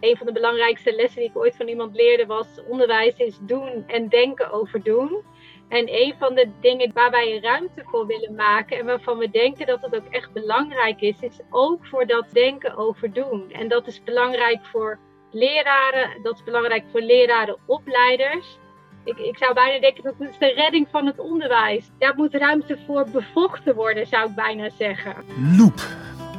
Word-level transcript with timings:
een 0.00 0.16
van 0.16 0.26
de 0.26 0.32
belangrijkste 0.32 0.94
lessen 0.94 1.20
die 1.20 1.28
ik 1.28 1.36
ooit 1.36 1.56
van 1.56 1.68
iemand 1.68 1.94
leerde 1.94 2.26
was: 2.26 2.46
onderwijs 2.68 3.16
is 3.16 3.38
doen 3.40 3.84
en 3.86 4.08
denken 4.08 4.52
over 4.52 4.82
doen. 4.82 5.22
En 5.68 5.94
een 5.94 6.14
van 6.18 6.34
de 6.34 6.50
dingen 6.60 6.90
waar 6.94 7.10
wij 7.10 7.38
ruimte 7.42 7.82
voor 7.84 8.06
willen 8.06 8.34
maken 8.34 8.78
en 8.78 8.86
waarvan 8.86 9.18
we 9.18 9.30
denken 9.30 9.66
dat 9.66 9.82
het 9.82 9.96
ook 9.96 10.06
echt 10.10 10.32
belangrijk 10.32 11.00
is, 11.00 11.20
is 11.20 11.40
ook 11.50 11.86
voor 11.86 12.06
dat 12.06 12.24
denken 12.32 12.76
over 12.76 13.12
doen. 13.12 13.50
En 13.52 13.68
dat 13.68 13.86
is 13.86 14.02
belangrijk 14.04 14.64
voor 14.64 14.98
leraren, 15.30 16.22
dat 16.22 16.34
is 16.34 16.44
belangrijk 16.44 16.84
voor 16.90 17.00
lerarenopleiders. 17.00 18.58
Ik, 19.04 19.18
ik 19.18 19.38
zou 19.38 19.54
bijna 19.54 19.80
denken 19.80 20.02
dat 20.02 20.14
het 20.18 20.36
de 20.38 20.52
redding 20.52 20.88
van 20.90 21.06
het 21.06 21.18
onderwijs. 21.18 21.90
Daar 21.98 22.14
moet 22.16 22.34
ruimte 22.34 22.78
voor 22.86 23.06
bevochten 23.12 23.74
worden, 23.74 24.06
zou 24.06 24.28
ik 24.28 24.34
bijna 24.34 24.68
zeggen. 24.68 25.14
Loop. 25.56 25.80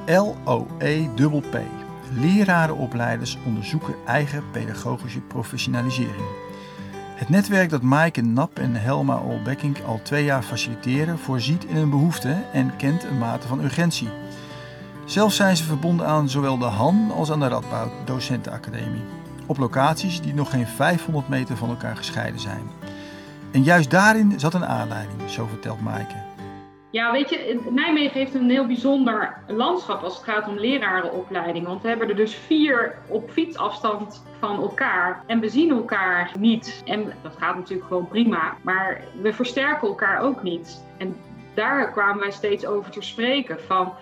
L-O-E-P-P. 0.05 1.80
Lerarenopleiders 2.13 3.37
onderzoeken 3.45 3.95
eigen 4.05 4.43
pedagogische 4.51 5.19
professionalisering. 5.19 6.25
Het 7.15 7.29
netwerk 7.29 7.69
dat 7.69 7.81
Maaike 7.81 8.21
Nap 8.21 8.59
en 8.59 8.75
Helma 8.75 9.17
Olbekking 9.17 9.83
al 9.83 9.99
twee 10.03 10.23
jaar 10.23 10.43
faciliteren, 10.43 11.19
voorziet 11.19 11.65
in 11.65 11.75
een 11.75 11.89
behoefte 11.89 12.43
en 12.53 12.75
kent 12.75 13.03
een 13.03 13.17
mate 13.17 13.47
van 13.47 13.63
urgentie. 13.63 14.09
Zelf 15.05 15.33
zijn 15.33 15.57
ze 15.57 15.63
verbonden 15.63 16.07
aan 16.07 16.29
zowel 16.29 16.57
de 16.57 16.65
Han 16.65 17.11
als 17.15 17.31
aan 17.31 17.39
de 17.39 17.47
Radboud 17.47 17.91
Docentenacademie. 18.05 19.03
Op 19.45 19.57
locaties 19.57 20.21
die 20.21 20.33
nog 20.33 20.49
geen 20.49 20.67
500 20.67 21.27
meter 21.27 21.57
van 21.57 21.69
elkaar 21.69 21.97
gescheiden 21.97 22.39
zijn. 22.39 22.69
En 23.51 23.63
juist 23.63 23.89
daarin 23.89 24.39
zat 24.39 24.53
een 24.53 24.65
aanleiding, 24.65 25.29
zo 25.29 25.47
vertelt 25.47 25.81
Maaike. 25.81 26.30
Ja, 26.91 27.11
weet 27.11 27.29
je, 27.29 27.59
Nijmegen 27.69 28.19
heeft 28.19 28.33
een 28.33 28.49
heel 28.49 28.67
bijzonder 28.67 29.37
landschap 29.47 30.03
als 30.03 30.15
het 30.15 30.23
gaat 30.23 30.47
om 30.47 30.59
lerarenopleiding. 30.59 31.65
Want 31.65 31.81
we 31.81 31.87
hebben 31.87 32.09
er 32.09 32.15
dus 32.15 32.35
vier 32.35 32.95
op 33.07 33.31
fietsafstand 33.31 34.23
van 34.39 34.61
elkaar. 34.61 35.23
En 35.27 35.39
we 35.39 35.49
zien 35.49 35.69
elkaar 35.69 36.31
niet. 36.39 36.81
En 36.85 37.13
dat 37.21 37.35
gaat 37.37 37.55
natuurlijk 37.55 37.87
gewoon 37.87 38.07
prima. 38.07 38.57
Maar 38.61 39.01
we 39.21 39.33
versterken 39.33 39.87
elkaar 39.87 40.19
ook 40.21 40.43
niet. 40.43 40.85
En 40.97 41.15
daar 41.53 41.91
kwamen 41.91 42.19
wij 42.19 42.31
steeds 42.31 42.65
over 42.65 42.91
te 42.91 43.01
spreken. 43.01 43.59
Van, 43.61 43.93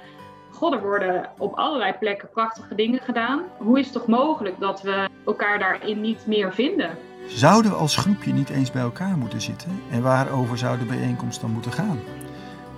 god, 0.52 0.74
er 0.74 0.82
worden 0.82 1.30
op 1.38 1.54
allerlei 1.54 1.94
plekken 2.00 2.30
prachtige 2.30 2.76
dingen 2.76 3.00
gedaan. 3.00 3.44
Hoe 3.58 3.80
is 3.80 3.86
het 3.86 3.94
toch 3.94 4.08
mogelijk 4.08 4.60
dat 4.60 4.82
we 4.82 5.10
elkaar 5.26 5.60
daarin 5.60 6.02
niet 6.02 6.28
meer 6.28 6.54
vinden? 6.54 6.98
Zouden 7.28 7.72
we 7.72 7.78
als 7.78 7.96
groepje 7.96 8.34
niet 8.34 8.50
eens 8.50 8.72
bij 8.72 8.82
elkaar 8.82 9.18
moeten 9.18 9.42
zitten? 9.42 9.82
En 9.92 10.02
waarover 10.02 10.58
zou 10.58 10.78
de 10.78 10.86
bijeenkomst 10.86 11.42
dan 11.42 11.52
moeten 11.52 11.72
gaan? 11.72 12.00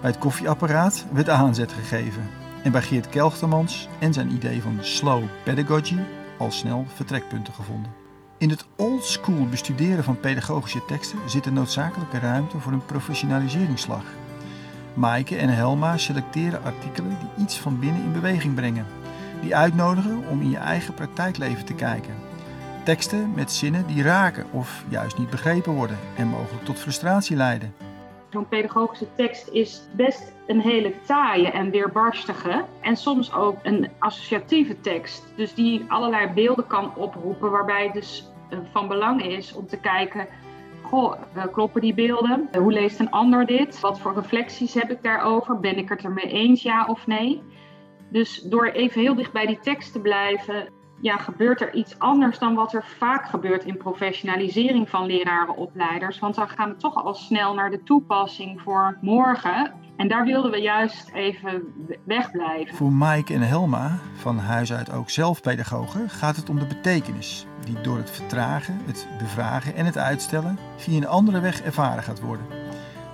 Bij 0.02 0.10
het 0.10 0.20
koffieapparaat 0.20 1.06
werd 1.12 1.30
aanzet 1.30 1.74
gegeven 1.74 2.30
en 2.64 2.72
bij 2.72 2.82
Geert 2.82 3.10
Kelchtermans 3.10 3.88
en 4.00 4.14
zijn 4.14 4.32
idee 4.32 4.62
van 4.62 4.78
slow 4.80 5.24
pedagogy 5.44 5.98
al 6.38 6.52
snel 6.52 6.86
vertrekpunten 6.96 7.54
gevonden. 7.54 7.92
In 8.38 8.50
het 8.50 8.66
old 8.76 9.06
school 9.06 9.48
bestuderen 9.50 10.04
van 10.04 10.20
pedagogische 10.20 10.86
teksten 10.86 11.20
zit 11.26 11.46
een 11.46 11.54
noodzakelijke 11.54 12.20
ruimte 12.20 12.60
voor 12.60 12.72
een 12.72 12.86
professionaliseringsslag. 12.86 14.04
Maaike 14.94 15.36
en 15.36 15.50
Helma 15.50 15.98
selecteren 15.98 16.64
artikelen 16.64 17.18
die 17.20 17.44
iets 17.44 17.58
van 17.58 17.80
binnen 17.80 18.04
in 18.04 18.14
beweging 18.14 18.56
brengen, 18.56 18.86
die 19.42 19.56
uitnodigen 19.56 20.24
om 20.30 20.42
in 20.42 20.50
je 20.50 20.58
eigen 20.58 20.94
praktijkleven 20.94 21.66
te 21.66 21.74
kijken. 21.74 22.16
Teksten 22.84 23.32
met 23.36 23.52
zinnen 23.52 23.88
die 23.88 24.04
raken 24.04 24.46
of 24.52 24.84
juist 24.90 25.18
niet 25.18 25.30
begrepen 25.30 25.74
worden 25.74 25.98
en 26.16 26.28
mogelijk 26.28 26.66
tot 26.66 26.80
frustratie 26.80 27.36
leiden. 27.36 27.91
Zo'n 28.32 28.48
pedagogische 28.48 29.08
tekst 29.16 29.48
is 29.48 29.82
best 29.96 30.34
een 30.48 30.62
hele 30.62 30.94
taaie 31.02 31.52
en 31.52 31.70
weerbarstige. 31.70 32.66
En 32.82 32.96
soms 32.96 33.34
ook 33.34 33.58
een 33.64 33.90
associatieve 34.00 34.80
tekst. 34.80 35.34
Dus 35.36 35.54
die 35.54 35.86
allerlei 35.88 36.28
beelden 36.28 36.68
kan 36.68 36.96
oproepen, 36.96 37.52
waarbij 37.52 37.84
het 37.84 37.94
dus 37.94 38.30
eh, 38.50 38.58
van 38.72 38.88
belang 38.88 39.24
is 39.24 39.54
om 39.54 39.68
te 39.68 39.78
kijken. 39.78 40.28
Goh, 40.82 41.16
eh, 41.34 41.44
kloppen 41.52 41.82
die 41.82 41.94
beelden? 41.94 42.50
Hoe 42.58 42.72
leest 42.72 43.00
een 43.00 43.12
ander 43.12 43.46
dit? 43.46 43.80
Wat 43.80 44.00
voor 44.00 44.14
reflecties 44.14 44.74
heb 44.74 44.92
ik 44.92 45.04
daarover? 45.04 45.60
Ben 45.60 45.78
ik 45.78 45.90
het 45.90 46.04
ermee 46.04 46.28
eens, 46.28 46.64
ja 46.64 46.86
of 46.86 47.08
nee? 47.08 47.42
Dus 48.10 48.42
door 48.42 48.66
even 48.66 49.02
heel 49.02 49.16
dicht 49.16 49.32
bij 49.32 49.46
die 49.46 49.60
tekst 49.60 49.94
te 49.94 50.00
blijven, 50.00 50.70
ja, 51.02 51.18
gebeurt 51.18 51.62
er 51.62 51.74
iets 51.74 52.00
anders 52.00 52.40
dan 52.40 52.56
wat 52.56 52.74
er 52.74 52.86
vaak 52.98 53.26
gebeurt 53.26 53.64
in 53.64 53.78
professionalisering 53.78 54.90
van 54.90 55.06
lerarenopleiders. 55.06 56.20
Want 56.20 56.36
dan 56.36 56.50
gaan 56.50 56.70
we 56.70 56.76
toch 56.76 57.06
al 57.06 57.14
snel 57.14 57.54
naar 57.54 57.70
de 57.70 57.84
toepassing 57.84 58.62
voor 58.62 58.98
morgen. 59.02 59.72
En 59.96 60.08
daar 60.08 60.26
wilden 60.26 60.52
we 60.52 60.58
juist 60.58 61.10
even 61.14 61.64
wegblijven. 62.04 62.76
Voor 62.76 62.92
Mike 62.92 63.34
en 63.34 63.42
Helma, 63.42 64.00
van 64.14 64.38
huis 64.38 64.74
uit 64.74 64.92
ook 64.92 65.10
zelf 65.10 65.42
pedagogen, 65.42 66.10
gaat 66.10 66.36
het 66.36 66.50
om 66.50 66.60
de 66.60 66.68
betekenis. 66.68 67.46
Die 67.66 67.82
door 67.82 67.98
het 67.98 68.12
vertragen, 68.12 68.82
het 68.86 69.08
bevragen 69.18 69.76
en 69.76 69.86
het 69.86 69.98
uitstellen 69.98 70.58
via 70.76 70.98
een 70.98 71.08
andere 71.08 71.40
weg 71.40 71.62
ervaren 71.62 72.04
gaat 72.04 72.20
worden. 72.20 72.46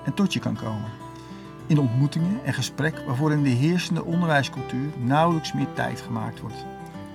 En 0.05 0.13
tot 0.13 0.33
je 0.33 0.39
kan 0.39 0.55
komen. 0.55 0.91
In 1.67 1.79
ontmoetingen 1.79 2.39
en 2.43 2.53
gesprek 2.53 3.03
waarvoor 3.05 3.31
in 3.31 3.43
de 3.43 3.49
heersende 3.49 4.05
onderwijscultuur 4.05 4.89
nauwelijks 4.97 5.53
meer 5.53 5.73
tijd 5.73 6.01
gemaakt 6.01 6.39
wordt. 6.39 6.65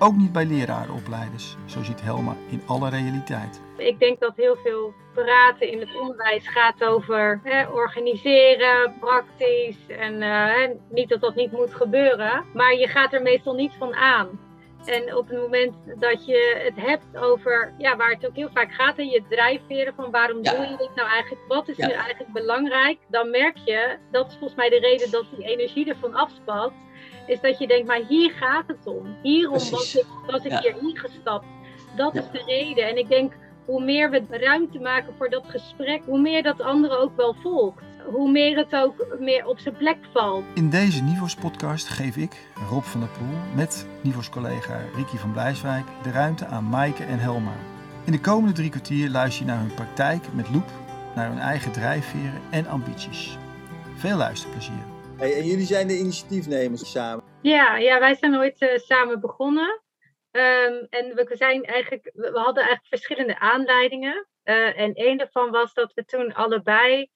Ook 0.02 0.16
niet 0.16 0.32
bij 0.32 0.46
lerarenopleiders, 0.46 1.56
zo 1.64 1.82
ziet 1.82 2.02
Helma 2.02 2.36
in 2.48 2.62
alle 2.66 2.90
realiteit. 2.90 3.60
Ik 3.76 3.98
denk 3.98 4.20
dat 4.20 4.36
heel 4.36 4.56
veel 4.56 4.94
praten 5.14 5.70
in 5.70 5.80
het 5.80 6.00
onderwijs 6.00 6.48
gaat 6.48 6.84
over 6.84 7.40
hè, 7.42 7.68
organiseren, 7.68 8.94
praktisch. 9.00 9.86
En 9.88 10.22
uh, 10.22 10.76
niet 10.90 11.08
dat 11.08 11.20
dat 11.20 11.34
niet 11.34 11.52
moet 11.52 11.74
gebeuren, 11.74 12.44
maar 12.54 12.74
je 12.74 12.86
gaat 12.86 13.12
er 13.12 13.22
meestal 13.22 13.54
niet 13.54 13.72
van 13.78 13.94
aan. 13.94 14.28
En 14.84 15.16
op 15.16 15.28
het 15.28 15.38
moment 15.38 15.74
dat 15.98 16.26
je 16.26 16.60
het 16.64 16.86
hebt 16.86 17.16
over, 17.16 17.74
ja, 17.78 17.96
waar 17.96 18.10
het 18.10 18.26
ook 18.26 18.36
heel 18.36 18.50
vaak 18.54 18.72
gaat, 18.72 18.98
in 18.98 19.08
je 19.08 19.22
drijfveren 19.28 19.94
van 19.94 20.10
waarom 20.10 20.42
doe 20.42 20.60
je 20.60 20.76
dit 20.76 20.94
nou 20.94 21.08
eigenlijk, 21.08 21.42
wat 21.48 21.68
is 21.68 21.76
nu 21.76 21.90
eigenlijk 21.92 22.32
belangrijk, 22.32 22.98
dan 23.08 23.30
merk 23.30 23.56
je, 23.64 23.96
dat 24.10 24.26
is 24.26 24.32
volgens 24.32 24.54
mij 24.54 24.68
de 24.68 24.78
reden 24.78 25.10
dat 25.10 25.24
die 25.36 25.46
energie 25.46 25.88
ervan 25.88 26.14
afspat, 26.14 26.72
is 27.26 27.40
dat 27.40 27.58
je 27.58 27.66
denkt, 27.66 27.86
maar 27.86 28.00
hier 28.08 28.30
gaat 28.30 28.66
het 28.66 28.86
om. 28.86 29.16
Hierom 29.22 29.70
was 29.70 29.96
ik, 29.96 30.06
was 30.26 30.44
ik 30.44 30.52
hier 30.52 30.76
ingestapt. 30.80 31.46
Dat 31.96 32.14
is 32.14 32.30
de 32.30 32.42
reden. 32.46 32.88
En 32.88 32.96
ik 32.96 33.08
denk, 33.08 33.32
hoe 33.64 33.84
meer 33.84 34.10
we 34.10 34.22
ruimte 34.28 34.78
maken 34.78 35.14
voor 35.18 35.30
dat 35.30 35.44
gesprek, 35.46 36.02
hoe 36.04 36.20
meer 36.20 36.42
dat 36.42 36.60
andere 36.60 36.96
ook 36.96 37.16
wel 37.16 37.34
volgt. 37.42 37.82
Hoe 38.04 38.30
meer 38.30 38.56
het 38.56 38.74
ook 38.74 39.06
meer 39.18 39.46
op 39.46 39.58
zijn 39.58 39.76
plek 39.76 39.96
valt. 40.12 40.44
In 40.54 40.70
deze 40.70 41.02
Nivos 41.02 41.34
podcast 41.34 41.88
geef 41.88 42.16
ik, 42.16 42.46
Rob 42.70 42.82
van 42.82 43.00
der 43.00 43.08
Poel, 43.08 43.38
met 43.54 43.86
Nivos 44.00 44.28
collega 44.28 44.80
Ricky 44.96 45.16
van 45.16 45.32
Blijswijk 45.32 45.84
de 46.02 46.10
ruimte 46.10 46.46
aan 46.46 46.68
Maaike 46.68 47.04
en 47.04 47.18
Helma. 47.18 47.54
In 48.04 48.12
de 48.12 48.20
komende 48.20 48.52
drie 48.52 48.70
kwartier 48.70 49.10
luister 49.10 49.46
je 49.46 49.50
naar 49.50 49.60
hun 49.60 49.74
praktijk 49.74 50.24
met 50.32 50.50
Loep, 50.50 50.68
naar 51.14 51.28
hun 51.28 51.38
eigen 51.38 51.72
drijfveren 51.72 52.40
en 52.50 52.66
ambities. 52.66 53.38
Veel 53.94 54.16
luisterplezier. 54.16 54.84
Hey, 55.16 55.36
en 55.36 55.44
jullie 55.44 55.66
zijn 55.66 55.86
de 55.86 55.98
initiatiefnemers 55.98 56.90
samen? 56.90 57.24
Ja, 57.42 57.76
ja 57.76 57.98
wij 57.98 58.14
zijn 58.14 58.36
ooit 58.36 58.62
uh, 58.62 58.68
samen 58.76 59.20
begonnen. 59.20 59.80
Um, 60.32 60.86
en 60.90 61.14
we, 61.14 61.30
zijn 61.32 61.64
eigenlijk, 61.64 62.10
we 62.14 62.38
hadden 62.38 62.64
eigenlijk 62.64 62.86
verschillende 62.88 63.38
aanleidingen. 63.38 64.26
Uh, 64.44 64.78
en 64.78 64.90
een 64.94 65.16
daarvan 65.16 65.50
was 65.50 65.74
dat 65.74 65.94
we 65.94 66.04
toen 66.04 66.34
allebei 66.34 67.10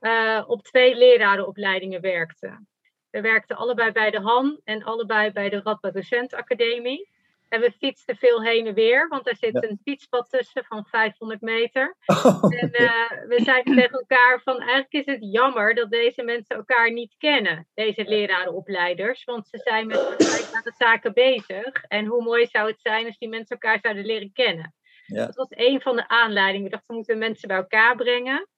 uh, 0.00 0.44
op 0.46 0.62
twee 0.62 0.94
lerarenopleidingen 0.94 2.00
werkten. 2.00 2.68
We 3.10 3.20
werkten 3.20 3.56
allebei 3.56 3.92
bij 3.92 4.10
de 4.10 4.20
Han 4.20 4.60
en 4.64 4.82
allebei 4.82 5.32
bij 5.32 5.48
de 5.48 5.60
Radboud 5.62 5.94
Docentacademie. 5.94 7.10
En 7.52 7.60
we 7.60 7.72
fietsten 7.72 8.16
veel 8.16 8.42
heen 8.42 8.66
en 8.66 8.74
weer, 8.74 9.08
want 9.08 9.28
er 9.28 9.36
zit 9.36 9.64
een 9.64 9.80
fietspad 9.84 10.30
tussen 10.30 10.64
van 10.64 10.86
500 10.90 11.40
meter. 11.40 11.96
Oh. 12.24 12.60
En 12.60 12.68
uh, 12.72 13.10
we 13.28 13.40
zeiden 13.44 13.74
tegen 13.74 13.98
elkaar 13.98 14.40
van 14.44 14.58
eigenlijk 14.58 14.92
is 14.92 15.14
het 15.14 15.32
jammer 15.32 15.74
dat 15.74 15.90
deze 15.90 16.22
mensen 16.22 16.56
elkaar 16.56 16.92
niet 16.92 17.14
kennen, 17.18 17.68
deze 17.74 18.04
lerarenopleiders. 18.04 19.24
Want 19.24 19.48
ze 19.48 19.58
zijn 19.58 19.86
met 19.86 19.98
vergelijkbare 19.98 20.72
zaken 20.78 21.12
bezig. 21.12 21.84
En 21.88 22.06
hoe 22.06 22.22
mooi 22.22 22.46
zou 22.46 22.70
het 22.70 22.80
zijn 22.80 23.06
als 23.06 23.18
die 23.18 23.28
mensen 23.28 23.56
elkaar 23.56 23.78
zouden 23.82 24.04
leren 24.04 24.32
kennen. 24.32 24.74
Ja. 25.06 25.26
Dat 25.26 25.34
was 25.34 25.48
een 25.50 25.80
van 25.80 25.96
de 25.96 26.08
aanleidingen. 26.08 26.64
We 26.64 26.70
dachten, 26.70 26.88
we 26.88 26.94
moeten 26.94 27.18
mensen 27.18 27.48
bij 27.48 27.56
elkaar 27.56 27.96
brengen. 27.96 28.48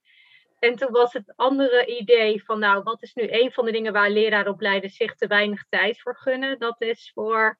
En 0.58 0.76
toen 0.76 0.92
was 0.92 1.12
het 1.12 1.32
andere 1.36 1.86
idee 1.86 2.44
van, 2.44 2.58
nou, 2.58 2.82
wat 2.82 3.02
is 3.02 3.14
nu 3.14 3.26
een 3.28 3.52
van 3.52 3.64
de 3.64 3.72
dingen 3.72 3.92
waar 3.92 4.10
lerarenopleiders 4.10 4.96
zich 4.96 5.14
te 5.14 5.26
weinig 5.26 5.64
tijd 5.68 6.00
voor 6.00 6.16
gunnen? 6.16 6.58
Dat 6.58 6.80
is 6.80 7.10
voor 7.14 7.58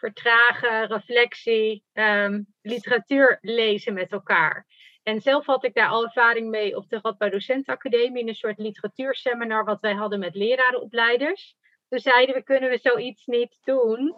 vertragen, 0.00 0.86
reflectie, 0.86 1.84
um, 1.92 2.46
literatuur 2.62 3.38
lezen 3.40 3.92
met 3.92 4.12
elkaar. 4.12 4.66
En 5.02 5.20
zelf 5.20 5.46
had 5.46 5.64
ik 5.64 5.74
daar 5.74 5.88
al 5.88 6.04
ervaring 6.04 6.50
mee 6.50 6.76
op 6.76 6.88
de 6.88 6.98
Radboud 7.02 7.32
Docentenacademie 7.32 8.22
in 8.22 8.28
een 8.28 8.34
soort 8.34 8.58
literatuurseminar 8.58 9.64
wat 9.64 9.80
wij 9.80 9.94
hadden 9.94 10.18
met 10.18 10.34
lerarenopleiders. 10.34 11.56
Toen 11.88 11.98
zeiden 11.98 12.34
we, 12.34 12.42
kunnen 12.42 12.70
we 12.70 12.78
zoiets 12.82 13.26
niet 13.26 13.58
doen 13.64 14.14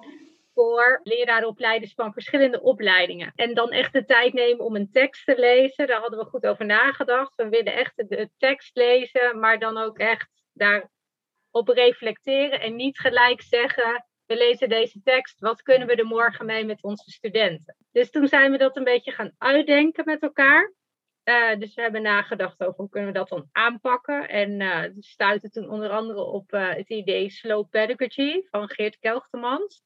voor 0.55 1.00
lerarenopleiders 1.02 1.94
van 1.94 2.12
verschillende 2.12 2.62
opleidingen. 2.62 3.32
En 3.35 3.55
dan 3.55 3.70
echt 3.70 3.93
de 3.93 4.05
tijd 4.05 4.32
nemen 4.32 4.64
om 4.64 4.76
een 4.76 4.90
tekst 4.90 5.25
te 5.25 5.38
lezen. 5.38 5.87
Daar 5.87 6.00
hadden 6.00 6.19
we 6.19 6.25
goed 6.25 6.46
over 6.46 6.64
nagedacht. 6.64 7.35
We 7.35 7.49
willen 7.49 7.75
echt 7.75 7.93
de 7.96 8.31
tekst 8.38 8.76
lezen, 8.76 9.38
maar 9.38 9.58
dan 9.58 9.78
ook 9.78 9.99
echt 9.99 10.28
daarop 10.52 11.69
reflecteren 11.69 12.61
en 12.61 12.76
niet 12.76 12.99
gelijk 12.99 13.43
zeggen 13.43 14.06
we 14.32 14.38
lezen 14.38 14.69
deze 14.69 15.02
tekst, 15.02 15.40
wat 15.40 15.62
kunnen 15.62 15.88
we 15.88 15.94
er 15.94 16.06
morgen 16.06 16.46
mee 16.46 16.64
met 16.64 16.82
onze 16.82 17.11
studenten? 17.11 17.76
Dus 17.93 18.11
toen 18.11 18.29
zijn 18.29 18.50
we 18.50 18.58
dat 18.58 18.76
een 18.76 18.84
beetje 18.84 19.12
gaan 19.12 19.34
uitdenken 19.38 20.05
met 20.05 20.23
elkaar. 20.23 20.73
Uh, 21.25 21.56
dus 21.58 21.75
we 21.75 21.82
hebben 21.82 22.02
nagedacht 22.02 22.61
over 22.61 22.75
hoe 22.75 22.88
kunnen 22.88 23.12
we 23.12 23.19
dat 23.19 23.29
dan 23.29 23.49
aanpakken. 23.52 24.29
En 24.29 24.61
uh, 24.61 24.84
stuiten 24.99 25.50
toen 25.50 25.70
onder 25.70 25.90
andere 25.90 26.25
op 26.25 26.52
uh, 26.52 26.75
het 26.75 26.88
idee 26.90 27.31
Slow 27.31 27.69
Pedagogy 27.70 28.43
van 28.50 28.69
Geert 28.69 28.99
Kelchtemans. 28.99 29.82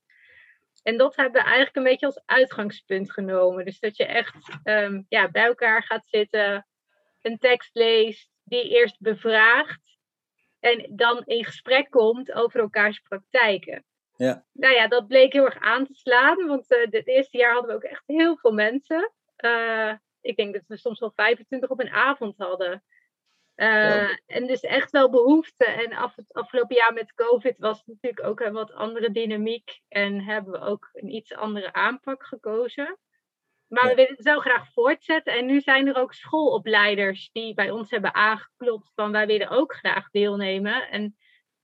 En 0.82 0.96
dat 0.96 1.16
hebben 1.16 1.42
we 1.42 1.46
eigenlijk 1.46 1.76
een 1.76 1.82
beetje 1.82 2.06
als 2.06 2.22
uitgangspunt 2.24 3.12
genomen. 3.12 3.64
Dus 3.64 3.80
dat 3.80 3.96
je 3.96 4.04
echt 4.04 4.58
um, 4.64 5.06
ja, 5.08 5.30
bij 5.30 5.44
elkaar 5.44 5.82
gaat 5.82 6.06
zitten, 6.06 6.66
een 7.22 7.38
tekst 7.38 7.74
leest, 7.74 8.30
die 8.44 8.68
eerst 8.68 9.00
bevraagt 9.00 9.98
en 10.60 10.86
dan 10.96 11.22
in 11.24 11.44
gesprek 11.44 11.90
komt 11.90 12.32
over 12.32 12.60
elkaars 12.60 12.98
praktijken. 12.98 13.84
Ja. 14.16 14.44
Nou 14.52 14.74
ja, 14.74 14.88
dat 14.88 15.06
bleek 15.06 15.32
heel 15.32 15.44
erg 15.44 15.60
aan 15.60 15.86
te 15.86 15.94
slaan, 15.94 16.46
want 16.46 16.72
uh, 16.72 16.86
het 16.90 17.06
eerste 17.06 17.38
jaar 17.38 17.52
hadden 17.52 17.70
we 17.70 17.76
ook 17.76 17.90
echt 17.90 18.02
heel 18.06 18.36
veel 18.36 18.52
mensen. 18.52 19.12
Uh, 19.44 19.92
ik 20.20 20.36
denk 20.36 20.54
dat 20.54 20.62
we 20.66 20.76
soms 20.76 21.00
wel 21.00 21.12
25 21.14 21.70
op 21.70 21.80
een 21.80 21.90
avond 21.90 22.36
hadden. 22.36 22.84
Uh, 23.56 23.66
ja. 23.68 24.20
En 24.26 24.46
dus 24.46 24.60
echt 24.60 24.90
wel 24.90 25.10
behoefte. 25.10 25.64
En 25.64 25.92
af, 25.92 26.16
het 26.16 26.32
afgelopen 26.32 26.76
jaar 26.76 26.92
met 26.92 27.14
COVID 27.14 27.58
was 27.58 27.78
het 27.78 27.86
natuurlijk 27.86 28.26
ook 28.26 28.40
een 28.40 28.52
wat 28.52 28.72
andere 28.72 29.10
dynamiek. 29.10 29.80
En 29.88 30.20
hebben 30.20 30.52
we 30.52 30.58
ook 30.58 30.90
een 30.92 31.14
iets 31.14 31.34
andere 31.34 31.72
aanpak 31.72 32.26
gekozen. 32.26 32.98
Maar 33.66 33.82
ja. 33.82 33.88
we 33.88 33.94
willen 33.94 34.14
het 34.16 34.26
zo 34.26 34.38
graag 34.38 34.72
voortzetten. 34.72 35.34
En 35.34 35.46
nu 35.46 35.60
zijn 35.60 35.86
er 35.86 35.96
ook 35.96 36.14
schoolopleiders 36.14 37.30
die 37.32 37.54
bij 37.54 37.70
ons 37.70 37.90
hebben 37.90 38.14
aangeklopt 38.14 38.92
van 38.94 39.12
wij 39.12 39.26
willen 39.26 39.48
ook 39.48 39.74
graag 39.74 40.10
deelnemen. 40.10 40.88
En 40.90 41.16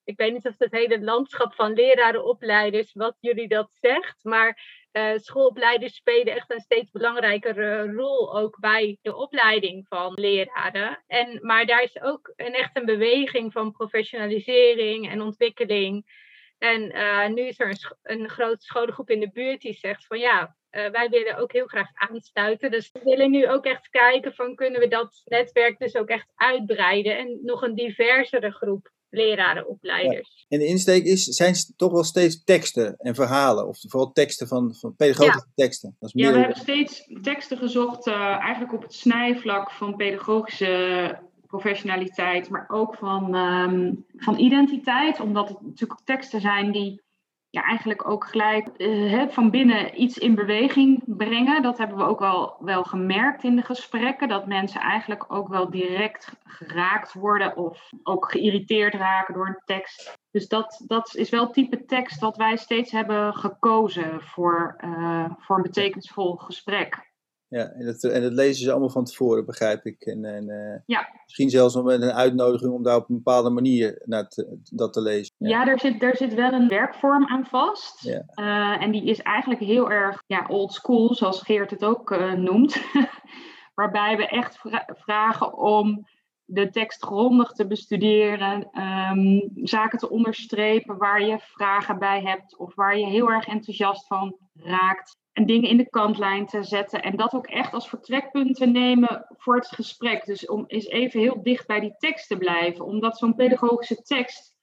ik 0.04 0.16
weet 0.16 0.32
niet 0.32 0.46
of 0.46 0.54
het 0.58 0.72
hele 0.72 1.00
landschap 1.00 1.54
van 1.54 1.72
lerarenopleiders, 1.72 2.92
wat 2.92 3.16
jullie 3.20 3.48
dat 3.48 3.70
zegt. 3.80 4.24
Maar 4.24 4.80
uh, 4.92 5.12
schoolopleiders 5.16 5.94
spelen 5.94 6.34
echt 6.34 6.50
een 6.50 6.60
steeds 6.60 6.90
belangrijkere 6.90 7.92
rol 7.92 8.38
ook 8.38 8.60
bij 8.60 8.98
de 9.02 9.16
opleiding 9.16 9.86
van 9.88 10.12
leraren. 10.14 11.04
En, 11.06 11.38
maar 11.42 11.66
daar 11.66 11.82
is 11.82 12.00
ook 12.00 12.32
echt 12.36 12.76
een 12.76 12.84
beweging 12.84 13.52
van 13.52 13.72
professionalisering 13.72 15.10
en 15.10 15.22
ontwikkeling. 15.22 16.20
En 16.58 16.96
uh, 16.96 17.28
nu 17.28 17.42
is 17.42 17.60
er 17.60 17.96
een, 18.02 18.28
grote 18.28 18.64
scholengroep 18.64 19.10
in 19.10 19.20
de 19.20 19.30
buurt 19.32 19.60
die 19.60 19.74
zegt 19.74 20.06
van 20.06 20.18
ja, 20.18 20.56
uh, 20.70 20.88
wij 20.88 21.08
willen 21.08 21.36
ook 21.36 21.52
heel 21.52 21.66
graag 21.66 21.88
aansluiten. 21.94 22.70
Dus 22.70 22.90
we 22.92 23.00
willen 23.04 23.30
nu 23.30 23.48
ook 23.48 23.64
echt 23.64 23.88
kijken 23.88 24.34
van 24.34 24.54
kunnen 24.54 24.80
we 24.80 24.88
dat 24.88 25.22
netwerk 25.24 25.78
dus 25.78 25.96
ook 25.96 26.08
echt 26.08 26.32
uitbreiden 26.34 27.18
en 27.18 27.38
nog 27.42 27.62
een 27.62 27.74
diversere 27.74 28.50
groep 28.50 28.90
lerarenopleiders. 29.12 30.44
Ja. 30.48 30.56
En 30.56 30.58
de 30.58 30.66
insteek 30.66 31.04
is, 31.04 31.24
zijn 31.24 31.54
toch 31.76 31.92
wel 31.92 32.04
steeds 32.04 32.44
teksten 32.44 32.96
en 32.96 33.14
verhalen, 33.14 33.68
of 33.68 33.78
vooral 33.88 34.12
teksten 34.12 34.48
van, 34.48 34.74
van 34.74 34.96
pedagogische 34.96 35.46
ja. 35.54 35.64
teksten. 35.64 35.96
Dat 35.98 36.08
is 36.08 36.14
meer... 36.14 36.24
Ja, 36.24 36.32
we 36.32 36.38
hebben 36.38 36.56
steeds 36.56 37.08
teksten 37.22 37.58
gezocht, 37.58 38.06
uh, 38.06 38.14
eigenlijk 38.14 38.72
op 38.72 38.82
het 38.82 38.94
snijvlak 38.94 39.70
van 39.70 39.96
pedagogische 39.96 41.18
professionaliteit, 41.46 42.48
maar 42.48 42.68
ook 42.68 42.94
van, 42.94 43.34
um, 43.34 44.04
van 44.16 44.38
identiteit, 44.38 45.20
omdat 45.20 45.48
het 45.48 45.60
natuurlijk 45.60 46.00
teksten 46.04 46.40
zijn 46.40 46.72
die 46.72 47.02
ja, 47.52 47.62
eigenlijk 47.62 48.08
ook 48.08 48.26
gelijk 48.26 48.68
uh, 48.76 49.28
van 49.28 49.50
binnen 49.50 50.02
iets 50.02 50.18
in 50.18 50.34
beweging 50.34 51.02
brengen. 51.06 51.62
Dat 51.62 51.78
hebben 51.78 51.96
we 51.96 52.04
ook 52.04 52.18
wel, 52.18 52.56
wel 52.60 52.84
gemerkt 52.84 53.44
in 53.44 53.56
de 53.56 53.62
gesprekken. 53.62 54.28
Dat 54.28 54.46
mensen 54.46 54.80
eigenlijk 54.80 55.32
ook 55.32 55.48
wel 55.48 55.70
direct 55.70 56.32
geraakt 56.44 57.12
worden 57.12 57.56
of 57.56 57.90
ook 58.02 58.30
geïrriteerd 58.30 58.94
raken 58.94 59.34
door 59.34 59.46
een 59.46 59.62
tekst. 59.64 60.18
Dus 60.30 60.48
dat, 60.48 60.82
dat 60.86 61.14
is 61.14 61.30
wel 61.30 61.44
het 61.44 61.52
type 61.52 61.84
tekst 61.84 62.20
wat 62.20 62.36
wij 62.36 62.56
steeds 62.56 62.90
hebben 62.90 63.34
gekozen 63.34 64.22
voor, 64.22 64.76
uh, 64.84 65.30
voor 65.38 65.56
een 65.56 65.62
betekenisvol 65.62 66.36
gesprek. 66.36 67.11
Ja, 67.52 67.72
en 67.72 67.84
dat, 67.84 68.02
en 68.02 68.22
dat 68.22 68.32
lezen 68.32 68.64
ze 68.64 68.70
allemaal 68.70 68.90
van 68.90 69.04
tevoren, 69.04 69.46
begrijp 69.46 69.84
ik. 69.84 70.00
En, 70.00 70.24
en 70.24 70.48
uh, 70.48 70.78
ja. 70.86 71.08
misschien 71.24 71.50
zelfs 71.50 71.74
nog 71.74 71.84
met 71.84 72.02
een 72.02 72.12
uitnodiging 72.12 72.72
om 72.72 72.82
daar 72.82 72.96
op 72.96 73.08
een 73.08 73.16
bepaalde 73.16 73.50
manier 73.50 74.02
naar 74.04 74.28
te, 74.28 74.58
dat 74.70 74.92
te 74.92 75.00
lezen. 75.00 75.34
Ja, 75.36 75.48
ja 75.48 75.64
daar, 75.64 75.80
zit, 75.80 76.00
daar 76.00 76.16
zit 76.16 76.34
wel 76.34 76.52
een 76.52 76.68
werkvorm 76.68 77.26
aan 77.26 77.46
vast. 77.46 78.02
Ja. 78.02 78.22
Uh, 78.34 78.82
en 78.82 78.90
die 78.90 79.04
is 79.04 79.18
eigenlijk 79.18 79.60
heel 79.60 79.90
erg 79.90 80.22
ja, 80.26 80.46
old 80.48 80.72
school, 80.72 81.14
zoals 81.14 81.42
Geert 81.42 81.70
het 81.70 81.84
ook 81.84 82.10
uh, 82.10 82.32
noemt. 82.32 82.82
Waarbij 83.74 84.16
we 84.16 84.28
echt 84.28 84.58
vra 84.58 84.88
vragen 84.94 85.58
om 85.58 86.06
de 86.44 86.70
tekst 86.70 87.04
grondig 87.04 87.52
te 87.52 87.66
bestuderen, 87.66 88.68
um, 88.82 89.50
zaken 89.54 89.98
te 89.98 90.10
onderstrepen 90.10 90.96
waar 90.96 91.22
je 91.22 91.38
vragen 91.38 91.98
bij 91.98 92.22
hebt 92.22 92.56
of 92.56 92.74
waar 92.74 92.98
je 92.98 93.06
heel 93.06 93.30
erg 93.30 93.46
enthousiast 93.46 94.06
van 94.06 94.36
raakt 94.52 95.20
en 95.32 95.46
dingen 95.46 95.68
in 95.68 95.76
de 95.76 95.88
kantlijn 95.88 96.46
te 96.46 96.62
zetten. 96.62 97.02
En 97.02 97.16
dat 97.16 97.32
ook 97.32 97.46
echt 97.46 97.72
als 97.72 97.88
vertrekpunt 97.88 98.56
te 98.56 98.66
nemen 98.66 99.26
voor 99.28 99.54
het 99.54 99.66
gesprek. 99.66 100.24
Dus 100.24 100.48
om 100.48 100.64
eens 100.66 100.86
even 100.86 101.20
heel 101.20 101.42
dicht 101.42 101.66
bij 101.66 101.80
die 101.80 101.94
tekst 101.98 102.28
te 102.28 102.36
blijven. 102.36 102.84
Omdat 102.84 103.18
zo'n 103.18 103.34
pedagogische 103.34 104.02
tekst. 104.02 104.56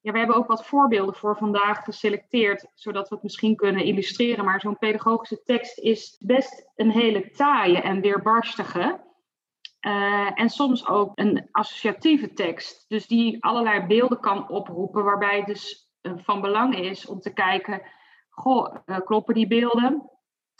Ja, 0.00 0.12
we 0.12 0.18
hebben 0.18 0.36
ook 0.36 0.46
wat 0.46 0.66
voorbeelden 0.66 1.14
voor 1.14 1.36
vandaag 1.36 1.84
geselecteerd, 1.84 2.66
zodat 2.74 3.08
we 3.08 3.14
het 3.14 3.24
misschien 3.24 3.56
kunnen 3.56 3.84
illustreren. 3.84 4.44
Maar 4.44 4.60
zo'n 4.60 4.78
pedagogische 4.78 5.42
tekst 5.42 5.78
is 5.78 6.16
best 6.18 6.70
een 6.74 6.90
hele 6.90 7.30
taaie 7.30 7.80
en 7.80 8.00
weerbarstige. 8.00 9.04
Uh, 9.80 10.30
en 10.40 10.48
soms 10.48 10.88
ook 10.88 11.12
een 11.14 11.48
associatieve 11.50 12.32
tekst. 12.32 12.84
Dus 12.88 13.06
die 13.06 13.44
allerlei 13.44 13.86
beelden 13.86 14.20
kan 14.20 14.48
oproepen, 14.48 15.04
waarbij 15.04 15.36
het 15.36 15.46
dus 15.46 15.90
uh, 16.02 16.12
van 16.16 16.40
belang 16.40 16.78
is 16.78 17.06
om 17.06 17.20
te 17.20 17.32
kijken. 17.32 17.82
Goh, 18.38 18.74
uh, 18.86 18.98
kloppen 18.98 19.34
die 19.34 19.46
beelden? 19.46 20.10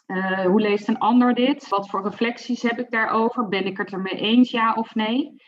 Uh, 0.06 0.40
hoe 0.40 0.60
leest 0.60 0.88
een 0.88 0.98
ander 0.98 1.34
dit? 1.34 1.68
Wat 1.68 1.88
voor 1.88 2.02
reflecties 2.02 2.62
heb 2.62 2.78
ik 2.78 2.90
daarover? 2.90 3.48
Ben 3.48 3.66
ik 3.66 3.76
het 3.76 3.92
ermee 3.92 4.18
eens, 4.18 4.50
ja 4.50 4.74
of 4.74 4.94
nee? 4.94 5.42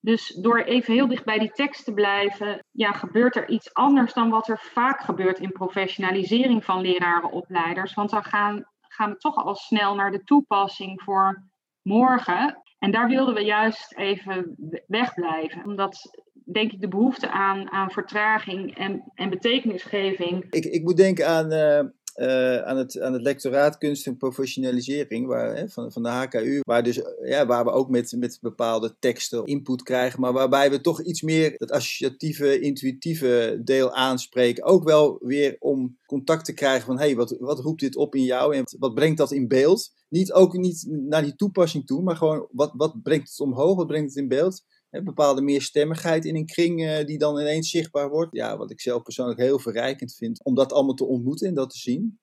Dus 0.00 0.28
door 0.28 0.58
even 0.58 0.94
heel 0.94 1.08
dicht 1.08 1.24
bij 1.24 1.38
die 1.38 1.50
tekst 1.50 1.84
te 1.84 1.92
blijven, 1.92 2.64
ja, 2.70 2.92
gebeurt 2.92 3.36
er 3.36 3.48
iets 3.48 3.74
anders 3.74 4.12
dan 4.12 4.30
wat 4.30 4.48
er 4.48 4.58
vaak 4.58 5.00
gebeurt 5.00 5.38
in 5.38 5.52
professionalisering 5.52 6.64
van 6.64 6.80
lerarenopleiders. 6.80 7.94
Want 7.94 8.10
dan 8.10 8.24
gaan, 8.24 8.66
gaan 8.80 9.10
we 9.10 9.16
toch 9.16 9.36
al 9.36 9.54
snel 9.54 9.94
naar 9.94 10.10
de 10.10 10.24
toepassing 10.24 11.02
voor 11.02 11.44
morgen. 11.82 12.62
En 12.78 12.90
daar 12.90 13.08
wilden 13.08 13.34
we 13.34 13.44
juist 13.44 13.94
even 13.96 14.56
wegblijven. 14.86 15.64
Omdat, 15.64 16.10
denk 16.52 16.72
ik, 16.72 16.80
de 16.80 16.88
behoefte 16.88 17.30
aan, 17.30 17.70
aan 17.70 17.90
vertraging 17.90 18.76
en, 18.78 19.02
en 19.14 19.30
betekenisgeving. 19.30 20.46
Ik, 20.50 20.64
ik 20.64 20.82
moet 20.82 20.96
denken 20.96 21.28
aan. 21.28 21.52
Uh 21.52 21.90
uh, 22.16 22.62
aan, 22.62 22.76
het, 22.76 23.00
aan 23.00 23.12
het 23.12 23.22
lectoraat 23.22 23.78
kunst 23.78 24.06
en 24.06 24.16
professionalisering 24.16 25.26
waar, 25.26 25.56
hè, 25.56 25.68
van, 25.68 25.92
van 25.92 26.02
de 26.02 26.08
HKU, 26.08 26.60
waar, 26.64 26.82
dus, 26.82 27.00
ja, 27.22 27.46
waar 27.46 27.64
we 27.64 27.70
ook 27.70 27.88
met, 27.88 28.14
met 28.18 28.38
bepaalde 28.40 28.96
teksten 28.98 29.44
input 29.44 29.82
krijgen, 29.82 30.20
maar 30.20 30.32
waarbij 30.32 30.70
we 30.70 30.80
toch 30.80 31.02
iets 31.02 31.22
meer 31.22 31.54
het 31.56 31.70
associatieve, 31.70 32.60
intuïtieve 32.60 33.60
deel 33.64 33.92
aanspreken. 33.92 34.64
Ook 34.64 34.84
wel 34.84 35.18
weer 35.22 35.56
om 35.58 35.98
contact 36.06 36.44
te 36.44 36.54
krijgen 36.54 36.86
van, 36.86 36.98
hé, 36.98 37.04
hey, 37.04 37.16
wat, 37.16 37.36
wat 37.38 37.60
roept 37.60 37.80
dit 37.80 37.96
op 37.96 38.14
in 38.14 38.24
jou 38.24 38.56
en 38.56 38.64
wat 38.78 38.94
brengt 38.94 39.18
dat 39.18 39.32
in 39.32 39.48
beeld? 39.48 39.92
Niet 40.08 40.32
ook 40.32 40.56
niet 40.56 40.86
naar 40.88 41.22
die 41.22 41.36
toepassing 41.36 41.86
toe, 41.86 42.02
maar 42.02 42.16
gewoon 42.16 42.48
wat, 42.50 42.72
wat 42.76 43.02
brengt 43.02 43.28
het 43.28 43.40
omhoog, 43.40 43.76
wat 43.76 43.86
brengt 43.86 44.08
het 44.08 44.18
in 44.18 44.28
beeld? 44.28 44.64
Een 44.90 45.04
bepaalde 45.04 45.42
meerstemmigheid 45.42 46.24
in 46.24 46.36
een 46.36 46.46
kring 46.46 46.80
uh, 46.80 47.04
die 47.04 47.18
dan 47.18 47.38
ineens 47.38 47.70
zichtbaar 47.70 48.08
wordt. 48.08 48.36
Ja, 48.36 48.56
wat 48.56 48.70
ik 48.70 48.80
zelf 48.80 49.02
persoonlijk 49.02 49.40
heel 49.40 49.58
verrijkend 49.58 50.14
vind 50.14 50.44
om 50.44 50.54
dat 50.54 50.72
allemaal 50.72 50.94
te 50.94 51.06
ontmoeten 51.06 51.48
en 51.48 51.54
dat 51.54 51.70
te 51.70 51.78
zien. 51.78 52.18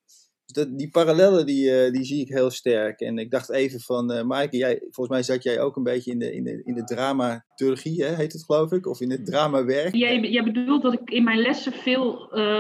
Dus 0.46 0.66
dat, 0.66 0.78
die 0.78 0.90
parallellen 0.90 1.46
die, 1.46 1.86
uh, 1.86 1.92
die 1.92 2.04
zie 2.04 2.22
ik 2.22 2.28
heel 2.28 2.50
sterk. 2.50 3.00
En 3.00 3.18
ik 3.18 3.32
dacht 3.32 3.52
even 3.52 3.80
van, 3.80 4.12
uh, 4.12 4.24
Maaike, 4.24 4.58
jij, 4.58 4.78
volgens 4.80 5.10
mij 5.10 5.24
zat 5.24 5.44
jij 5.44 5.62
ook 5.62 5.76
een 5.76 5.84
beetje 5.84 6.12
in 6.12 6.20
de, 6.20 6.34
in 6.34 6.44
de, 6.44 6.62
in 6.64 6.74
de 6.74 6.84
dramaturgie, 6.84 8.04
hè, 8.04 8.16
heet 8.16 8.34
het 8.34 8.44
geloof 8.44 8.72
ik? 8.72 8.88
Of 8.88 9.02
in 9.02 9.12
het 9.12 9.26
dramawerk. 9.26 9.96
Jij, 9.96 10.20
jij 10.20 10.44
bedoelt 10.44 10.82
dat 10.82 10.94
ik 10.94 11.10
in 11.10 11.24
mijn 11.24 11.40
lessen 11.40 11.72
veel 11.72 12.14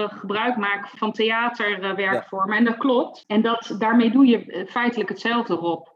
gebruik 0.07 0.57
maak 0.57 0.87
van 0.87 1.11
theaterwerkvormen. 1.11 2.53
Ja. 2.53 2.57
En 2.57 2.65
dat 2.65 2.77
klopt. 2.77 3.23
En 3.27 3.41
dat, 3.41 3.75
daarmee 3.79 4.11
doe 4.11 4.25
je 4.25 4.65
feitelijk 4.69 5.09
hetzelfde, 5.09 5.53
Rob. 5.53 5.87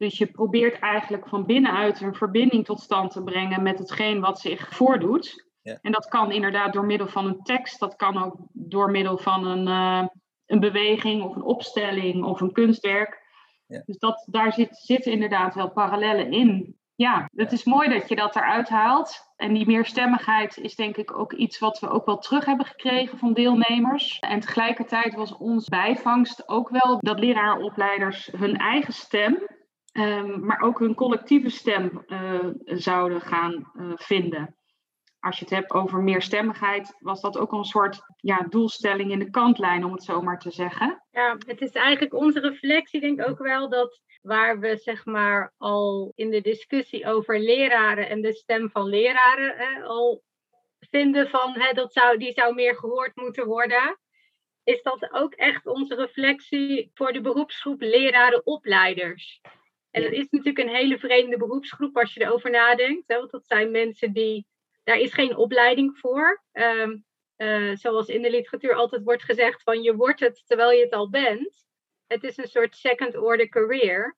Dus 0.00 0.18
je 0.18 0.26
probeert 0.26 0.78
eigenlijk 0.78 1.28
van 1.28 1.46
binnenuit 1.46 2.00
een 2.00 2.14
verbinding 2.14 2.64
tot 2.64 2.80
stand 2.80 3.10
te 3.10 3.22
brengen 3.22 3.62
met 3.62 3.78
hetgeen 3.78 4.20
wat 4.20 4.40
zich 4.40 4.74
voordoet. 4.74 5.48
Ja. 5.62 5.78
En 5.82 5.92
dat 5.92 6.08
kan 6.08 6.32
inderdaad 6.32 6.72
door 6.72 6.84
middel 6.84 7.08
van 7.08 7.26
een 7.26 7.42
tekst, 7.42 7.80
dat 7.80 7.96
kan 7.96 8.24
ook 8.24 8.36
door 8.52 8.90
middel 8.90 9.18
van 9.18 9.46
een, 9.46 9.66
uh, 9.66 10.08
een 10.46 10.60
beweging 10.60 11.22
of 11.22 11.36
een 11.36 11.42
opstelling 11.42 12.24
of 12.24 12.40
een 12.40 12.52
kunstwerk. 12.52 13.22
Ja. 13.66 13.82
Dus 13.86 13.98
dat, 13.98 14.26
daar 14.30 14.52
zit, 14.52 14.76
zitten 14.76 15.12
inderdaad 15.12 15.54
wel 15.54 15.70
parallellen 15.70 16.32
in. 16.32 16.78
Ja, 16.94 17.28
het 17.34 17.52
is 17.52 17.64
mooi 17.64 17.88
dat 17.88 18.08
je 18.08 18.16
dat 18.16 18.36
eruit 18.36 18.68
haalt. 18.68 19.32
En 19.36 19.54
die 19.54 19.66
meerstemmigheid 19.66 20.58
is 20.58 20.74
denk 20.74 20.96
ik 20.96 21.18
ook 21.18 21.32
iets 21.32 21.58
wat 21.58 21.78
we 21.78 21.88
ook 21.88 22.06
wel 22.06 22.18
terug 22.18 22.44
hebben 22.44 22.66
gekregen 22.66 23.18
van 23.18 23.32
deelnemers. 23.32 24.18
En 24.18 24.40
tegelijkertijd 24.40 25.14
was 25.14 25.36
ons 25.36 25.68
bijvangst 25.68 26.48
ook 26.48 26.68
wel 26.68 26.98
dat 27.00 27.18
leraaropleiders 27.18 28.30
hun 28.36 28.56
eigen 28.56 28.92
stem 28.92 29.58
Um, 29.92 30.44
maar 30.44 30.60
ook 30.60 30.78
hun 30.78 30.94
collectieve 30.94 31.48
stem 31.48 32.04
uh, 32.06 32.48
zouden 32.64 33.20
gaan 33.20 33.70
uh, 33.74 33.92
vinden. 33.96 34.56
als 35.20 35.38
je 35.38 35.44
het 35.44 35.54
hebt 35.54 35.70
over 35.70 36.02
meerstemmigheid, 36.02 36.96
was 36.98 37.20
dat 37.20 37.38
ook 37.38 37.52
een 37.52 37.64
soort 37.64 38.02
ja, 38.16 38.46
doelstelling 38.48 39.10
in 39.10 39.18
de 39.18 39.30
kantlijn, 39.30 39.84
om 39.84 39.92
het 39.92 40.02
zo 40.02 40.22
maar 40.22 40.38
te 40.38 40.50
zeggen. 40.50 41.02
Ja, 41.10 41.36
het 41.46 41.60
is 41.60 41.72
eigenlijk 41.72 42.14
onze 42.14 42.40
reflectie, 42.40 43.00
denk 43.00 43.20
ik 43.20 43.28
ook 43.28 43.38
wel, 43.38 43.68
dat 43.68 44.00
waar 44.22 44.58
we 44.58 44.76
zeg 44.76 45.04
maar 45.04 45.54
al 45.56 46.12
in 46.14 46.30
de 46.30 46.40
discussie 46.40 47.06
over 47.06 47.38
leraren 47.38 48.08
en 48.08 48.20
de 48.20 48.32
stem 48.32 48.70
van 48.70 48.88
leraren 48.88 49.82
al 49.82 50.22
vinden 50.90 51.28
van 51.28 51.52
hè, 51.58 51.72
dat 51.72 51.92
zou, 51.92 52.18
die 52.18 52.32
zou 52.32 52.54
meer 52.54 52.76
gehoord 52.76 53.16
moeten 53.16 53.46
worden, 53.46 53.98
is 54.64 54.82
dat 54.82 55.08
ook 55.12 55.34
echt 55.34 55.66
onze 55.66 55.94
reflectie 55.94 56.90
voor 56.94 57.12
de 57.12 57.20
beroepsgroep 57.20 57.80
leraren-opleiders. 57.80 59.40
En 59.90 60.02
dat 60.02 60.12
is 60.12 60.28
natuurlijk 60.30 60.58
een 60.58 60.74
hele 60.74 60.98
vreemde 60.98 61.36
beroepsgroep 61.36 61.96
als 61.96 62.14
je 62.14 62.20
erover 62.20 62.50
nadenkt. 62.50 63.08
Hè, 63.08 63.16
want 63.16 63.30
dat 63.30 63.46
zijn 63.46 63.70
mensen 63.70 64.12
die, 64.12 64.46
daar 64.84 64.98
is 64.98 65.12
geen 65.12 65.36
opleiding 65.36 65.98
voor. 65.98 66.42
Um, 66.52 67.04
zoals 67.74 68.06
in 68.08 68.22
de 68.22 68.30
literatuur 68.30 68.74
altijd 68.74 69.02
wordt 69.04 69.22
gezegd 69.22 69.62
van 69.62 69.82
je 69.82 69.96
wordt 69.96 70.20
het 70.20 70.42
terwijl 70.46 70.70
je 70.70 70.84
het 70.84 70.92
al 70.92 71.10
bent. 71.10 71.66
Het 72.06 72.24
is 72.24 72.36
een 72.36 72.48
soort 72.48 72.76
second 72.76 73.16
order 73.16 73.48
career. 73.48 74.16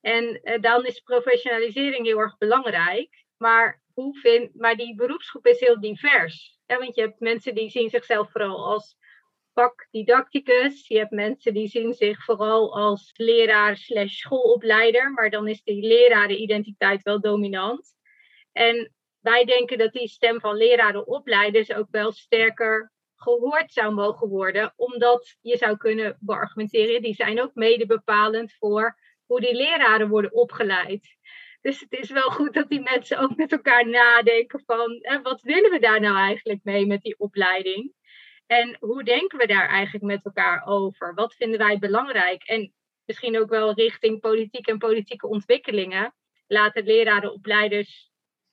En 0.00 0.40
uh, 0.42 0.60
dan 0.60 0.86
is 0.86 1.00
professionalisering 1.00 2.06
heel 2.06 2.18
erg 2.18 2.38
belangrijk. 2.38 3.24
Maar, 3.36 3.82
hoe 3.94 4.18
vind, 4.18 4.54
maar 4.54 4.76
die 4.76 4.94
beroepsgroep 4.94 5.46
is 5.46 5.60
heel 5.60 5.80
divers. 5.80 6.58
Hè? 6.66 6.78
Want 6.78 6.94
je 6.94 7.00
hebt 7.00 7.20
mensen 7.20 7.54
die 7.54 7.70
zien 7.70 7.88
zichzelf 7.88 8.30
vooral 8.30 8.66
als 8.66 8.96
vakdidacticus. 9.58 10.88
Je 10.88 10.98
hebt 10.98 11.10
mensen 11.10 11.54
die 11.54 11.68
zien 11.68 11.92
zich 11.92 12.24
vooral 12.24 12.74
als 12.74 13.10
leraar 13.16 13.76
slash 13.76 14.14
schoolopleider. 14.14 15.12
Maar 15.12 15.30
dan 15.30 15.48
is 15.48 15.62
die 15.62 15.86
lerarenidentiteit 15.86 17.02
wel 17.02 17.20
dominant. 17.20 17.94
En 18.52 18.92
wij 19.20 19.44
denken 19.44 19.78
dat 19.78 19.92
die 19.92 20.08
stem 20.08 20.40
van 20.40 20.56
lerarenopleiders 20.56 21.72
ook 21.72 21.88
wel 21.90 22.12
sterker 22.12 22.92
gehoord 23.14 23.72
zou 23.72 23.94
mogen 23.94 24.28
worden. 24.28 24.72
Omdat 24.76 25.36
je 25.40 25.56
zou 25.56 25.76
kunnen 25.76 26.16
beargumenteren, 26.20 27.02
die 27.02 27.14
zijn 27.14 27.42
ook 27.42 27.54
mede 27.54 27.86
bepalend 27.86 28.54
voor 28.58 28.98
hoe 29.26 29.40
die 29.40 29.54
leraren 29.54 30.08
worden 30.08 30.32
opgeleid. 30.32 31.16
Dus 31.60 31.80
het 31.80 31.92
is 31.92 32.10
wel 32.10 32.30
goed 32.30 32.54
dat 32.54 32.68
die 32.68 32.80
mensen 32.80 33.18
ook 33.18 33.36
met 33.36 33.52
elkaar 33.52 33.88
nadenken 33.88 34.62
van 34.66 34.98
hè, 35.00 35.22
wat 35.22 35.42
willen 35.42 35.70
we 35.70 35.78
daar 35.78 36.00
nou 36.00 36.16
eigenlijk 36.16 36.60
mee 36.62 36.86
met 36.86 37.02
die 37.02 37.18
opleiding? 37.18 37.96
En 38.48 38.76
hoe 38.80 39.04
denken 39.04 39.38
we 39.38 39.46
daar 39.46 39.68
eigenlijk 39.68 40.04
met 40.04 40.24
elkaar 40.24 40.66
over? 40.66 41.14
Wat 41.14 41.34
vinden 41.34 41.58
wij 41.58 41.78
belangrijk? 41.78 42.42
En 42.42 42.72
misschien 43.04 43.38
ook 43.38 43.48
wel 43.48 43.74
richting 43.74 44.20
politiek 44.20 44.66
en 44.66 44.78
politieke 44.78 45.26
ontwikkelingen. 45.26 46.14
Laten 46.46 46.84
lerarenopleiders, 46.84 48.10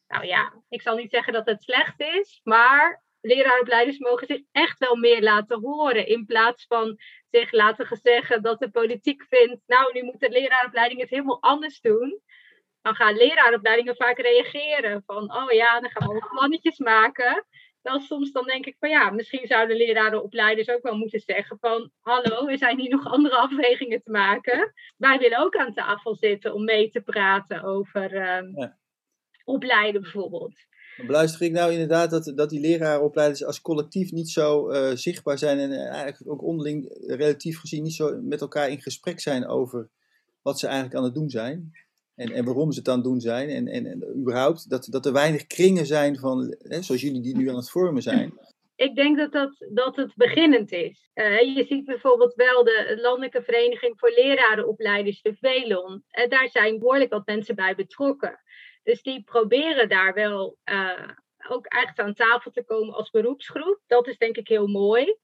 nou 0.07 0.25
ja, 0.25 0.53
ik 0.69 0.81
zal 0.81 0.95
niet 0.95 1.11
zeggen 1.11 1.33
dat 1.33 1.45
het 1.45 1.63
slecht 1.63 1.99
is, 1.99 2.41
maar 2.43 3.03
leraaropleiders 3.21 3.97
mogen 3.97 4.27
zich 4.27 4.41
echt 4.51 4.79
wel 4.79 4.95
meer 4.95 5.21
laten 5.21 5.59
horen. 5.59 6.07
In 6.07 6.25
plaats 6.25 6.65
van 6.67 6.99
zich 7.29 7.51
laten 7.51 7.99
zeggen 8.03 8.41
dat 8.41 8.59
de 8.59 8.69
politiek 8.69 9.25
vindt, 9.29 9.61
nou 9.65 9.93
nu 9.93 10.03
moet 10.03 10.19
de 10.19 10.29
leraaropleiding 10.29 11.01
het 11.01 11.09
helemaal 11.09 11.41
anders 11.41 11.79
doen. 11.81 12.21
Dan 12.81 12.95
gaan 12.95 13.15
leraaropleidingen 13.15 13.95
vaak 13.95 14.17
reageren 14.17 15.03
van, 15.05 15.35
oh 15.35 15.51
ja, 15.51 15.79
dan 15.79 15.89
gaan 15.89 16.07
we 16.07 16.15
ook 16.15 16.29
plannetjes 16.29 16.77
maken. 16.77 17.45
Dan 17.85 17.99
soms 17.99 18.31
dan 18.31 18.45
denk 18.45 18.65
ik 18.65 18.75
van 18.79 18.89
ja, 18.89 19.09
misschien 19.09 19.47
zouden 19.47 19.77
lerarenopleiders 19.77 20.69
ook 20.69 20.83
wel 20.83 20.97
moeten 20.97 21.19
zeggen 21.19 21.57
van, 21.59 21.91
hallo, 21.99 22.47
er 22.47 22.57
zijn 22.57 22.79
hier 22.79 22.89
nog 22.89 23.05
andere 23.05 23.35
afwegingen 23.35 24.03
te 24.03 24.11
maken. 24.11 24.73
Wij 24.97 25.17
willen 25.17 25.39
ook 25.39 25.55
aan 25.55 25.73
tafel 25.73 26.15
zitten 26.15 26.53
om 26.53 26.63
mee 26.63 26.89
te 26.89 27.01
praten 27.01 27.63
over 27.63 28.37
um, 28.37 28.73
opleiden 29.43 30.01
bijvoorbeeld. 30.01 30.53
Beluister 31.07 31.41
ik 31.41 31.51
nou 31.51 31.71
inderdaad 31.71 32.09
dat, 32.09 32.31
dat 32.35 32.49
die 32.49 32.59
lerarenopleiders 32.59 33.45
als 33.45 33.61
collectief 33.61 34.11
niet 34.11 34.29
zo 34.29 34.71
uh, 34.71 34.91
zichtbaar 34.93 35.37
zijn 35.37 35.59
en 35.59 35.71
uh, 35.71 35.87
eigenlijk 35.87 36.31
ook 36.31 36.43
onderling 36.43 37.05
relatief 37.07 37.59
gezien 37.59 37.83
niet 37.83 37.95
zo 37.95 38.19
met 38.21 38.41
elkaar 38.41 38.69
in 38.69 38.81
gesprek 38.81 39.19
zijn 39.19 39.47
over 39.47 39.89
wat 40.41 40.59
ze 40.59 40.65
eigenlijk 40.65 40.97
aan 40.97 41.03
het 41.03 41.13
doen 41.13 41.29
zijn 41.29 41.84
en, 42.15 42.31
en 42.31 42.45
waarom 42.45 42.71
ze 42.71 42.79
het 42.79 42.87
aan 42.87 42.95
het 42.95 43.03
doen 43.03 43.19
zijn 43.19 43.49
en, 43.49 43.67
en, 43.67 43.85
en 43.85 44.17
überhaupt 44.17 44.69
dat, 44.69 44.87
dat 44.89 45.05
er 45.05 45.13
weinig 45.13 45.47
kringen 45.47 45.85
zijn 45.85 46.17
van, 46.17 46.55
hè, 46.59 46.81
zoals 46.81 47.01
jullie 47.01 47.21
die 47.21 47.37
nu 47.37 47.49
aan 47.49 47.55
het 47.55 47.69
vormen 47.69 48.01
zijn. 48.01 48.39
Ik 48.75 48.95
denk 48.95 49.17
dat, 49.17 49.31
dat, 49.31 49.65
dat 49.69 49.95
het 49.95 50.15
beginnend 50.15 50.71
is. 50.71 51.09
Uh, 51.13 51.55
je 51.55 51.65
ziet 51.65 51.85
bijvoorbeeld 51.85 52.33
wel 52.33 52.63
de 52.63 52.97
Landelijke 53.01 53.41
Vereniging 53.43 53.99
voor 53.99 54.11
Lerarenopleiders, 54.15 55.21
de 55.21 55.35
VELON. 55.39 56.03
Uh, 56.11 56.29
daar 56.29 56.49
zijn 56.49 56.79
behoorlijk 56.79 57.11
wat 57.11 57.25
mensen 57.25 57.55
bij 57.55 57.75
betrokken. 57.75 58.39
Dus 58.83 59.01
die 59.01 59.23
proberen 59.23 59.89
daar 59.89 60.13
wel 60.13 60.57
uh, 60.71 61.09
ook 61.49 61.65
echt 61.65 61.99
aan 61.99 62.13
tafel 62.13 62.51
te 62.51 62.63
komen 62.63 62.93
als 62.93 63.09
beroepsgroep. 63.09 63.79
Dat 63.87 64.07
is 64.07 64.17
denk 64.17 64.37
ik 64.37 64.47
heel 64.47 64.67
mooi. 64.67 65.15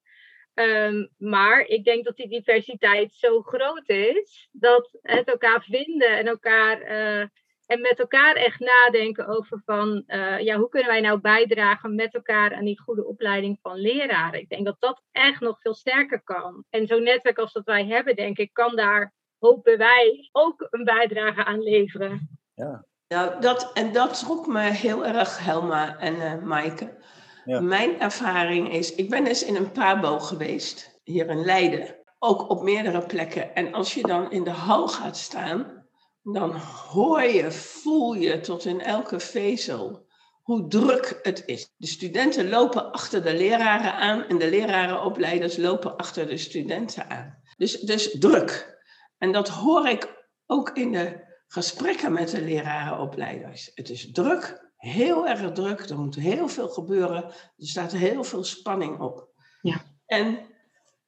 Um, 0.54 1.10
maar 1.18 1.60
ik 1.60 1.84
denk 1.84 2.06
dat 2.06 2.16
die 2.16 2.30
diversiteit 2.30 3.14
zo 3.14 3.42
groot 3.42 3.90
is 3.90 4.50
dat 4.52 4.90
het 5.02 5.28
elkaar 5.28 5.64
vinden 5.64 6.18
en 6.18 6.28
elkaar 6.28 6.82
uh, 6.82 7.26
en 7.66 7.82
met 7.82 8.00
elkaar 8.00 8.36
echt 8.36 8.60
nadenken 8.60 9.28
over 9.28 9.62
van 9.66 10.04
uh, 10.08 10.40
ja, 10.40 10.58
hoe 10.58 10.70
kunnen 10.70 10.90
wij 10.90 11.02
nou 11.02 11.20
bijdragen 11.20 11.96
met 11.96 12.14
elkaar 12.14 12.54
aan 12.54 12.66
die 12.66 12.82
goede 12.82 13.06
opleiding 13.06 13.60
van 13.62 13.80
leraren. 13.80 14.40
Ik 14.40 14.50
denk 14.50 14.66
dat 14.66 14.76
dat 14.80 15.02
echt 15.12 15.40
nog 15.40 15.62
veel 15.62 15.74
sterker 15.74 16.22
kan. 16.24 16.64
En 16.70 16.88
zo'n 16.88 17.04
netwerk 17.04 17.38
als 17.38 17.54
dat 17.54 17.66
wij 17.66 17.86
hebben, 17.86 18.16
denk 18.16 18.38
ik, 18.38 18.54
kan 18.54 18.76
daar, 18.76 19.14
hopen 19.40 19.78
wij, 19.78 20.30
ook 20.32 20.68
een 20.70 20.84
bijdrage 20.84 21.46
aan 21.46 21.62
leveren. 21.62 22.40
Ja, 22.54 22.86
nou, 23.08 23.42
dat, 23.42 23.72
en 23.74 23.92
dat 23.92 24.20
trok 24.20 24.48
me 24.48 24.62
heel 24.62 25.06
erg, 25.06 25.46
Helma 25.46 25.98
en 25.98 26.16
uh, 26.16 26.44
Maaike. 26.44 26.98
Mijn 27.46 28.00
ervaring 28.00 28.74
is, 28.74 28.96
ik 28.96 29.10
ben 29.10 29.26
eens 29.26 29.44
in 29.44 29.56
een 29.56 29.72
pabo 29.72 30.20
geweest, 30.20 31.00
hier 31.04 31.30
in 31.30 31.46
Leiden. 31.46 31.96
Ook 32.20 32.50
op 32.50 32.64
meerdere 32.64 33.06
plekken. 33.06 33.56
En 33.56 33.74
als 33.74 33.94
je 33.94 34.02
dan 34.02 34.32
in 34.32 34.44
de 34.44 34.50
hal 34.50 34.88
gaat 34.88 35.18
staan, 35.18 35.86
dan 36.24 36.56
hoor 36.90 37.24
je, 37.24 37.52
voel 37.52 38.14
je 38.14 38.40
tot 38.40 38.66
in 38.66 38.82
elke 38.82 39.20
vezel 39.20 40.10
hoe 40.42 40.68
druk 40.68 41.20
het 41.22 41.44
is. 41.46 41.74
De 41.78 41.88
studenten 41.88 42.50
lopen 42.50 42.92
achter 42.92 43.24
de 43.24 43.34
leraren 43.34 43.94
aan 43.94 44.24
en 44.24 44.38
de 44.38 44.50
lerarenopleiders 44.50 45.58
lopen 45.58 45.98
achter 45.98 46.28
de 46.28 46.38
studenten 46.38 47.10
aan. 47.10 47.42
Dus, 47.58 47.80
dus 47.80 48.20
druk. 48.20 48.80
En 49.18 49.32
dat 49.32 49.48
hoor 49.50 49.88
ik 49.88 50.28
ook 50.46 50.70
in 50.70 50.92
de 50.92 51.30
gesprekken 51.48 52.14
met 52.14 52.30
de 52.30 52.42
lerarenopleiders. 52.42 53.72
Het 53.74 53.90
is 53.90 54.12
druk, 54.12 54.71
heel 54.82 55.28
erg 55.28 55.52
druk, 55.52 55.80
er 55.80 56.00
moet 56.00 56.16
heel 56.16 56.48
veel 56.48 56.68
gebeuren, 56.68 57.24
er 57.24 57.34
staat 57.58 57.92
heel 57.92 58.24
veel 58.24 58.44
spanning 58.44 59.00
op. 59.00 59.30
Ja. 59.62 59.82
En 60.06 60.40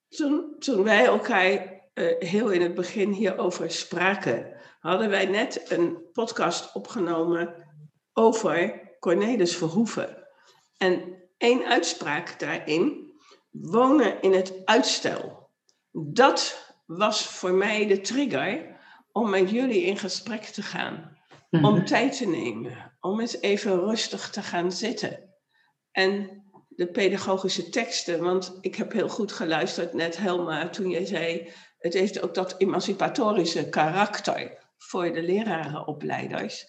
toen, 0.09 0.55
toen 0.59 0.83
wij 0.83 1.05
elkaar 1.05 1.51
uh, 1.93 2.19
heel 2.19 2.49
in 2.49 2.61
het 2.61 2.73
begin 2.73 3.11
hierover 3.11 3.71
spraken, 3.71 4.53
hadden 4.79 5.09
wij 5.09 5.25
net 5.25 5.71
een 5.71 5.97
podcast 6.11 6.75
opgenomen 6.75 7.55
over 8.13 8.81
Cornelis 8.99 9.55
Verhoeven. 9.55 10.27
En 10.77 11.23
één 11.37 11.65
uitspraak 11.65 12.39
daarin, 12.39 13.11
wonen 13.51 14.21
in 14.21 14.33
het 14.33 14.65
uitstel. 14.65 15.49
Dat 15.91 16.71
was 16.85 17.27
voor 17.27 17.53
mij 17.53 17.87
de 17.87 18.01
trigger 18.01 18.79
om 19.11 19.29
met 19.29 19.49
jullie 19.49 19.81
in 19.81 19.97
gesprek 19.97 20.43
te 20.43 20.61
gaan. 20.61 21.17
Om 21.61 21.85
tijd 21.85 22.17
te 22.17 22.27
nemen. 22.27 22.92
Om 23.05 23.19
eens 23.19 23.41
even 23.41 23.79
rustig 23.79 24.29
te 24.29 24.41
gaan 24.41 24.71
zitten. 24.71 25.33
En 25.91 26.43
de 26.69 26.87
pedagogische 26.87 27.69
teksten, 27.69 28.19
want 28.23 28.57
ik 28.61 28.75
heb 28.75 28.91
heel 28.91 29.09
goed 29.09 29.31
geluisterd 29.31 29.93
net 29.93 30.17
Helma 30.17 30.69
toen 30.69 30.89
jij 30.89 31.05
zei, 31.05 31.51
het 31.77 31.93
heeft 31.93 32.21
ook 32.21 32.33
dat 32.33 32.55
emancipatorische 32.57 33.69
karakter 33.69 34.57
voor 34.77 35.13
de 35.13 35.21
lerarenopleiders. 35.21 36.65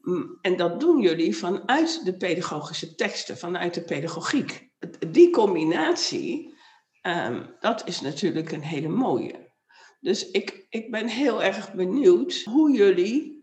Mm, 0.00 0.38
en 0.40 0.56
dat 0.56 0.80
doen 0.80 1.00
jullie 1.00 1.36
vanuit 1.36 2.04
de 2.04 2.16
pedagogische 2.16 2.94
teksten, 2.94 3.38
vanuit 3.38 3.74
de 3.74 3.82
pedagogiek. 3.82 4.70
Die 5.08 5.30
combinatie, 5.30 6.54
um, 7.02 7.56
dat 7.60 7.88
is 7.88 8.00
natuurlijk 8.00 8.52
een 8.52 8.64
hele 8.64 8.88
mooie. 8.88 9.52
Dus 10.00 10.30
ik, 10.30 10.66
ik 10.68 10.90
ben 10.90 11.08
heel 11.08 11.42
erg 11.42 11.72
benieuwd 11.72 12.42
hoe 12.44 12.70
jullie, 12.70 13.35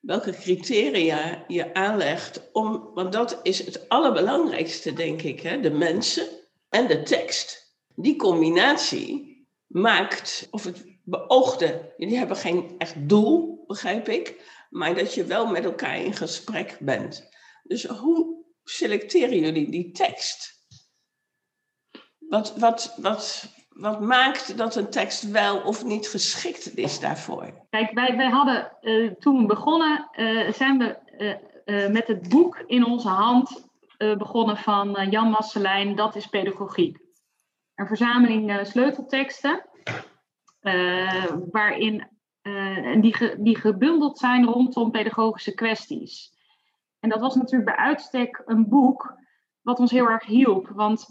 welke 0.00 0.30
criteria 0.30 1.44
je 1.48 1.74
aanlegt 1.74 2.50
om, 2.52 2.90
want 2.94 3.12
dat 3.12 3.40
is 3.42 3.64
het 3.64 3.88
allerbelangrijkste, 3.88 4.92
denk 4.92 5.22
ik, 5.22 5.40
hè? 5.40 5.60
de 5.60 5.70
mensen 5.70 6.28
en 6.68 6.86
de 6.86 7.02
tekst. 7.02 7.76
Die 7.94 8.16
combinatie 8.16 9.46
maakt, 9.66 10.48
of 10.50 10.64
het 10.64 10.84
beoogde, 11.04 11.94
jullie 11.96 12.16
hebben 12.16 12.36
geen 12.36 12.74
echt 12.78 13.08
doel, 13.08 13.64
begrijp 13.66 14.08
ik, 14.08 14.56
maar 14.70 14.94
dat 14.94 15.14
je 15.14 15.24
wel 15.24 15.46
met 15.46 15.64
elkaar 15.64 16.00
in 16.00 16.12
gesprek 16.12 16.76
bent. 16.80 17.28
Dus 17.62 17.84
hoe 17.84 18.44
selecteren 18.64 19.38
jullie 19.38 19.70
die 19.70 19.90
tekst? 19.90 20.66
Wat, 22.18 22.56
wat, 22.56 22.94
wat, 22.96 23.48
wat 23.78 24.00
maakt 24.00 24.56
dat 24.56 24.76
een 24.76 24.90
tekst 24.90 25.30
wel 25.30 25.60
of 25.60 25.84
niet 25.84 26.08
geschikt 26.08 26.76
is 26.76 27.00
daarvoor? 27.00 27.66
Kijk, 27.70 27.92
wij, 27.92 28.16
wij 28.16 28.28
hadden 28.28 28.72
uh, 28.80 29.12
toen 29.12 29.46
begonnen, 29.46 30.08
uh, 30.16 30.52
zijn 30.52 30.78
we 30.78 30.98
uh, 31.64 31.88
met 31.88 32.06
het 32.06 32.28
boek 32.28 32.58
in 32.66 32.84
onze 32.84 33.08
hand 33.08 33.66
begonnen 33.98 34.56
van 34.56 35.06
Jan 35.10 35.30
Masselijn, 35.30 35.96
Dat 35.96 36.16
is 36.16 36.26
Pedagogiek. 36.26 36.98
Een 37.74 37.86
verzameling 37.86 38.66
sleutelteksten, 38.66 39.68
waarin 41.50 42.08
die, 43.00 43.14
ge, 43.14 43.36
die 43.38 43.56
gebundeld 43.56 44.18
zijn 44.18 44.44
rondom 44.44 44.90
pedagogische 44.90 45.54
kwesties. 45.54 46.32
En 47.00 47.08
dat 47.08 47.20
was 47.20 47.34
natuurlijk 47.34 47.76
bij 47.76 47.84
uitstek 47.84 48.42
een 48.44 48.68
boek 48.68 49.14
wat 49.62 49.78
ons 49.78 49.90
heel 49.90 50.08
erg 50.08 50.24
hielp. 50.24 50.68
Want 50.68 51.06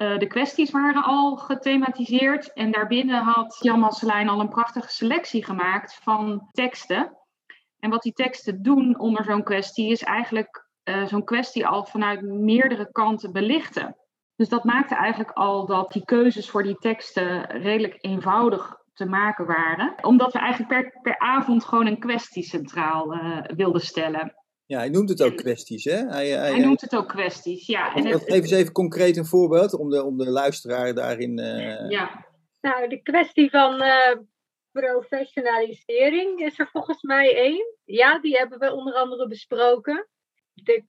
uh, 0.00 0.18
de 0.18 0.26
kwesties 0.26 0.70
waren 0.70 1.02
al 1.02 1.36
gethematiseerd. 1.36 2.52
En 2.52 2.70
daarbinnen 2.70 3.22
had 3.22 3.58
Jan 3.60 3.80
Masselijn 3.80 4.28
al 4.28 4.40
een 4.40 4.48
prachtige 4.48 4.90
selectie 4.90 5.44
gemaakt 5.44 5.94
van 6.02 6.48
teksten. 6.50 7.16
En 7.78 7.90
wat 7.90 8.02
die 8.02 8.12
teksten 8.12 8.62
doen 8.62 8.98
onder 8.98 9.24
zo'n 9.24 9.42
kwestie 9.42 9.90
is 9.90 10.02
eigenlijk 10.02 10.68
uh, 10.84 11.06
zo'n 11.06 11.24
kwestie 11.24 11.66
al 11.66 11.84
vanuit 11.84 12.22
meerdere 12.22 12.92
kanten 12.92 13.32
belichten. 13.32 13.96
Dus 14.36 14.48
dat 14.48 14.64
maakte 14.64 14.94
eigenlijk 14.94 15.30
al 15.30 15.66
dat 15.66 15.92
die 15.92 16.04
keuzes 16.04 16.50
voor 16.50 16.62
die 16.62 16.78
teksten 16.78 17.44
redelijk 17.46 17.98
eenvoudig 18.00 18.76
te 18.94 19.06
maken 19.06 19.46
waren. 19.46 19.94
Omdat 20.02 20.32
we 20.32 20.38
eigenlijk 20.38 20.70
per, 20.70 21.00
per 21.02 21.18
avond 21.18 21.64
gewoon 21.64 21.86
een 21.86 21.98
kwestie 21.98 22.42
centraal 22.42 23.14
uh, 23.14 23.38
wilden 23.56 23.80
stellen. 23.80 24.34
Ja, 24.70 24.78
hij 24.78 24.88
noemt 24.88 25.08
het 25.08 25.22
ook 25.22 25.36
kwesties, 25.36 25.84
hè? 25.84 25.96
Hij, 25.96 26.28
hij, 26.28 26.50
hij 26.50 26.58
noemt 26.58 26.80
het 26.80 26.96
ook 26.96 27.08
kwesties, 27.08 27.66
ja. 27.66 27.94
En 27.94 28.06
het, 28.06 28.22
geef 28.22 28.40
eens 28.40 28.50
even 28.50 28.72
concreet 28.72 29.16
een 29.16 29.26
voorbeeld 29.26 29.74
om 29.74 29.90
de, 29.90 30.04
om 30.04 30.18
de 30.18 30.30
luisteraar 30.30 30.94
daarin... 30.94 31.38
Uh... 31.38 31.90
Ja. 31.90 32.26
Nou, 32.60 32.88
de 32.88 33.02
kwestie 33.02 33.50
van 33.50 33.82
uh, 33.82 34.16
professionalisering 34.72 36.40
is 36.40 36.58
er 36.58 36.68
volgens 36.72 37.02
mij 37.02 37.36
één. 37.36 37.76
Ja, 37.84 38.20
die 38.20 38.36
hebben 38.36 38.58
we 38.58 38.72
onder 38.72 38.94
andere 38.94 39.28
besproken. 39.28 40.08
De 40.54 40.84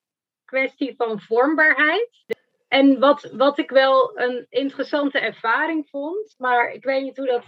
kwestie 0.45 0.93
van 0.97 1.21
vormbaarheid. 1.21 2.25
En 2.67 3.00
wat, 3.00 3.31
wat 3.31 3.57
ik 3.57 3.69
wel 3.69 4.19
een 4.19 4.45
interessante 4.50 5.19
ervaring 5.19 5.89
vond, 5.89 6.35
maar 6.38 6.73
ik 6.73 6.83
weet 6.83 7.03
niet 7.03 7.17
hoe 7.17 7.27
dat 7.27 7.43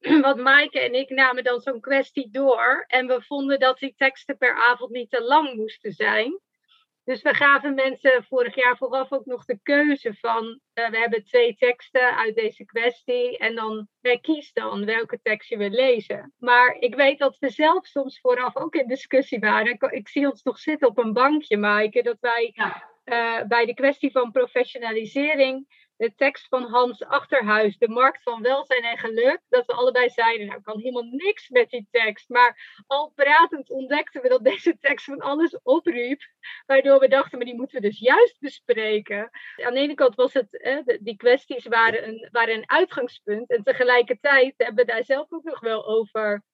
wat 0.20 0.36
Maaike 0.36 0.80
en 0.80 0.94
ik 0.94 1.10
namen 1.10 1.44
dan 1.44 1.60
zo'n 1.60 1.80
kwestie 1.80 2.30
door. 2.30 2.84
En 2.86 3.06
we 3.06 3.22
vonden 3.22 3.58
dat 3.58 3.78
die 3.78 3.94
teksten 3.96 4.36
per 4.36 4.54
avond 4.54 4.90
niet 4.90 5.10
te 5.10 5.22
lang 5.22 5.54
moesten 5.54 5.92
zijn. 5.92 6.40
Dus 7.04 7.22
we 7.22 7.34
gaven 7.34 7.74
mensen 7.74 8.24
vorig 8.24 8.54
jaar 8.54 8.76
vooraf 8.76 9.12
ook 9.12 9.26
nog 9.26 9.44
de 9.44 9.58
keuze 9.62 10.14
van... 10.14 10.44
Uh, 10.44 10.88
we 10.88 10.98
hebben 10.98 11.24
twee 11.24 11.56
teksten 11.56 12.16
uit 12.16 12.34
deze 12.34 12.64
kwestie. 12.64 13.38
En 13.38 13.54
dan 13.54 13.88
kies 14.20 14.52
dan 14.52 14.84
welke 14.84 15.20
tekst 15.22 15.48
je 15.48 15.56
wil 15.56 15.70
lezen. 15.70 16.34
Maar 16.38 16.76
ik 16.78 16.94
weet 16.94 17.18
dat 17.18 17.36
we 17.38 17.50
zelf 17.50 17.86
soms 17.86 18.20
vooraf 18.20 18.56
ook 18.56 18.74
in 18.74 18.86
discussie 18.86 19.38
waren. 19.38 19.72
Ik, 19.72 19.82
ik 19.82 20.08
zie 20.08 20.30
ons 20.30 20.42
nog 20.42 20.58
zitten 20.58 20.88
op 20.88 20.98
een 20.98 21.12
bankje, 21.12 21.56
Maaike. 21.56 22.02
Dat 22.02 22.20
wij 22.20 22.54
uh, 23.04 23.42
bij 23.42 23.66
de 23.66 23.74
kwestie 23.74 24.10
van 24.10 24.30
professionalisering 24.30 25.87
de 25.98 26.14
tekst 26.14 26.48
van 26.48 26.62
Hans 26.62 27.04
Achterhuis, 27.04 27.78
De 27.78 27.88
Markt 27.88 28.22
van 28.22 28.42
Welzijn 28.42 28.82
en 28.82 28.98
Geluk, 28.98 29.40
dat 29.48 29.66
we 29.66 29.72
allebei 29.72 30.08
zeiden, 30.08 30.46
nou, 30.46 30.58
ik 30.58 30.64
kan 30.64 30.78
helemaal 30.80 31.08
niks 31.10 31.48
met 31.48 31.70
die 31.70 31.88
tekst. 31.90 32.28
Maar 32.28 32.82
al 32.86 33.12
pratend 33.14 33.70
ontdekten 33.70 34.22
we 34.22 34.28
dat 34.28 34.44
deze 34.44 34.78
tekst 34.78 35.04
van 35.04 35.20
alles 35.20 35.58
opriep, 35.62 36.22
waardoor 36.66 36.98
we 36.98 37.08
dachten, 37.08 37.38
maar 37.38 37.46
die 37.46 37.56
moeten 37.56 37.80
we 37.80 37.88
dus 37.88 37.98
juist 37.98 38.40
bespreken. 38.40 39.30
Aan 39.56 39.74
de 39.74 39.80
ene 39.80 39.94
kant 39.94 40.14
was 40.14 40.32
het, 40.32 40.98
die 41.00 41.16
kwesties 41.16 41.66
waren 41.66 42.08
een, 42.08 42.28
waren 42.32 42.54
een 42.54 42.70
uitgangspunt 42.70 43.50
en 43.50 43.62
tegelijkertijd 43.62 44.54
hebben 44.56 44.86
we 44.86 44.92
daar 44.92 45.04
zelf 45.04 45.32
ook 45.32 45.44
nog 45.44 45.60
wel 45.60 45.86
over 45.86 46.44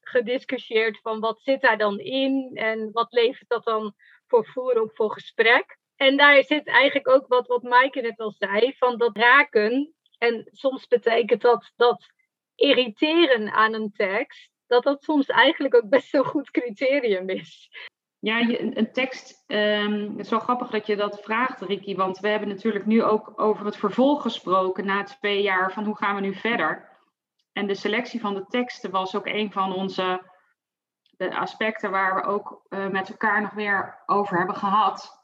gediscussieerd 0.00 1.00
van 1.00 1.20
wat 1.20 1.40
zit 1.40 1.60
daar 1.60 1.78
dan 1.78 1.98
in 1.98 2.50
en 2.54 2.92
wat 2.92 3.12
levert 3.12 3.48
dat 3.48 3.64
dan 3.64 3.94
voor 4.26 4.46
voer 4.46 4.80
op 4.80 4.90
voor 4.94 5.12
gesprek. 5.12 5.78
En 5.96 6.16
daar 6.16 6.44
zit 6.44 6.66
eigenlijk 6.66 7.08
ook 7.08 7.26
wat, 7.26 7.46
wat 7.46 7.62
Maaike 7.62 8.00
net 8.00 8.18
al 8.18 8.30
zei, 8.30 8.74
van 8.76 8.98
dat 8.98 9.16
raken. 9.16 9.94
En 10.18 10.48
soms 10.52 10.86
betekent 10.86 11.40
dat 11.40 11.72
dat 11.76 12.06
irriteren 12.54 13.52
aan 13.52 13.74
een 13.74 13.92
tekst, 13.92 14.50
dat 14.66 14.82
dat 14.82 15.02
soms 15.02 15.26
eigenlijk 15.26 15.74
ook 15.74 15.88
best 15.88 16.14
een 16.14 16.24
goed 16.24 16.50
criterium 16.50 17.28
is. 17.28 17.70
Ja, 18.18 18.40
een 18.40 18.92
tekst, 18.92 19.44
um, 19.46 20.10
het 20.10 20.24
is 20.24 20.30
wel 20.30 20.40
grappig 20.40 20.70
dat 20.70 20.86
je 20.86 20.96
dat 20.96 21.20
vraagt, 21.22 21.60
Ricky, 21.60 21.94
want 21.94 22.18
we 22.18 22.28
hebben 22.28 22.48
natuurlijk 22.48 22.86
nu 22.86 23.02
ook 23.02 23.32
over 23.40 23.66
het 23.66 23.76
vervolg 23.76 24.22
gesproken 24.22 24.86
na 24.86 25.02
twee 25.02 25.42
jaar 25.42 25.72
van 25.72 25.84
hoe 25.84 25.96
gaan 25.96 26.14
we 26.14 26.20
nu 26.20 26.34
verder. 26.34 26.88
En 27.52 27.66
de 27.66 27.74
selectie 27.74 28.20
van 28.20 28.34
de 28.34 28.46
teksten 28.46 28.90
was 28.90 29.16
ook 29.16 29.26
een 29.26 29.52
van 29.52 29.74
onze 29.74 30.34
aspecten 31.30 31.90
waar 31.90 32.14
we 32.14 32.22
ook 32.22 32.66
uh, 32.68 32.88
met 32.88 33.08
elkaar 33.08 33.42
nog 33.42 33.52
weer 33.52 34.02
over 34.06 34.36
hebben 34.36 34.56
gehad 34.56 35.15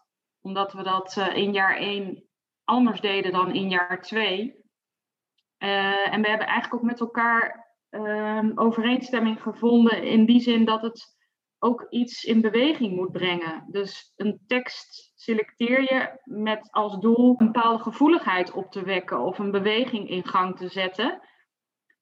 omdat 0.42 0.72
we 0.72 0.82
dat 0.82 1.16
uh, 1.18 1.36
in 1.36 1.52
jaar 1.52 1.76
1 1.76 2.24
anders 2.64 3.00
deden 3.00 3.32
dan 3.32 3.54
in 3.54 3.68
jaar 3.68 4.02
2. 4.02 4.40
Uh, 4.42 5.68
eh, 5.68 6.12
en 6.12 6.22
we 6.22 6.28
hebben 6.28 6.46
eigenlijk 6.46 6.74
ook 6.74 6.88
met 6.90 7.00
elkaar 7.00 7.70
uh, 7.90 8.48
overeenstemming 8.54 9.42
gevonden 9.42 10.02
in 10.02 10.24
die 10.24 10.40
zin 10.40 10.64
dat 10.64 10.82
het 10.82 11.20
ook 11.58 11.86
iets 11.88 12.24
in 12.24 12.40
beweging 12.40 12.96
moet 12.96 13.12
brengen. 13.12 13.64
Dus 13.70 14.12
een 14.16 14.40
tekst 14.46 15.12
selecteer 15.14 15.80
je 15.80 16.20
met 16.24 16.70
als 16.70 16.98
doel 16.98 17.34
een 17.38 17.52
bepaalde 17.52 17.82
gevoeligheid 17.82 18.52
op 18.52 18.70
te 18.70 18.82
wekken 18.82 19.20
of 19.20 19.38
een 19.38 19.50
beweging 19.50 20.08
in 20.08 20.26
gang 20.26 20.56
te 20.56 20.68
zetten. 20.68 21.20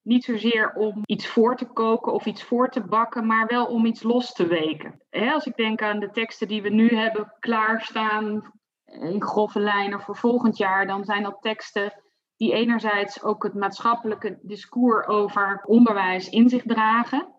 Niet 0.01 0.23
zozeer 0.23 0.73
om 0.73 1.01
iets 1.05 1.27
voor 1.27 1.55
te 1.55 1.65
koken 1.65 2.13
of 2.13 2.25
iets 2.25 2.43
voor 2.43 2.69
te 2.69 2.83
bakken, 2.83 3.25
maar 3.25 3.47
wel 3.47 3.65
om 3.65 3.85
iets 3.85 4.03
los 4.03 4.33
te 4.33 4.47
weken. 4.47 5.01
als 5.09 5.45
ik 5.45 5.55
denk 5.55 5.81
aan 5.81 5.99
de 5.99 6.11
teksten 6.11 6.47
die 6.47 6.61
we 6.61 6.69
nu 6.69 6.95
hebben 6.95 7.33
klaarstaan 7.39 8.51
in 8.85 9.21
grove 9.21 9.59
lijnen 9.59 10.01
voor 10.01 10.15
volgend 10.15 10.57
jaar, 10.57 10.87
dan 10.87 11.05
zijn 11.05 11.23
dat 11.23 11.41
teksten 11.41 11.93
die 12.35 12.53
enerzijds 12.53 13.23
ook 13.23 13.43
het 13.43 13.53
maatschappelijke 13.53 14.39
discours 14.41 15.07
over 15.07 15.63
onderwijs 15.65 16.29
in 16.29 16.49
zich 16.49 16.63
dragen. 16.63 17.35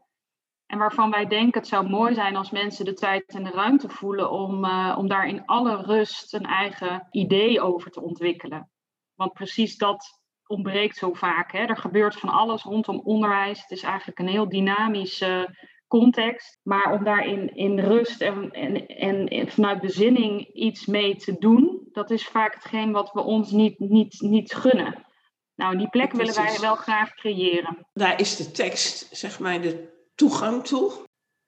En 0.66 0.79
waarvan 0.79 1.11
wij 1.11 1.27
denken 1.27 1.61
het 1.61 1.68
zou 1.68 1.88
mooi 1.88 2.14
zijn 2.14 2.37
als 2.37 2.51
mensen 2.51 2.85
de 2.85 2.92
tijd 2.92 3.35
en 3.35 3.44
de 3.44 3.51
ruimte 3.51 3.88
voelen 3.88 4.31
om, 4.31 4.64
uh, 4.64 4.94
om 4.98 5.09
daar 5.09 5.27
in 5.27 5.44
alle 5.44 5.77
rust 5.77 6.35
een 6.35 6.46
eigen 6.46 7.09
idee 7.11 7.61
over 7.61 7.90
te 7.90 8.01
ontwikkelen. 8.01 8.70
Want 9.14 9.33
precies 9.33 9.77
dat 9.77 10.21
ontbreekt 10.52 10.96
zo 10.96 11.12
vaak. 11.12 11.52
Hè. 11.52 11.58
Er 11.58 11.76
gebeurt 11.76 12.16
van 12.16 12.28
alles 12.28 12.62
rondom 12.62 13.00
onderwijs. 13.04 13.60
Het 13.60 13.70
is 13.70 13.82
eigenlijk 13.82 14.18
een 14.18 14.28
heel 14.28 14.48
dynamische 14.48 15.56
context. 15.88 16.58
Maar 16.62 16.92
om 16.92 17.04
daar 17.04 17.26
in, 17.26 17.54
in 17.54 17.78
rust 17.78 18.20
en, 18.20 18.50
en, 18.50 18.86
en 19.28 19.48
vanuit 19.48 19.80
bezinning 19.80 20.54
iets 20.54 20.86
mee 20.86 21.16
te 21.16 21.36
doen, 21.38 21.88
dat 21.92 22.10
is 22.10 22.26
vaak 22.26 22.54
hetgeen 22.54 22.92
wat 22.92 23.12
we 23.12 23.20
ons 23.20 23.50
niet, 23.50 23.78
niet, 23.78 24.20
niet 24.20 24.54
gunnen. 24.54 25.06
Nou, 25.54 25.76
die 25.78 25.88
plek 25.88 26.12
willen 26.12 26.34
wij 26.34 26.58
wel 26.60 26.74
graag 26.74 27.14
creëren. 27.14 27.86
Daar 27.92 28.20
is 28.20 28.36
de 28.36 28.50
tekst, 28.50 29.16
zeg 29.16 29.40
maar, 29.40 29.60
de 29.60 29.92
toegang 30.14 30.64
toe. 30.64 30.92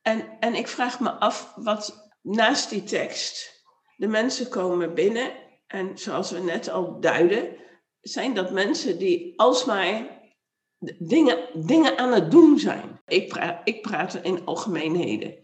En, 0.03 0.39
en 0.41 0.55
ik 0.55 0.69
vraag 0.69 1.01
me 1.01 1.11
af 1.11 1.53
wat 1.57 2.11
naast 2.23 2.71
die 2.71 2.83
tekst 2.83 3.65
de 3.97 4.07
mensen 4.07 4.49
komen 4.49 4.95
binnen. 4.95 5.33
En 5.67 5.99
zoals 5.99 6.31
we 6.31 6.41
net 6.41 6.71
al 6.71 7.01
duiden, 7.01 7.57
zijn 8.05 8.35
dat 8.35 8.51
mensen 8.51 8.99
die 8.99 9.33
alsmaar 9.37 10.23
dingen, 10.99 11.67
dingen 11.67 11.99
aan 11.99 12.13
het 12.13 12.31
doen 12.31 12.59
zijn. 12.59 13.01
Ik 13.07 13.29
praat, 13.29 13.61
ik 13.69 13.83
praat 13.83 14.15
in 14.23 14.45
algemeenheden. 14.45 15.35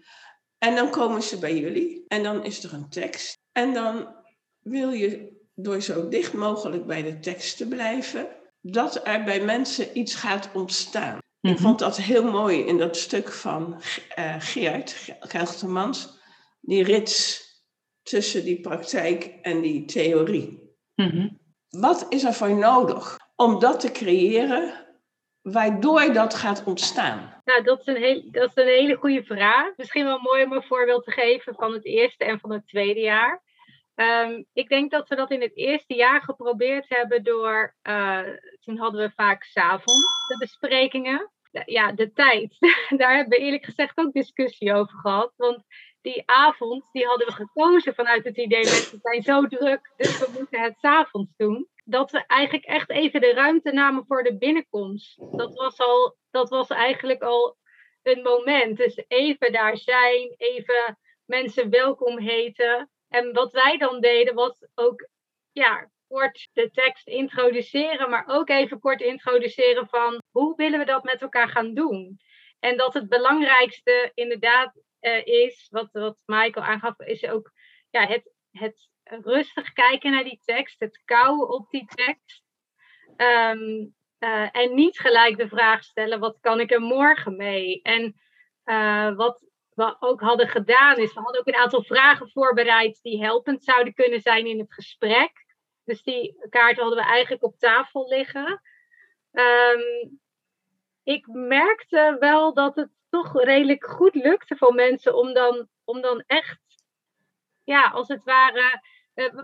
En 0.58 0.74
dan 0.74 0.90
komen 0.90 1.22
ze 1.22 1.38
bij 1.38 1.58
jullie 1.58 2.04
en 2.08 2.22
dan 2.22 2.44
is 2.44 2.64
er 2.64 2.72
een 2.72 2.88
tekst. 2.88 3.38
En 3.52 3.74
dan 3.74 4.14
wil 4.58 4.90
je 4.90 5.38
door 5.54 5.80
zo 5.80 6.08
dicht 6.08 6.32
mogelijk 6.32 6.86
bij 6.86 7.02
de 7.02 7.18
tekst 7.18 7.56
te 7.56 7.68
blijven, 7.68 8.28
dat 8.60 9.06
er 9.06 9.24
bij 9.24 9.44
mensen 9.44 9.98
iets 9.98 10.14
gaat 10.14 10.50
ontstaan. 10.54 11.18
Ik 11.40 11.50
mhm. 11.50 11.62
vond 11.62 11.78
dat 11.78 11.96
heel 11.96 12.30
mooi 12.30 12.58
in 12.58 12.78
dat 12.78 12.96
stuk 12.96 13.32
van 13.32 13.82
uh, 14.18 14.34
Geert 14.38 15.14
Geltermans, 15.20 16.18
die 16.60 16.84
rits 16.84 17.44
tussen 18.02 18.44
die 18.44 18.60
praktijk 18.60 19.24
en 19.42 19.60
die 19.60 19.84
theorie. 19.84 20.74
Mm 20.94 21.38
wat 21.70 22.06
is 22.08 22.24
er 22.24 22.32
voor 22.32 22.54
nodig 22.54 23.18
om 23.36 23.58
dat 23.58 23.80
te 23.80 23.92
creëren 23.92 24.86
waardoor 25.42 26.12
dat 26.12 26.34
gaat 26.34 26.64
ontstaan? 26.64 27.40
Nou, 27.44 27.62
dat 27.62 27.80
is 27.80 27.86
een, 27.86 27.96
heel, 27.96 28.22
dat 28.30 28.48
is 28.48 28.62
een 28.62 28.68
hele 28.68 28.96
goede 28.96 29.24
vraag. 29.24 29.76
Misschien 29.76 30.04
wel 30.04 30.18
mooi 30.18 30.44
om 30.44 30.52
een 30.52 30.62
voorbeeld 30.62 31.04
te 31.04 31.10
geven 31.10 31.54
van 31.54 31.72
het 31.72 31.84
eerste 31.84 32.24
en 32.24 32.40
van 32.40 32.52
het 32.52 32.66
tweede 32.66 33.00
jaar. 33.00 33.42
Um, 33.94 34.46
ik 34.52 34.68
denk 34.68 34.90
dat 34.90 35.08
we 35.08 35.16
dat 35.16 35.30
in 35.30 35.40
het 35.40 35.56
eerste 35.56 35.94
jaar 35.94 36.22
geprobeerd 36.22 36.84
hebben 36.88 37.22
door, 37.22 37.74
uh, 37.88 38.20
toen 38.60 38.78
hadden 38.78 39.00
we 39.00 39.12
vaak 39.14 39.44
s'avonds 39.44 40.26
de 40.28 40.36
besprekingen. 40.38 41.30
Ja, 41.64 41.92
de 41.92 42.12
tijd. 42.12 42.56
Daar 43.00 43.16
hebben 43.16 43.38
we 43.38 43.44
eerlijk 43.44 43.64
gezegd 43.64 43.98
ook 43.98 44.12
discussie 44.12 44.74
over 44.74 44.98
gehad. 44.98 45.32
Want 45.36 45.64
die 46.02 46.22
avond, 46.26 46.88
die 46.92 47.06
hadden 47.06 47.26
we 47.26 47.32
gekozen 47.32 47.94
vanuit 47.94 48.24
het 48.24 48.36
idee, 48.36 48.64
mensen 48.64 48.98
zijn 49.02 49.22
zo 49.22 49.46
druk, 49.46 49.92
dus 49.96 50.18
we 50.18 50.30
moeten 50.38 50.60
het 50.60 50.78
s'avonds 50.78 51.32
doen. 51.36 51.68
Dat 51.84 52.10
we 52.10 52.26
eigenlijk 52.26 52.64
echt 52.64 52.90
even 52.90 53.20
de 53.20 53.32
ruimte 53.32 53.72
namen 53.72 54.04
voor 54.06 54.22
de 54.22 54.36
binnenkomst. 54.36 55.16
Dat 55.36 55.54
was, 55.54 55.78
al, 55.78 56.16
dat 56.30 56.48
was 56.48 56.68
eigenlijk 56.68 57.22
al 57.22 57.56
een 58.02 58.22
moment. 58.22 58.76
Dus 58.76 59.04
even 59.08 59.52
daar 59.52 59.76
zijn, 59.76 60.34
even 60.36 60.98
mensen 61.24 61.70
welkom 61.70 62.18
heten. 62.18 62.90
En 63.08 63.32
wat 63.32 63.52
wij 63.52 63.78
dan 63.78 64.00
deden 64.00 64.34
was 64.34 64.66
ook 64.74 65.08
ja, 65.52 65.90
kort 66.08 66.48
de 66.52 66.70
tekst 66.70 67.06
introduceren, 67.06 68.10
maar 68.10 68.24
ook 68.26 68.48
even 68.48 68.80
kort 68.80 69.00
introduceren 69.00 69.88
van 69.88 70.22
hoe 70.30 70.56
willen 70.56 70.78
we 70.78 70.84
dat 70.84 71.04
met 71.04 71.22
elkaar 71.22 71.48
gaan 71.48 71.74
doen. 71.74 72.20
En 72.58 72.76
dat 72.76 72.94
het 72.94 73.08
belangrijkste 73.08 74.10
inderdaad 74.14 74.72
uh, 75.00 75.26
is, 75.26 75.68
wat, 75.70 75.88
wat 75.92 76.16
Michael 76.24 76.66
aangaf, 76.66 76.98
is 76.98 77.24
ook 77.24 77.52
ja, 77.90 78.06
het, 78.06 78.32
het 78.52 78.88
rustig 79.08 79.72
kijken 79.72 80.10
naar 80.10 80.24
die 80.24 80.40
tekst, 80.44 80.80
het 80.80 81.02
kouwen 81.04 81.48
op 81.48 81.70
die 81.70 81.86
tekst. 81.94 82.42
Ehm, 83.16 83.86
uh, 84.18 84.56
en 84.56 84.74
niet 84.74 84.98
gelijk 84.98 85.36
de 85.36 85.48
vraag 85.48 85.84
stellen: 85.84 86.20
wat 86.20 86.38
kan 86.40 86.60
ik 86.60 86.70
er 86.70 86.80
morgen 86.80 87.36
mee? 87.36 87.82
En 87.82 88.20
uh, 88.64 89.16
wat 89.16 89.44
we 89.74 89.96
ook 89.98 90.20
hadden 90.20 90.48
gedaan, 90.48 90.96
is 90.96 91.14
we 91.14 91.20
hadden 91.20 91.40
ook 91.40 91.46
een 91.46 91.60
aantal 91.60 91.82
vragen 91.82 92.30
voorbereid 92.30 93.02
die 93.02 93.22
helpend 93.22 93.64
zouden 93.64 93.94
kunnen 93.94 94.20
zijn 94.20 94.46
in 94.46 94.58
het 94.58 94.74
gesprek. 94.74 95.46
Dus 95.84 96.02
die 96.02 96.46
kaarten 96.48 96.82
hadden 96.82 97.04
we 97.04 97.10
eigenlijk 97.10 97.42
op 97.42 97.58
tafel 97.58 98.08
liggen. 98.08 98.62
Um, 99.32 100.20
ik 101.02 101.26
merkte 101.26 102.16
wel 102.18 102.54
dat 102.54 102.74
het 102.74 102.90
toch 103.10 103.42
redelijk 103.44 103.84
goed 103.84 104.14
lukte 104.14 104.56
voor 104.56 104.74
mensen 104.74 105.14
om 105.14 105.34
dan, 105.34 105.68
om 105.84 106.00
dan 106.00 106.22
echt, 106.26 106.60
ja, 107.64 107.90
als 107.90 108.08
het 108.08 108.24
ware. 108.24 108.82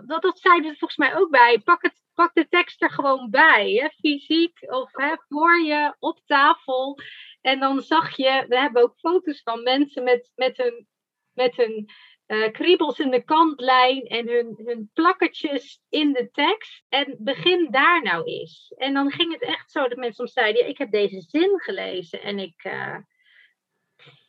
Dat, 0.05 0.21
dat 0.21 0.39
zeiden 0.39 0.71
ze 0.71 0.77
volgens 0.77 0.99
mij 0.99 1.15
ook 1.15 1.29
bij. 1.29 1.59
Pak, 1.59 1.81
het, 1.81 2.01
pak 2.13 2.33
de 2.33 2.47
tekst 2.47 2.81
er 2.81 2.91
gewoon 2.91 3.29
bij, 3.29 3.71
hè, 3.71 3.89
fysiek 3.89 4.57
of 4.61 4.89
hè, 4.91 5.15
voor 5.27 5.59
je 5.59 5.95
op 5.99 6.19
tafel. 6.25 6.99
En 7.41 7.59
dan 7.59 7.81
zag 7.81 8.15
je, 8.15 8.45
we 8.47 8.59
hebben 8.59 8.83
ook 8.83 8.99
foto's 8.99 9.41
van 9.43 9.63
mensen 9.63 10.03
met, 10.03 10.31
met 10.35 10.57
hun, 10.57 10.87
met 11.33 11.55
hun 11.55 11.89
uh, 12.27 12.51
kriebels 12.51 12.99
in 12.99 13.11
de 13.11 13.23
kantlijn 13.23 14.01
en 14.01 14.27
hun, 14.27 14.61
hun 14.65 14.89
plakkertjes 14.93 15.81
in 15.89 16.13
de 16.13 16.29
tekst. 16.31 16.83
En 16.89 17.15
begin 17.19 17.71
daar 17.71 18.01
nou 18.01 18.23
eens. 18.23 18.73
En 18.77 18.93
dan 18.93 19.11
ging 19.11 19.33
het 19.33 19.41
echt 19.41 19.71
zo 19.71 19.87
dat 19.87 19.97
mensen 19.97 20.15
soms 20.15 20.33
zeiden: 20.33 20.61
ja, 20.61 20.67
Ik 20.67 20.77
heb 20.77 20.91
deze 20.91 21.21
zin 21.21 21.59
gelezen 21.59 22.21
en 22.21 22.39
ik. 22.39 22.63
Uh, 22.63 22.97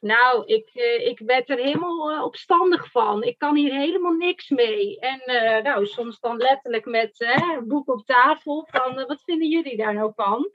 nou, 0.01 0.45
ik, 0.45 0.71
uh, 0.75 1.07
ik 1.07 1.19
werd 1.19 1.51
er 1.51 1.59
helemaal 1.59 2.25
opstandig 2.25 2.91
van. 2.91 3.23
Ik 3.23 3.39
kan 3.39 3.57
hier 3.57 3.73
helemaal 3.73 4.13
niks 4.13 4.49
mee. 4.49 4.99
En 4.99 5.21
nou, 5.63 5.87
soms 5.87 6.21
dan 6.21 6.37
letterlijk 6.37 6.85
met 6.85 7.21
een 7.21 7.69
boek 7.69 7.89
op 7.89 8.05
tafel 8.05 8.67
van 8.71 8.95
wat 8.95 9.23
vinden 9.25 9.49
jullie 9.49 9.77
daar 9.77 9.95
nou 9.95 10.13
van? 10.15 10.51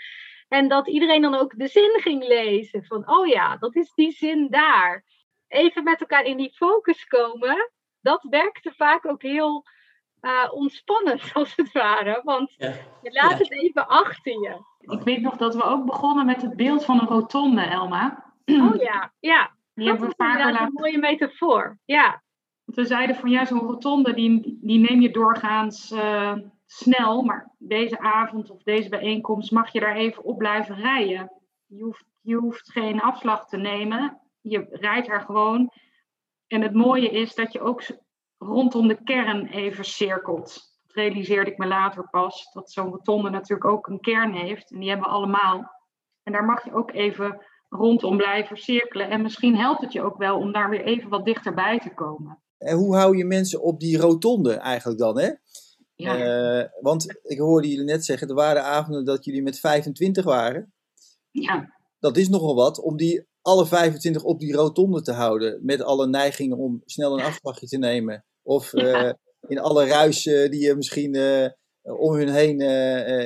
En 0.48 0.68
dat 0.68 0.88
iedereen 0.88 1.22
dan 1.22 1.36
ook 1.36 1.58
de 1.58 1.68
zin 1.68 2.00
ging 2.02 2.28
lezen 2.28 2.86
van, 2.86 3.10
oh 3.10 3.28
ja, 3.28 3.58
dat 3.58 3.76
is 3.76 3.92
die 3.94 4.12
zin 4.12 4.48
daar 4.50 5.04
even 5.48 5.84
met 5.84 6.00
elkaar 6.00 6.24
in 6.24 6.38
die 6.38 6.54
focus 6.54 7.06
komen, 7.06 7.72
dat 8.02 8.26
werkte 8.30 8.74
vaak 8.76 9.06
ook 9.06 9.22
heel 9.22 9.66
uh, 10.22 10.48
ontspannend, 10.52 11.22
als 11.34 11.56
het 11.56 11.72
ware. 11.72 12.22
Want 12.24 12.54
je 13.02 13.10
laat 13.12 13.40
het 13.40 13.52
even 13.52 13.88
achter 13.88 14.32
je. 14.32 14.62
Ik 14.80 15.02
weet 15.02 15.22
nog 15.22 15.38
dat 15.38 15.56
we 15.56 15.64
ook 15.64 15.86
begonnen 15.86 16.26
met 16.26 16.42
het 16.42 16.56
beeld 16.56 16.86
van 16.86 17.00
een 17.00 17.08
rotonde, 17.08 17.62
Elma. 17.62 18.33
Oh 18.46 18.76
ja, 18.90 19.14
ja. 19.20 19.56
Die 19.74 19.98
dat 19.98 20.14
vaker 20.18 20.52
laten... 20.52 20.66
een 20.66 20.74
mooie 20.74 20.98
metafoor, 20.98 21.80
ja. 21.86 22.24
we 22.64 22.86
zeiden 22.86 23.16
van 23.16 23.30
ja, 23.30 23.46
zo'n 23.46 23.60
rotonde, 23.60 24.14
die, 24.14 24.58
die 24.62 24.80
neem 24.80 25.02
je 25.02 25.12
doorgaans 25.12 25.92
uh, 25.92 26.36
snel. 26.66 27.22
Maar 27.22 27.52
deze 27.58 28.00
avond 28.00 28.50
of 28.50 28.64
deze 28.64 28.90
bijeenkomst 28.90 29.52
mag 29.52 29.72
je 29.72 29.80
daar 29.80 29.96
even 29.96 30.24
op 30.24 30.38
blijven 30.38 30.76
rijden. 30.76 31.32
Je 31.66 31.84
hoeft, 31.84 32.06
je 32.22 32.36
hoeft 32.36 32.72
geen 32.72 33.02
afslag 33.02 33.48
te 33.48 33.58
nemen 33.58 34.22
je 34.44 34.68
rijdt 34.70 35.08
er 35.08 35.22
gewoon. 35.22 35.72
En 36.48 36.62
het 36.62 36.74
mooie 36.74 37.10
is 37.10 37.36
dat 37.36 37.54
je 37.54 37.62
ook 37.62 37.84
rondom 38.38 38.88
de 38.88 39.04
kern 39.04 39.48
even 39.48 39.86
cirkelt. 39.86 40.72
Dat 40.84 40.96
realiseerde 40.96 41.52
ik 41.52 41.58
me 41.58 41.66
later 41.66 42.10
pas. 42.10 42.52
Dat 42.54 42.72
zo'n 42.72 42.90
rotonde 42.90 43.30
natuurlijk 43.30 43.70
ook 43.70 43.88
een 43.88 44.00
kern 44.00 44.34
heeft. 44.34 44.72
En 44.72 44.80
die 44.80 44.90
hebben 44.90 45.08
we 45.08 45.14
allemaal. 45.14 45.72
En 46.24 46.32
daar 46.32 46.46
mag 46.46 46.64
je 46.66 46.74
ook 46.74 46.92
even 46.92 47.46
rondom 47.74 48.18
blijven 48.18 48.58
cirkelen. 48.58 49.10
En 49.10 49.22
misschien 49.22 49.56
helpt 49.56 49.82
het 49.82 49.94
je 49.94 50.02
ook 50.02 50.18
wel 50.18 50.38
om 50.38 50.52
daar 50.52 50.70
weer 50.70 50.84
even 50.84 51.10
wat 51.10 51.26
dichterbij 51.26 51.80
te 51.80 51.94
komen. 51.94 52.42
En 52.58 52.78
hoe 52.78 52.96
hou 52.96 53.18
je 53.18 53.26
mensen 53.26 53.62
op 53.62 53.80
die 53.80 53.98
rotonde 53.98 54.54
eigenlijk 54.54 55.00
dan, 55.00 55.20
hè? 55.20 55.30
Ja. 55.96 56.60
Uh, 56.60 56.68
want 56.82 57.20
ik 57.24 57.40
hoorde 57.40 57.70
jullie 57.70 57.84
net 57.86 58.06
zeggen, 58.06 58.28
er 58.28 58.36
waren 58.36 58.64
avonden 58.64 59.06
dat 59.06 59.26
jullie 59.26 59.44
met 59.44 59.60
25 59.60 60.24
waren. 60.24 60.74
Ja. 61.32 61.74
Dat 62.00 62.18
is 62.18 62.30
nogal 62.30 62.56
wat 62.56 62.82
om 62.82 62.98
die 62.98 63.28
alle 63.42 63.66
25 63.66 64.24
op 64.24 64.40
die 64.40 64.54
rotonde 64.54 65.02
te 65.02 65.12
houden. 65.12 65.60
Met 65.66 65.82
alle 65.82 66.08
neigingen 66.08 66.58
om 66.58 66.82
snel 66.86 67.20
een 67.20 67.26
afslagje 67.26 67.68
te 67.68 67.78
nemen. 67.78 68.26
Of 68.42 68.74
uh, 68.74 69.12
in 69.48 69.60
alle 69.60 69.86
ruis 69.86 70.26
uh, 70.26 70.50
die 70.50 70.70
er 70.70 70.76
misschien 70.76 71.16
uh, 71.16 71.48
om 71.84 72.14
hun 72.14 72.30
heen 72.30 72.60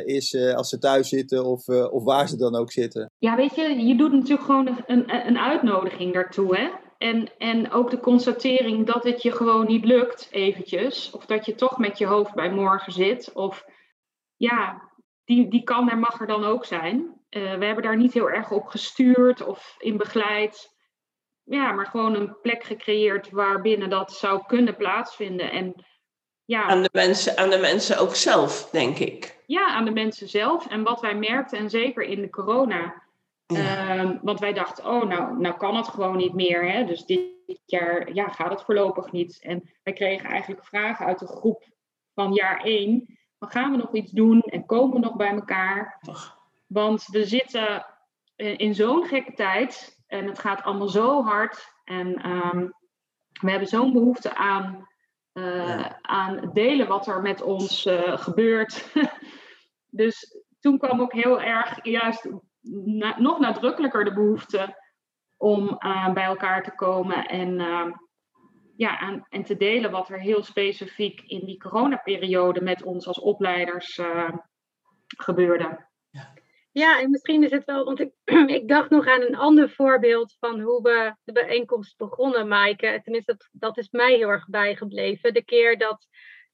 is 0.06 0.36
als 0.36 0.70
ze 0.70 0.78
thuis 0.80 1.10
zitten 1.10 1.46
of, 1.46 1.68
of 1.68 2.04
waar 2.04 2.28
ze 2.28 2.38
dan 2.38 2.56
ook 2.56 2.72
zitten. 2.72 3.12
Ja, 3.18 3.36
weet 3.36 3.56
je, 3.56 3.86
je 3.86 3.96
doet 3.96 4.12
natuurlijk 4.12 4.46
gewoon 4.46 4.84
een, 4.86 5.28
een, 5.28 5.38
uitnodiging 5.38 6.14
daartoe. 6.14 6.58
Hè? 6.58 6.70
En, 6.98 7.30
en 7.38 7.72
ook 7.72 7.90
de 7.90 8.00
constatering 8.00 8.86
dat 8.86 9.04
het 9.04 9.22
je 9.22 9.32
gewoon 9.32 9.68
niet 9.68 9.86
lukt 9.86 10.28
eventjes. 10.32 11.12
Of 11.12 11.26
dat 11.26 11.46
je 11.46 11.56
toch 11.56 11.78
met 11.78 11.98
je 11.98 12.06
hoofd 12.06 12.34
bij 12.34 12.52
morgen 12.52 12.92
zit. 12.92 13.34
Of 13.34 13.66
ja, 14.36 14.82
die, 15.26 15.50
die 15.50 15.64
kan 15.64 15.90
er 15.90 15.98
mag 15.98 16.20
er 16.20 16.28
dan 16.28 16.44
ook 16.44 16.66
zijn. 16.66 17.16
We 17.30 17.66
hebben 17.66 17.84
daar 17.84 17.98
niet 17.98 18.14
heel 18.14 18.30
erg 18.30 18.52
op 18.52 18.66
gestuurd 18.66 19.46
of 19.46 19.76
in 19.78 19.98
begeleid. 19.98 20.76
Ja, 21.44 21.72
maar 21.72 21.86
gewoon 21.86 22.16
een 22.16 22.38
plek 22.42 22.64
gecreëerd 22.64 23.30
waarbinnen 23.30 23.90
dat 23.90 24.12
zou 24.12 24.44
kunnen 24.46 24.76
plaatsvinden. 24.76 25.52
En, 25.52 25.86
ja, 26.48 26.64
aan, 26.64 26.82
de 26.82 26.90
mensen, 26.92 27.38
aan 27.38 27.50
de 27.50 27.58
mensen 27.58 28.00
ook 28.00 28.16
zelf, 28.16 28.70
denk 28.72 28.98
ik. 28.98 29.44
Ja, 29.46 29.68
aan 29.68 29.86
de 29.86 29.92
mensen 29.92 30.30
zelf. 30.30 30.68
En 30.68 30.84
wat 30.84 31.02
wij 31.02 31.16
merkten, 31.16 31.58
en 31.58 31.70
zeker 31.70 32.04
in 32.04 32.22
de 32.22 32.30
corona. 32.30 33.04
Ja. 33.46 33.96
Uh, 33.96 34.12
want 34.22 34.40
wij 34.40 34.54
dachten, 34.54 34.86
oh, 34.86 35.04
nou, 35.04 35.40
nou 35.40 35.58
kan 35.58 35.76
het 35.76 35.88
gewoon 35.88 36.18
niet 36.18 36.34
meer. 36.34 36.72
Hè? 36.72 36.86
Dus 36.86 37.06
dit 37.06 37.22
jaar 37.66 38.14
ja, 38.14 38.28
gaat 38.28 38.50
het 38.50 38.62
voorlopig 38.62 39.12
niet. 39.12 39.40
En 39.42 39.70
wij 39.84 39.94
kregen 39.94 40.30
eigenlijk 40.30 40.66
vragen 40.66 41.06
uit 41.06 41.20
de 41.20 41.28
groep 41.28 41.64
van 42.14 42.34
jaar 42.34 42.64
één. 42.64 43.18
Dan 43.40 43.50
gaan 43.50 43.72
we 43.72 43.78
nog 43.78 43.94
iets 43.94 44.12
doen 44.12 44.42
en 44.42 44.66
komen 44.66 44.94
we 44.94 45.00
nog 45.00 45.16
bij 45.16 45.32
elkaar? 45.32 46.00
Want 46.68 47.06
we 47.06 47.26
zitten 47.26 47.86
in 48.36 48.76
zo'n 48.76 49.06
gekke 49.06 49.34
tijd 49.34 50.00
en 50.08 50.28
het 50.28 50.40
gaat 50.40 50.64
allemaal 50.64 50.90
zo 50.90 51.24
hard. 51.24 51.74
En 51.84 52.30
um, 52.30 52.74
we 53.42 53.50
hebben 53.50 53.68
zo'n 53.68 53.94
behoefte 53.94 54.36
aan, 54.36 54.88
uh, 55.38 55.86
aan 56.02 56.50
delen 56.54 56.88
wat 56.88 57.08
er 57.08 57.22
met 57.22 57.42
ons 57.42 57.86
uh, 57.86 58.18
gebeurt. 58.18 58.94
dus 60.02 60.44
toen 60.60 60.78
kwam 60.78 61.02
ook 61.02 61.14
heel 61.14 61.42
erg 61.42 61.86
juist 61.86 62.30
nog 63.18 63.40
nadrukkelijker 63.40 64.04
de 64.04 64.14
behoefte 64.14 64.76
om 65.38 65.78
uh, 65.80 66.14
bij 66.14 66.24
elkaar 66.24 66.64
te 66.64 66.76
komen 66.76 67.26
en, 67.28 67.60
ehm, 67.60 67.92
ja, 68.76 69.00
aan, 69.00 69.26
en 69.30 69.44
te 69.44 69.58
delen 69.58 69.92
wat 69.92 70.10
er 70.10 70.20
heel 70.20 70.44
specifiek 70.44 71.22
in 71.22 71.46
die 71.46 71.58
coronaperiode 71.58 72.62
met 72.62 72.84
ons 72.84 73.08
als 73.08 73.20
opleiders 73.20 74.02
gebeurde. 75.18 75.86
Ja, 76.78 77.00
en 77.00 77.10
misschien 77.10 77.44
is 77.44 77.52
het 77.52 77.66
wel, 77.66 77.86
want 77.86 78.00
ik, 78.00 78.12
ik 78.60 78.68
dacht 78.68 78.90
nog 78.90 79.08
aan 79.08 79.22
een 79.22 79.36
ander 79.36 79.70
voorbeeld 79.70 80.36
van 80.40 80.60
hoe 80.60 80.82
we 80.82 81.16
de 81.24 81.32
bijeenkomst 81.32 81.98
begonnen, 81.98 82.48
Maaike. 82.48 83.00
Tenminste, 83.04 83.32
dat, 83.32 83.50
dat 83.52 83.78
is 83.78 83.90
mij 83.90 84.16
heel 84.16 84.30
erg 84.30 84.48
bijgebleven. 84.50 85.34
De 85.34 85.44
keer 85.44 85.78
dat 85.78 86.08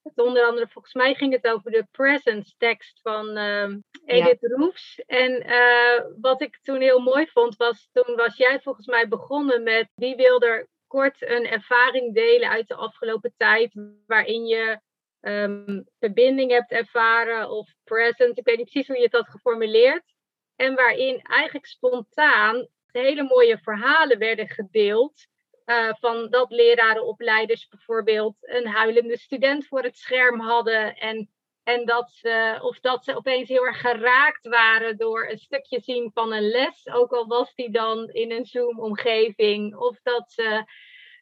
het 0.04 0.18
onder 0.20 0.44
andere, 0.44 0.68
volgens 0.68 0.94
mij 0.94 1.14
ging 1.14 1.34
het 1.34 1.48
over 1.48 1.72
de 1.72 1.88
presence 1.92 2.54
tekst 2.58 3.00
van 3.02 3.38
uh, 3.38 3.70
Edith 4.06 4.42
ja. 4.42 4.56
Roefs. 4.56 5.00
En 5.06 5.46
uh, 5.46 6.06
wat 6.22 6.42
ik 6.42 6.60
toen 6.62 6.82
heel 6.82 7.00
mooi 7.00 7.28
vond, 7.28 7.56
was 7.56 7.90
toen 7.92 8.16
was 8.16 8.38
jij 8.38 8.60
volgens 8.62 8.88
mij 8.88 9.08
begonnen 9.08 9.64
met 9.64 9.90
wie 9.96 10.16
wil 10.16 10.42
er 10.42 10.68
kort 10.88 11.22
een 11.22 11.48
ervaring 11.48 12.14
delen 12.14 12.50
uit 12.50 12.68
de 12.68 12.76
afgelopen 12.76 13.34
tijd 13.38 13.74
waarin 14.06 14.46
je 14.46 14.80
um, 15.24 15.86
verbinding 16.00 16.52
hebt 16.52 16.72
ervaren 16.72 17.50
of 17.50 17.74
present. 17.84 18.38
Ik 18.38 18.46
weet 18.46 18.58
niet 18.58 18.70
precies 18.70 18.88
hoe 18.88 18.98
je 18.98 19.04
het 19.04 19.14
had 19.14 19.30
geformuleerd. 19.30 20.13
En 20.56 20.76
waarin 20.76 21.22
eigenlijk 21.22 21.66
spontaan 21.66 22.68
hele 22.92 23.24
mooie 23.24 23.58
verhalen 23.58 24.18
werden 24.18 24.48
gedeeld. 24.48 25.28
Uh, 25.66 25.94
van 26.00 26.30
dat 26.30 26.52
lerarenopleiders 26.52 27.68
bijvoorbeeld 27.68 28.36
een 28.42 28.68
huilende 28.68 29.18
student 29.18 29.68
voor 29.68 29.84
het 29.84 29.98
scherm 29.98 30.40
hadden. 30.40 30.96
En, 30.96 31.30
en 31.64 31.86
dat 31.86 32.12
ze, 32.12 32.60
of 32.62 32.80
dat 32.80 33.04
ze 33.04 33.16
opeens 33.16 33.50
heel 33.50 33.66
erg 33.66 33.80
geraakt 33.80 34.48
waren 34.48 34.98
door 34.98 35.30
een 35.30 35.38
stukje 35.38 35.80
zien 35.80 36.12
van 36.14 36.34
een 36.34 36.50
les. 36.50 36.88
Ook 36.88 37.12
al 37.12 37.28
was 37.28 37.56
die 37.56 37.72
dan 37.72 38.10
in 38.10 38.32
een 38.32 38.46
Zoom-omgeving. 38.46 39.76
Of 39.76 40.00
dat 40.02 40.32
ze 40.32 40.64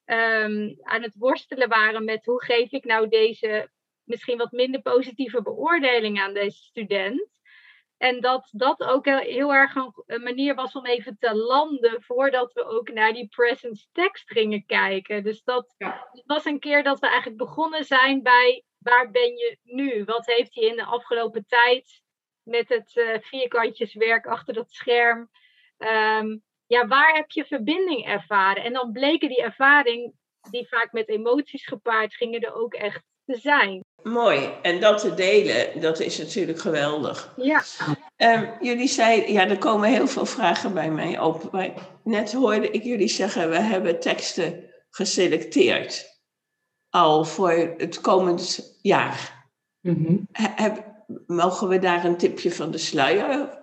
um, 0.05 0.77
aan 0.81 1.01
het 1.01 1.15
worstelen 1.17 1.69
waren 1.69 2.05
met 2.05 2.25
hoe 2.25 2.43
geef 2.43 2.71
ik 2.71 2.83
nou 2.83 3.07
deze 3.07 3.69
misschien 4.03 4.37
wat 4.37 4.51
minder 4.51 4.81
positieve 4.81 5.41
beoordeling 5.41 6.19
aan 6.19 6.33
deze 6.33 6.57
student. 6.57 7.29
En 8.01 8.21
dat 8.21 8.49
dat 8.51 8.83
ook 8.83 9.05
heel 9.05 9.53
erg 9.53 9.75
een, 9.75 10.23
manier 10.23 10.55
was 10.55 10.73
om 10.73 10.85
even 10.85 11.17
te 11.19 11.35
landen 11.35 12.01
voordat 12.01 12.53
we 12.53 12.65
ook 12.65 12.91
naar 12.91 13.13
die 13.13 13.27
presence 13.27 13.87
tekst 13.91 14.31
gingen 14.31 14.65
kijken. 14.65 15.23
Dus 15.23 15.43
dat 15.43 15.75
was 16.25 16.45
een 16.45 16.59
keer 16.59 16.83
dat 16.83 16.99
we 16.99 17.07
eigenlijk 17.07 17.37
begonnen 17.37 17.85
zijn 17.85 18.21
bij 18.23 18.63
waar 18.77 19.11
ben 19.11 19.37
je 19.37 19.57
nu? 19.63 20.03
Wat 20.03 20.25
heeft 20.25 20.55
hij 20.55 20.63
in 20.63 20.75
de 20.75 20.85
afgelopen 20.85 21.45
tijd 21.47 22.01
met 22.43 22.69
het 22.69 22.95
uh, 22.95 23.17
vierkantjeswerk 23.19 24.25
achter 24.25 24.53
dat 24.53 24.71
scherm? 24.71 25.29
Ehm, 25.77 26.37
ja, 26.65 26.87
waar 26.87 27.15
heb 27.15 27.31
je 27.31 27.45
verbinding 27.45 28.05
ervaren? 28.05 28.63
En 28.63 28.73
dan 28.73 28.91
bleken 28.91 29.29
die 29.29 29.41
ervaring, 29.41 30.13
die 30.49 30.67
vaak 30.67 30.91
met 30.91 31.09
emoties 31.09 31.65
gepaard 31.65 32.15
gingen, 32.15 32.41
er 32.41 32.53
ook 32.53 32.73
echt 32.73 33.03
te 33.25 33.37
zijn. 33.37 33.83
Mooi. 34.03 34.49
En 34.61 34.79
dat 34.79 34.99
te 34.99 35.13
delen, 35.13 35.81
dat 35.81 35.99
is 35.99 36.17
natuurlijk 36.17 36.59
geweldig. 36.59 37.33
Ja. 37.37 37.63
Um, 38.17 38.49
jullie 38.59 38.87
zeiden, 38.87 39.33
ja, 39.33 39.47
er 39.47 39.57
komen 39.57 39.89
heel 39.89 40.07
veel 40.07 40.25
vragen 40.25 40.73
bij 40.73 40.91
mij 40.91 41.19
op. 41.19 41.69
net 42.03 42.33
hoorde 42.33 42.71
ik 42.71 42.83
jullie 42.83 43.07
zeggen, 43.07 43.49
we 43.49 43.59
hebben 43.59 43.99
teksten 43.99 44.63
geselecteerd. 44.89 46.19
Al 46.89 47.25
voor 47.25 47.73
het 47.77 48.01
komend 48.01 48.77
jaar. 48.81 49.45
Mm 49.81 50.27
Heb, 50.31 50.85
mogen 51.27 51.67
we 51.67 51.79
daar 51.79 52.05
een 52.05 52.17
tipje 52.17 52.51
van 52.51 52.71
de 52.71 52.77
sluier 52.77 53.59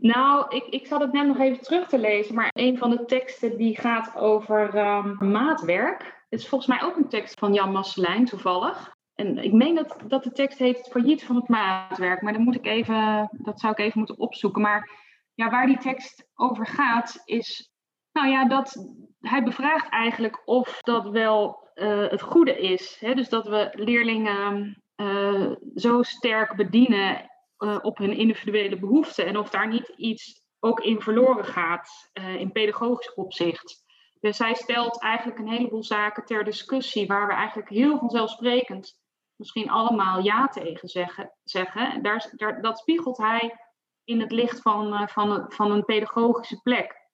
nou, 0.00 0.56
ik, 0.56 0.66
ik 0.66 0.86
zat 0.86 1.00
het 1.00 1.12
net 1.12 1.26
nog 1.26 1.38
even 1.38 1.62
terug 1.62 1.88
te 1.88 1.98
lezen, 1.98 2.34
maar 2.34 2.50
een 2.52 2.78
van 2.78 2.90
de 2.90 3.04
teksten 3.04 3.56
die 3.56 3.76
gaat 3.76 4.16
over 4.16 4.76
um, 4.76 5.30
maatwerk. 5.30 6.20
Het 6.32 6.40
is 6.40 6.48
volgens 6.48 6.70
mij 6.70 6.82
ook 6.88 6.96
een 6.96 7.08
tekst 7.08 7.38
van 7.38 7.52
Jan 7.52 7.72
Masselijn, 7.72 8.24
toevallig. 8.24 8.96
En 9.14 9.38
ik 9.38 9.52
meen 9.52 9.74
dat, 9.74 9.96
dat 10.06 10.24
de 10.24 10.32
tekst 10.32 10.58
heet 10.58 10.88
Failliet 10.90 11.24
van 11.24 11.36
het 11.36 11.48
maatwerk, 11.48 12.22
maar 12.22 12.32
dan 12.32 12.42
moet 12.42 12.54
ik 12.54 12.66
even, 12.66 13.28
dat 13.32 13.60
zou 13.60 13.72
ik 13.72 13.78
even 13.78 13.98
moeten 13.98 14.18
opzoeken. 14.18 14.62
Maar 14.62 14.90
ja, 15.34 15.50
waar 15.50 15.66
die 15.66 15.78
tekst 15.78 16.28
over 16.34 16.66
gaat, 16.66 17.22
is, 17.24 17.72
nou 18.12 18.28
ja, 18.28 18.48
dat 18.48 18.86
hij 19.20 19.42
bevraagt 19.42 19.88
eigenlijk 19.88 20.42
of 20.44 20.80
dat 20.80 21.08
wel 21.08 21.70
uh, 21.74 22.08
het 22.08 22.22
goede 22.22 22.60
is. 22.60 22.96
Hè? 23.00 23.14
Dus 23.14 23.28
dat 23.28 23.46
we 23.46 23.70
leerlingen 23.72 24.82
uh, 24.96 25.52
zo 25.74 26.02
sterk 26.02 26.56
bedienen 26.56 27.30
uh, 27.58 27.78
op 27.82 27.98
hun 27.98 28.16
individuele 28.16 28.78
behoeften 28.78 29.26
en 29.26 29.36
of 29.36 29.50
daar 29.50 29.68
niet 29.68 29.92
iets 29.96 30.42
ook 30.60 30.80
in 30.80 31.00
verloren 31.00 31.44
gaat 31.44 32.10
in 32.38 32.52
pedagogisch 32.52 33.14
opzicht. 33.14 33.82
Dus 34.22 34.36
zij 34.36 34.54
stelt 34.54 35.00
eigenlijk 35.00 35.38
een 35.38 35.48
heleboel 35.48 35.82
zaken 35.82 36.24
ter 36.24 36.44
discussie 36.44 37.06
waar 37.06 37.26
we 37.26 37.32
eigenlijk 37.32 37.68
heel 37.68 37.98
vanzelfsprekend 37.98 38.98
misschien 39.36 39.70
allemaal 39.70 40.20
ja 40.20 40.48
tegen 40.48 40.88
zeggen. 40.88 41.32
zeggen. 41.44 42.02
Daar, 42.02 42.32
daar, 42.36 42.62
dat 42.62 42.78
spiegelt 42.78 43.16
hij 43.16 43.56
in 44.04 44.20
het 44.20 44.32
licht 44.32 44.60
van, 44.60 44.92
uh, 44.92 45.06
van, 45.06 45.44
van 45.48 45.70
een 45.70 45.84
pedagogische 45.84 46.60
plek. 46.62 47.08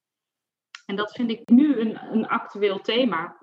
En 0.86 0.96
dat 0.96 1.12
vind 1.12 1.30
ik 1.30 1.48
nu 1.48 1.80
een, 1.80 1.98
een 2.12 2.28
actueel 2.28 2.80
thema. 2.80 3.36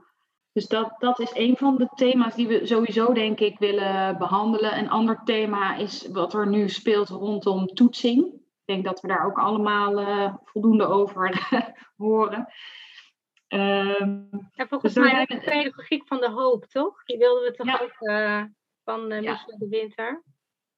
Dus 0.52 0.68
dat, 0.68 0.96
dat 0.98 1.20
is 1.20 1.36
een 1.36 1.58
van 1.58 1.78
de 1.78 1.90
thema's 1.96 2.36
die 2.36 2.48
we 2.48 2.66
sowieso, 2.66 3.14
denk 3.14 3.40
ik, 3.40 3.60
willen 3.60 4.18
behandelen. 4.18 4.78
Een 4.78 4.90
ander 4.90 5.22
thema 5.24 5.76
is 5.76 6.08
wat 6.08 6.34
er 6.34 6.48
nu 6.48 6.70
speelt 6.70 7.10
rondom 7.10 7.68
toetsing. 7.68 8.26
Ik 8.34 8.66
denk 8.66 8.86
dat 8.86 9.02
we 9.02 9.08
daar 9.08 9.26
ook 9.26 9.40
allemaal 9.40 10.02
uh, 10.02 10.34
voldoende 10.44 10.86
over 10.86 11.50
horen. 11.98 12.48
Um, 13.48 14.30
ja, 14.52 14.68
volgens 14.68 14.94
dus 14.94 15.12
mij 15.12 15.26
de 15.26 15.40
pedagogiek 15.40 16.08
van 16.08 16.20
de 16.20 16.30
hoop, 16.30 16.66
toch? 16.66 17.04
Die 17.04 17.18
wilden 17.18 17.44
we 17.44 17.52
toch 17.52 17.68
ja. 17.68 17.80
ook 17.82 17.96
uh, 18.00 18.44
van 18.84 19.12
uh, 19.12 19.20
Micha 19.20 19.46
de 19.58 19.68
Winter? 19.70 20.24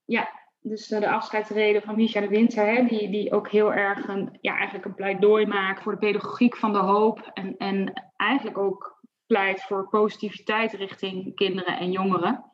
Ja, 0.05 0.29
dus 0.59 0.87
de 0.87 1.09
afscheidsreden 1.09 1.81
van 1.81 1.95
Micha 1.95 2.19
de 2.19 2.27
Winter, 2.27 2.65
hè, 2.65 2.85
die, 2.85 3.09
die 3.09 3.31
ook 3.31 3.49
heel 3.49 3.73
erg 3.73 4.07
een, 4.07 4.37
ja, 4.41 4.55
eigenlijk 4.55 4.85
een 4.85 4.95
pleidooi 4.95 5.45
maakt 5.45 5.81
voor 5.81 5.91
de 5.91 5.97
pedagogiek 5.97 6.57
van 6.57 6.73
de 6.73 6.79
hoop. 6.79 7.31
En, 7.33 7.57
en 7.57 8.11
eigenlijk 8.15 8.57
ook 8.57 9.01
pleit 9.25 9.61
voor 9.61 9.89
positiviteit 9.89 10.73
richting 10.73 11.35
kinderen 11.35 11.77
en 11.77 11.91
jongeren. 11.91 12.51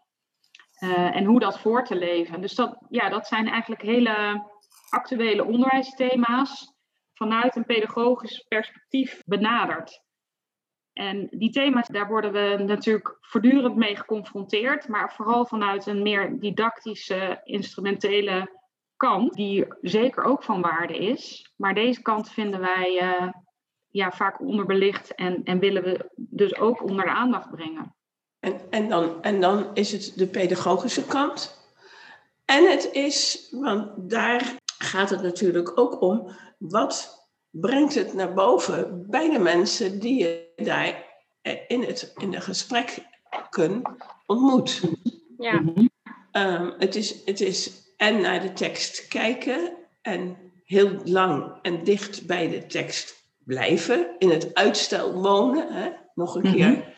Uh, 0.79 1.15
en 1.15 1.25
hoe 1.25 1.39
dat 1.39 1.59
voor 1.59 1.83
te 1.83 1.95
leven. 1.95 2.41
Dus 2.41 2.55
dat, 2.55 2.77
ja, 2.89 3.09
dat 3.09 3.27
zijn 3.27 3.47
eigenlijk 3.47 3.81
hele 3.81 4.43
actuele 4.89 5.45
onderwijsthema's 5.45 6.73
vanuit 7.13 7.55
een 7.55 7.65
pedagogisch 7.65 8.45
perspectief 8.47 9.21
benaderd. 9.25 10.02
En 10.93 11.27
die 11.31 11.51
thema's, 11.51 11.87
daar 11.87 12.07
worden 12.07 12.31
we 12.31 12.63
natuurlijk 12.63 13.17
voortdurend 13.21 13.75
mee 13.75 13.95
geconfronteerd, 13.95 14.87
maar 14.87 15.13
vooral 15.13 15.45
vanuit 15.45 15.85
een 15.85 16.01
meer 16.01 16.39
didactische, 16.39 17.41
instrumentele 17.43 18.61
kant, 18.97 19.33
die 19.33 19.65
zeker 19.81 20.23
ook 20.23 20.43
van 20.43 20.61
waarde 20.61 20.97
is. 20.97 21.51
Maar 21.55 21.73
deze 21.73 22.01
kant 22.01 22.29
vinden 22.29 22.59
wij 22.59 23.01
uh, 23.01 23.31
ja, 23.87 24.11
vaak 24.11 24.39
onderbelicht 24.39 25.15
en, 25.15 25.43
en 25.43 25.59
willen 25.59 25.83
we 25.83 26.09
dus 26.15 26.57
ook 26.57 26.83
onder 26.83 27.05
de 27.05 27.11
aandacht 27.11 27.51
brengen. 27.51 27.95
En, 28.39 28.61
en, 28.69 28.89
dan, 28.89 29.21
en 29.23 29.41
dan 29.41 29.69
is 29.73 29.91
het 29.91 30.13
de 30.15 30.27
pedagogische 30.27 31.05
kant. 31.05 31.61
En 32.45 32.69
het 32.69 32.89
is, 32.91 33.47
want 33.51 34.09
daar 34.09 34.55
gaat 34.77 35.09
het 35.09 35.21
natuurlijk 35.21 35.79
ook 35.79 36.01
om, 36.01 36.29
wat 36.57 37.27
brengt 37.49 37.95
het 37.95 38.13
naar 38.13 38.33
boven 38.33 39.09
bij 39.09 39.29
de 39.29 39.39
mensen 39.39 39.99
die 39.99 40.51
daar 40.55 41.05
in, 41.67 41.81
het, 41.81 42.13
in 42.17 42.31
de 42.31 42.41
gesprekken 42.41 43.03
ontmoet. 44.25 44.81
Ja. 45.37 45.63
Um, 46.31 46.73
het, 46.77 46.95
is, 46.95 47.25
het 47.25 47.41
is 47.41 47.83
en 47.97 48.21
naar 48.21 48.41
de 48.41 48.53
tekst 48.53 49.07
kijken 49.07 49.73
en 50.01 50.37
heel 50.65 50.99
lang 51.03 51.59
en 51.61 51.83
dicht 51.83 52.27
bij 52.27 52.49
de 52.49 52.65
tekst 52.65 53.23
blijven, 53.37 54.15
in 54.17 54.29
het 54.29 54.53
uitstel 54.53 55.13
wonen, 55.21 55.73
hè? 55.73 55.89
nog 56.15 56.35
een 56.35 56.53
keer 56.53 56.93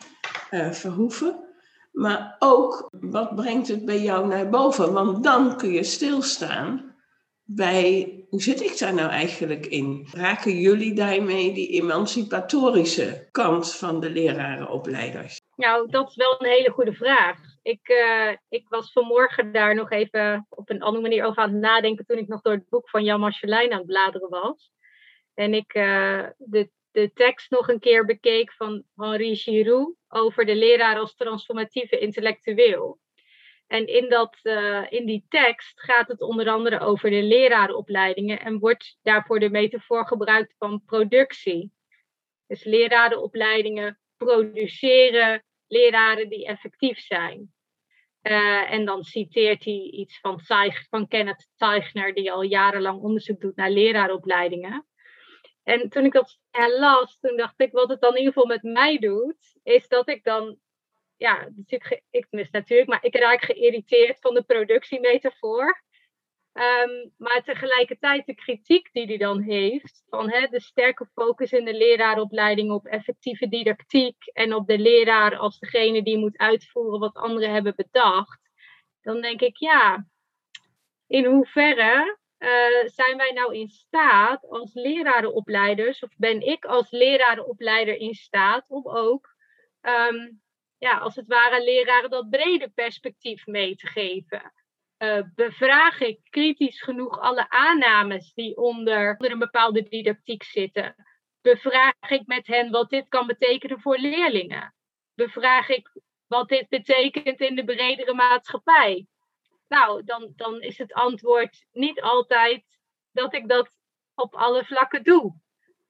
uh, 0.50 0.70
verhoeven. 0.70 1.44
Maar 1.92 2.36
ook, 2.38 2.88
wat 3.00 3.34
brengt 3.34 3.68
het 3.68 3.84
bij 3.84 4.02
jou 4.02 4.26
naar 4.26 4.48
boven? 4.48 4.92
Want 4.92 5.24
dan 5.24 5.56
kun 5.56 5.72
je 5.72 5.82
stilstaan 5.82 6.94
bij, 7.42 8.25
hoe 8.36 8.44
zit 8.44 8.62
ik 8.62 8.78
daar 8.78 8.94
nou 8.94 9.10
eigenlijk 9.10 9.66
in? 9.66 10.06
Raken 10.12 10.60
jullie 10.60 10.94
daarmee 10.94 11.52
die 11.52 11.68
emancipatorische 11.68 13.28
kant 13.30 13.74
van 13.74 14.00
de 14.00 14.10
lerarenopleiders? 14.10 15.40
Nou, 15.54 15.90
dat 15.90 16.08
is 16.08 16.16
wel 16.16 16.36
een 16.38 16.48
hele 16.48 16.70
goede 16.70 16.92
vraag. 16.92 17.38
Ik, 17.62 17.88
uh, 17.88 18.30
ik 18.48 18.68
was 18.68 18.92
vanmorgen 18.92 19.52
daar 19.52 19.74
nog 19.74 19.90
even 19.90 20.46
op 20.50 20.70
een 20.70 20.82
andere 20.82 21.02
manier 21.02 21.24
over 21.24 21.42
aan 21.42 21.50
het 21.50 21.60
nadenken 21.60 22.06
toen 22.06 22.18
ik 22.18 22.28
nog 22.28 22.40
door 22.40 22.52
het 22.52 22.68
boek 22.68 22.90
van 22.90 23.04
Jan 23.04 23.20
Marcelijn 23.20 23.72
aan 23.72 23.78
het 23.78 23.86
bladeren 23.86 24.28
was. 24.28 24.70
En 25.34 25.54
ik 25.54 25.74
uh, 25.74 26.26
de, 26.36 26.70
de 26.90 27.10
tekst 27.14 27.50
nog 27.50 27.68
een 27.68 27.80
keer 27.80 28.04
bekeek 28.04 28.52
van 28.52 28.82
Henri 28.96 29.36
Giroux 29.36 29.98
over 30.08 30.44
de 30.44 30.56
leraar 30.56 30.98
als 30.98 31.14
transformatieve 31.14 31.98
intellectueel. 31.98 32.98
En 33.66 33.86
in, 33.86 34.08
dat, 34.08 34.38
uh, 34.42 34.86
in 34.88 35.06
die 35.06 35.24
tekst 35.28 35.80
gaat 35.80 36.08
het 36.08 36.20
onder 36.20 36.48
andere 36.48 36.80
over 36.80 37.10
de 37.10 37.22
lerarenopleidingen 37.22 38.40
en 38.40 38.58
wordt 38.58 38.98
daarvoor 39.02 39.40
de 39.40 39.50
metafoor 39.50 40.06
gebruikt 40.06 40.54
van 40.58 40.82
productie. 40.84 41.72
Dus 42.46 42.64
lerarenopleidingen 42.64 44.00
produceren 44.16 45.44
leraren 45.66 46.28
die 46.28 46.46
effectief 46.46 46.98
zijn. 46.98 47.54
Uh, 48.22 48.72
en 48.72 48.84
dan 48.84 49.04
citeert 49.04 49.64
hij 49.64 49.88
iets 49.90 50.20
van, 50.20 50.40
van 50.88 51.08
Kenneth 51.08 51.48
Zeichner, 51.56 52.14
die 52.14 52.32
al 52.32 52.42
jarenlang 52.42 53.00
onderzoek 53.02 53.40
doet 53.40 53.56
naar 53.56 53.70
lerarenopleidingen. 53.70 54.86
En 55.62 55.88
toen 55.88 56.04
ik 56.04 56.12
dat 56.12 56.38
las, 56.78 57.18
toen 57.18 57.36
dacht 57.36 57.60
ik, 57.60 57.72
wat 57.72 57.88
het 57.88 58.00
dan 58.00 58.10
in 58.12 58.18
ieder 58.18 58.32
geval 58.32 58.48
met 58.48 58.62
mij 58.62 58.98
doet, 58.98 59.58
is 59.62 59.88
dat 59.88 60.08
ik 60.08 60.24
dan, 60.24 60.58
ja, 61.16 61.48
ik, 61.66 62.02
ik 62.10 62.26
mis 62.30 62.50
natuurlijk, 62.50 62.88
maar 62.88 63.04
ik 63.04 63.16
raak 63.16 63.42
geïrriteerd 63.42 64.20
van 64.20 64.34
de 64.34 64.42
productiemetafoor. 64.42 65.84
Um, 66.52 67.12
maar 67.16 67.42
tegelijkertijd 67.42 68.26
de 68.26 68.34
kritiek 68.34 68.88
die 68.92 69.06
hij 69.06 69.16
dan 69.16 69.40
heeft, 69.40 70.04
van 70.08 70.30
hè, 70.30 70.46
de 70.46 70.60
sterke 70.60 71.06
focus 71.14 71.52
in 71.52 71.64
de 71.64 71.74
leraaropleiding 71.74 72.70
op 72.70 72.86
effectieve 72.86 73.48
didactiek 73.48 74.16
en 74.32 74.54
op 74.54 74.66
de 74.66 74.78
leraar 74.78 75.36
als 75.36 75.58
degene 75.58 76.02
die 76.02 76.18
moet 76.18 76.38
uitvoeren 76.38 77.00
wat 77.00 77.14
anderen 77.14 77.52
hebben 77.52 77.74
bedacht, 77.76 78.40
dan 79.00 79.20
denk 79.20 79.40
ik, 79.40 79.56
ja, 79.56 80.06
in 81.06 81.24
hoeverre 81.24 82.18
uh, 82.38 82.48
zijn 82.84 83.16
wij 83.16 83.32
nou 83.32 83.54
in 83.54 83.68
staat 83.68 84.48
als 84.48 84.74
lerarenopleiders, 84.74 86.02
of 86.02 86.10
ben 86.16 86.40
ik 86.40 86.64
als 86.64 86.90
lerarenopleider 86.90 87.96
in 87.96 88.14
staat 88.14 88.64
om 88.68 88.88
ook, 88.88 89.34
um, 89.82 90.42
ja, 90.78 90.98
als 90.98 91.16
het 91.16 91.26
ware, 91.26 91.64
leraren 91.64 92.10
dat 92.10 92.30
brede 92.30 92.70
perspectief 92.70 93.46
mee 93.46 93.76
te 93.76 93.86
geven? 93.86 94.52
Uh, 94.98 95.22
bevraag 95.34 96.00
ik 96.00 96.20
kritisch 96.30 96.82
genoeg 96.82 97.18
alle 97.20 97.48
aannames 97.48 98.32
die 98.34 98.56
onder, 98.56 99.10
onder 99.10 99.30
een 99.30 99.38
bepaalde 99.38 99.82
didactiek 99.82 100.42
zitten? 100.42 100.94
Bevraag 101.40 101.94
ik 102.08 102.26
met 102.26 102.46
hen 102.46 102.70
wat 102.70 102.90
dit 102.90 103.08
kan 103.08 103.26
betekenen 103.26 103.80
voor 103.80 103.98
leerlingen? 103.98 104.74
Bevraag 105.14 105.68
ik 105.68 105.90
wat 106.26 106.48
dit 106.48 106.68
betekent 106.68 107.40
in 107.40 107.54
de 107.54 107.64
bredere 107.64 108.14
maatschappij? 108.14 109.06
Nou, 109.68 110.04
dan, 110.04 110.32
dan 110.36 110.60
is 110.60 110.78
het 110.78 110.92
antwoord 110.92 111.66
niet 111.72 112.00
altijd 112.00 112.64
dat 113.12 113.34
ik 113.34 113.48
dat 113.48 113.70
op 114.14 114.34
alle 114.34 114.64
vlakken 114.64 115.02
doe. 115.02 115.34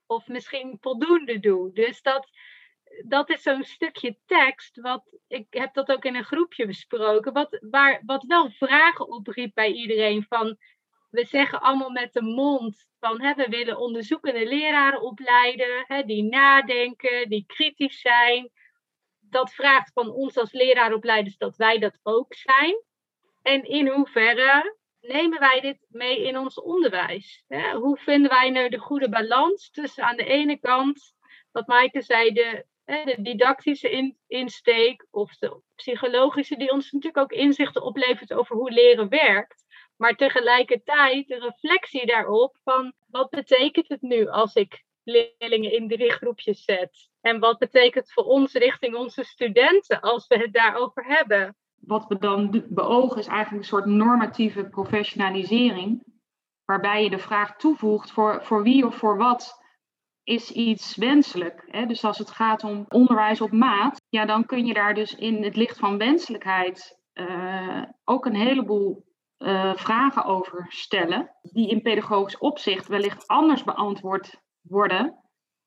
Of 0.07 0.29
misschien 0.29 0.77
voldoende 0.81 1.39
doe. 1.39 1.73
Dus 1.73 2.03
dat, 2.03 2.29
dat 3.05 3.31
is 3.31 3.43
zo'n 3.43 3.65
stukje 3.65 4.19
tekst, 4.27 4.81
wat, 4.81 5.03
ik 5.29 5.47
heb 5.51 5.75
dat 5.75 5.89
ook 5.89 6.05
in 6.05 6.15
een 6.15 6.25
groepje 6.25 6.67
besproken, 6.67 7.33
wat, 7.33 7.59
waar, 7.71 8.03
wat 8.07 8.25
wel 8.25 8.51
vragen 8.51 9.09
opriep 9.09 9.55
bij 9.55 9.73
iedereen. 9.73 10.25
Van, 10.29 10.57
we 11.11 11.25
zeggen 11.25 11.61
allemaal 11.61 11.91
met 11.91 12.13
de 12.13 12.23
mond 12.23 12.89
van 12.99 13.17
we 13.17 13.47
willen 13.49 13.79
onderzoekende 13.79 14.49
leraren 14.49 15.01
opleiden, 15.01 15.85
hè, 15.87 16.03
die 16.03 16.23
nadenken, 16.23 17.29
die 17.29 17.45
kritisch 17.47 18.01
zijn. 18.01 18.51
Dat 19.21 19.55
vraagt 19.55 19.93
van 19.93 20.11
ons 20.11 20.37
als 20.37 20.53
leraaropleiders 20.53 21.37
dat 21.37 21.57
wij 21.57 21.79
dat 21.79 22.01
ook 22.03 22.35
zijn. 22.35 22.83
En 23.43 23.63
in 23.63 23.89
hoeverre 23.89 24.77
nemen 25.01 25.39
wij 25.39 25.61
dit 25.61 25.87
mee 25.89 26.23
in 26.23 26.39
ons 26.39 26.61
onderwijs? 26.61 27.45
Hè? 27.49 27.73
Hoe 27.73 27.97
vinden 27.97 28.31
wij 28.31 28.51
nou 28.51 28.69
de 28.69 28.79
goede 28.79 29.09
balans 29.09 29.71
tussen 29.71 30.05
aan 30.05 30.17
de 30.17 30.25
ene 30.25 30.59
kant, 30.59 31.15
wat 31.53 31.67
Maaike 31.67 32.03
zei, 32.03 32.33
de, 32.33 32.67
de 32.87 33.17
didactische 33.19 34.15
insteek 34.27 35.07
of 35.11 35.37
de 35.37 35.61
psychologische, 35.75 36.57
die 36.57 36.71
ons 36.71 36.93
natuurlijk 36.93 37.23
ook 37.23 37.39
inzichten 37.39 37.83
oplevert 37.83 38.33
over 38.33 38.57
hoe 38.57 38.71
leren 38.71 39.09
werkt. 39.09 39.65
Maar 39.97 40.15
tegelijkertijd 40.15 41.29
de 41.29 41.39
reflectie 41.39 42.07
daarop 42.07 42.57
van 42.65 42.93
wat 43.07 43.31
betekent 43.31 43.89
het 43.89 44.03
nu 44.03 44.29
als 44.29 44.55
ik 44.55 44.85
leerlingen 45.03 45.73
in 45.73 45.89
drie 45.89 46.13
groepjes 46.13 46.65
zet? 46.65 47.11
En 47.21 47.39
wat 47.39 47.59
betekent 47.59 48.05
het 48.05 48.13
voor 48.13 48.25
ons 48.25 48.53
richting 48.53 48.95
onze 48.95 49.25
studenten 49.25 50.01
als 50.01 50.27
we 50.27 50.37
het 50.37 50.53
daarover 50.53 51.05
hebben? 51.05 51.57
Wat 51.81 52.07
we 52.09 52.19
dan 52.19 52.65
beogen 52.69 53.19
is 53.19 53.27
eigenlijk 53.27 53.63
een 53.63 53.69
soort 53.69 53.85
normatieve 53.85 54.69
professionalisering, 54.69 56.05
waarbij 56.65 57.03
je 57.03 57.11
de 57.11 57.19
vraag 57.19 57.57
toevoegt 57.57 58.11
voor, 58.11 58.45
voor 58.45 58.63
wie 58.63 58.87
of 58.87 58.97
voor 58.97 59.17
wat 59.17 59.65
is 60.27 60.51
iets 60.51 60.97
wenselijk. 60.97 61.65
Hè? 61.67 61.87
Dus 61.87 62.05
als 62.05 62.19
het 62.19 62.31
gaat 62.31 62.65
om 62.65 62.85
onderwijs 62.89 63.41
op 63.41 63.53
maat, 63.53 64.01
ja, 64.09 64.25
dan 64.25 64.47
kun 64.47 64.67
je 64.67 64.75
daar 64.75 64.95
dus 64.95 65.15
in 65.15 65.45
het 65.45 65.57
licht 65.57 65.79
van 65.79 65.99
wenselijkheid 65.99 66.99
uh, 67.15 67.83
ook 68.05 68.27
een 68.27 68.35
heleboel 68.35 69.05
uh, 69.39 69.77
vragen 69.77 70.25
over 70.25 70.67
stellen, 70.69 71.31
die 71.43 71.69
in 71.69 71.83
pedagogisch 71.83 72.39
opzicht 72.39 72.87
wellicht 72.87 73.27
anders 73.27 73.65
beantwoord 73.65 74.41
worden 74.61 75.15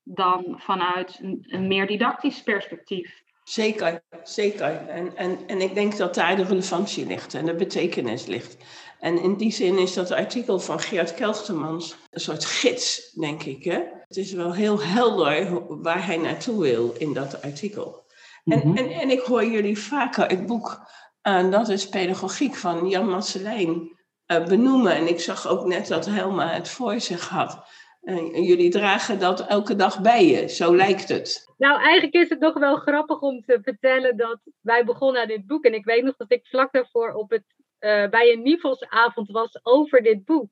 dan 0.04 0.54
vanuit 0.58 1.20
een, 1.22 1.46
een 1.48 1.68
meer 1.68 1.88
didactisch 1.88 2.44
perspectief. 2.44 3.24
Zeker, 3.44 4.02
zeker. 4.24 4.88
En, 4.88 5.16
en, 5.18 5.38
en 5.48 5.62
ik 5.62 5.74
denk 5.74 5.98
dat 5.98 6.16
daar 6.16 6.36
de 6.36 6.44
relevantie 6.44 7.06
ligt 7.06 7.34
en 7.34 7.46
de 7.46 7.56
betekenis 7.56 8.26
ligt. 8.26 8.58
En 9.00 9.22
in 9.22 9.36
die 9.36 9.52
zin 9.52 9.78
is 9.78 9.94
dat 9.94 10.12
artikel 10.12 10.60
van 10.60 10.80
Geert 10.80 11.14
Kelchtemans 11.14 11.96
een 12.10 12.22
soort 12.22 12.46
gids, 12.46 13.12
denk 13.12 13.44
ik. 13.44 13.64
Hè? 13.64 13.80
Het 14.08 14.18
is 14.18 14.34
wel 14.34 14.54
heel 14.54 14.82
helder 14.82 15.66
waar 15.82 16.06
hij 16.06 16.18
naartoe 16.18 16.62
wil 16.62 16.94
in 16.98 17.14
dat 17.14 17.42
artikel. 17.42 18.08
En, 18.44 18.68
mhm. 18.68 18.78
en, 18.78 18.90
en 18.90 19.10
ik 19.10 19.20
hoor 19.20 19.46
jullie 19.46 19.80
vaker 19.80 20.28
het 20.28 20.46
boek 20.46 20.80
uh, 21.24 21.52
Dat 21.52 21.70
is 21.70 21.90
Pedagogiek 21.90 22.56
van 22.56 22.88
Jan 22.88 23.10
Masselijn 23.10 23.98
uh, 24.28 24.46
benoemen. 24.46 24.96
En 24.96 25.08
ik 25.08 25.20
zag 25.20 25.48
ook 25.48 25.66
net 25.66 25.88
dat 25.88 26.06
Helma 26.06 26.54
het 26.54 26.70
voor 26.70 27.00
zich 27.00 27.28
had. 27.28 27.68
Uh, 28.02 28.48
jullie 28.48 28.70
dragen 28.70 29.20
dat 29.20 29.48
elke 29.48 29.76
dag 29.76 30.02
bij 30.02 30.26
je, 30.26 30.48
zo 30.48 30.76
lijkt 30.76 31.10
het. 31.10 31.54
Nou, 31.58 31.82
eigenlijk 31.82 32.14
is 32.14 32.30
het 32.30 32.40
nog 32.40 32.60
wel 32.60 32.76
grappig 32.76 33.20
om 33.20 33.42
te 33.42 33.60
vertellen 33.62 34.18
dat 34.18 34.40
wij 34.62 34.86
begonnen 34.86 35.22
aan 35.22 35.28
dit 35.28 35.48
boek. 35.48 35.66
En 35.66 35.74
ik 35.74 35.86
weet 35.86 36.04
nog 36.04 36.16
dat 36.18 36.32
ik 36.32 36.48
vlak 36.48 36.72
daarvoor 36.72 37.14
op 37.14 37.30
het, 37.30 37.44
uh, 37.80 38.10
bij 38.10 38.32
een 38.32 38.42
Nivelsavond 38.42 39.32
was 39.32 39.60
over 39.66 40.02
dit 40.02 40.26
boek. 40.26 40.52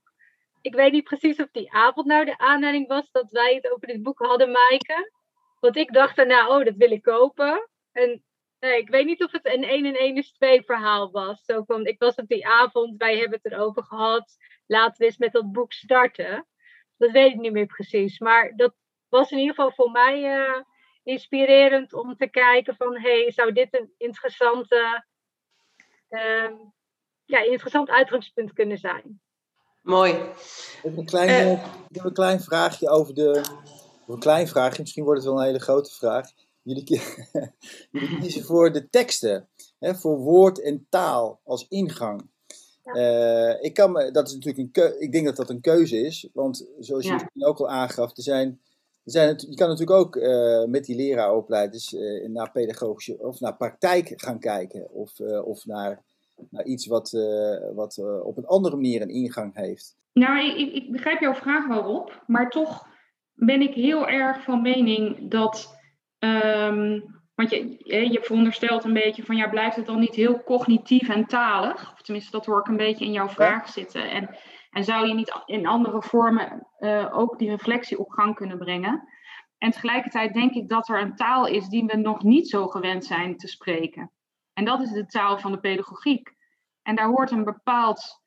Ik 0.61 0.75
weet 0.75 0.91
niet 0.91 1.03
precies 1.03 1.39
of 1.39 1.49
die 1.51 1.71
avond 1.71 2.07
nou 2.07 2.25
de 2.25 2.37
aanleiding 2.37 2.87
was 2.87 3.11
dat 3.11 3.31
wij 3.31 3.55
het 3.55 3.71
over 3.71 3.87
dit 3.87 4.03
boek 4.03 4.19
hadden, 4.19 4.51
Maaike. 4.51 5.11
Want 5.59 5.75
ik 5.75 5.93
dacht 5.93 6.15
daarna, 6.15 6.47
oh, 6.47 6.65
dat 6.65 6.75
wil 6.75 6.91
ik 6.91 7.01
kopen. 7.01 7.69
En 7.91 8.23
nee, 8.59 8.77
ik 8.77 8.89
weet 8.89 9.05
niet 9.05 9.23
of 9.23 9.31
het 9.31 9.45
een 9.45 9.63
1 9.63 9.85
en 9.85 9.95
1 9.95 10.15
is 10.15 10.31
2 10.31 10.63
verhaal 10.63 11.11
was. 11.11 11.45
Zo 11.45 11.63
van, 11.63 11.85
ik 11.85 11.99
was 11.99 12.15
op 12.15 12.27
die 12.27 12.47
avond, 12.47 12.97
wij 12.97 13.17
hebben 13.17 13.39
het 13.41 13.51
erover 13.51 13.83
gehad. 13.83 14.37
Laten 14.65 14.97
we 14.97 15.05
eens 15.05 15.17
met 15.17 15.31
dat 15.31 15.51
boek 15.51 15.73
starten. 15.73 16.47
Dat 16.97 17.11
weet 17.11 17.33
ik 17.33 17.39
niet 17.39 17.51
meer 17.51 17.65
precies. 17.65 18.19
Maar 18.19 18.55
dat 18.55 18.73
was 19.09 19.31
in 19.31 19.37
ieder 19.37 19.55
geval 19.55 19.71
voor 19.71 19.91
mij... 19.91 20.37
Uh, 20.37 20.61
inspirerend 21.07 21.93
om 21.93 22.15
te 22.15 22.29
kijken 22.29 22.75
van 22.75 22.99
hey, 22.99 23.31
zou 23.31 23.51
dit 23.51 23.73
een 23.79 23.93
interessante, 23.97 25.05
uh, 26.09 26.51
ja, 27.27 27.39
interessant 27.43 27.89
uitgangspunt 27.89 28.53
kunnen 28.53 28.77
zijn. 28.77 29.21
Mooi. 29.81 30.11
Ik 30.11 30.79
heb 30.81 30.97
een 30.97 31.05
klein, 31.05 31.47
uh, 31.47 31.65
ik 31.89 31.95
heb 31.95 32.05
een 32.05 32.13
klein 32.13 32.41
vraagje 32.41 32.89
over 32.89 33.13
de. 33.13 33.41
een 34.07 34.19
klein 34.19 34.47
vraagje, 34.47 34.81
misschien 34.81 35.03
wordt 35.03 35.19
het 35.19 35.29
wel 35.29 35.39
een 35.39 35.45
hele 35.45 35.59
grote 35.59 35.91
vraag. 35.91 36.31
Jullie, 36.61 36.83
jullie 37.91 38.19
kiezen 38.19 38.43
voor 38.43 38.71
de 38.71 38.89
teksten, 38.89 39.49
hè, 39.79 39.95
voor 39.95 40.17
woord 40.17 40.61
en 40.61 40.85
taal 40.89 41.39
als 41.43 41.65
ingang. 41.69 42.29
Ja. 42.83 42.95
Uh, 42.95 43.63
ik, 43.63 43.73
kan 43.73 43.91
me, 43.91 44.11
dat 44.11 44.27
is 44.27 44.33
natuurlijk 44.33 44.77
een 44.77 45.01
ik 45.01 45.11
denk 45.11 45.25
dat 45.25 45.35
dat 45.35 45.49
een 45.49 45.61
keuze 45.61 45.97
is, 45.97 46.29
want 46.33 46.67
zoals 46.79 47.05
je 47.05 47.45
ook 47.45 47.59
al 47.59 47.69
aangaf, 47.69 48.17
er 48.17 48.23
zijn 48.23 48.61
zijn 49.11 49.27
het, 49.27 49.41
je 49.41 49.55
kan 49.55 49.67
natuurlijk 49.69 49.99
ook 49.99 50.15
uh, 50.15 50.63
met 50.63 50.85
die 50.85 50.95
leraaropleiders 50.95 51.93
uh, 51.93 52.27
naar 52.29 52.51
pedagogische 52.51 53.17
of 53.19 53.39
naar 53.39 53.57
praktijk 53.57 54.13
gaan 54.15 54.39
kijken. 54.39 54.89
Of, 54.91 55.19
uh, 55.19 55.47
of 55.47 55.65
naar, 55.65 56.03
naar 56.49 56.65
iets 56.65 56.87
wat, 56.87 57.11
wat 57.75 58.21
op 58.23 58.37
een 58.37 58.45
andere 58.45 58.75
manier 58.75 59.01
een 59.01 59.09
ingang 59.09 59.55
heeft. 59.55 59.97
Nou, 60.13 60.39
ik, 60.39 60.73
ik 60.73 60.91
begrijp 60.91 61.19
jouw 61.19 61.33
vraag 61.33 61.67
wel 61.67 61.95
op, 61.95 62.23
maar 62.27 62.49
toch 62.49 62.87
ben 63.33 63.61
ik 63.61 63.73
heel 63.73 64.07
erg 64.07 64.43
van 64.43 64.61
mening 64.61 65.29
dat. 65.31 65.75
Um, 66.19 67.15
want 67.35 67.49
je, 67.49 67.77
je 68.11 68.19
veronderstelt 68.21 68.83
een 68.83 68.93
beetje 68.93 69.23
van 69.23 69.35
ja, 69.35 69.49
blijft 69.49 69.75
het 69.75 69.85
dan 69.85 69.99
niet 69.99 70.15
heel 70.15 70.43
cognitief 70.43 71.09
en 71.09 71.25
talig? 71.25 71.93
Of 71.93 72.01
tenminste, 72.01 72.31
dat 72.31 72.45
hoor 72.45 72.59
ik 72.59 72.67
een 72.67 72.77
beetje 72.77 73.05
in 73.05 73.11
jouw 73.11 73.29
vraag 73.29 73.65
ja. 73.65 73.71
zitten. 73.71 74.09
En 74.09 74.29
en 74.77 74.83
zou 74.83 75.07
je 75.07 75.13
niet 75.13 75.41
in 75.45 75.67
andere 75.67 76.01
vormen 76.01 76.67
uh, 76.79 77.17
ook 77.17 77.39
die 77.39 77.49
reflectie 77.49 77.99
op 77.99 78.09
gang 78.09 78.35
kunnen 78.35 78.57
brengen? 78.57 79.07
En 79.57 79.71
tegelijkertijd 79.71 80.33
denk 80.33 80.53
ik 80.53 80.69
dat 80.69 80.89
er 80.89 81.01
een 81.01 81.15
taal 81.15 81.47
is 81.47 81.67
die 81.67 81.85
we 81.85 81.97
nog 81.97 82.23
niet 82.23 82.49
zo 82.49 82.67
gewend 82.67 83.05
zijn 83.05 83.37
te 83.37 83.47
spreken. 83.47 84.11
En 84.57 84.65
dat 84.65 84.81
is 84.81 84.91
de 84.91 85.05
taal 85.05 85.39
van 85.39 85.51
de 85.51 85.59
pedagogiek. 85.59 86.35
En 86.81 86.95
daar 86.95 87.07
hoort 87.07 87.31
een 87.31 87.43
bepaald 87.43 88.21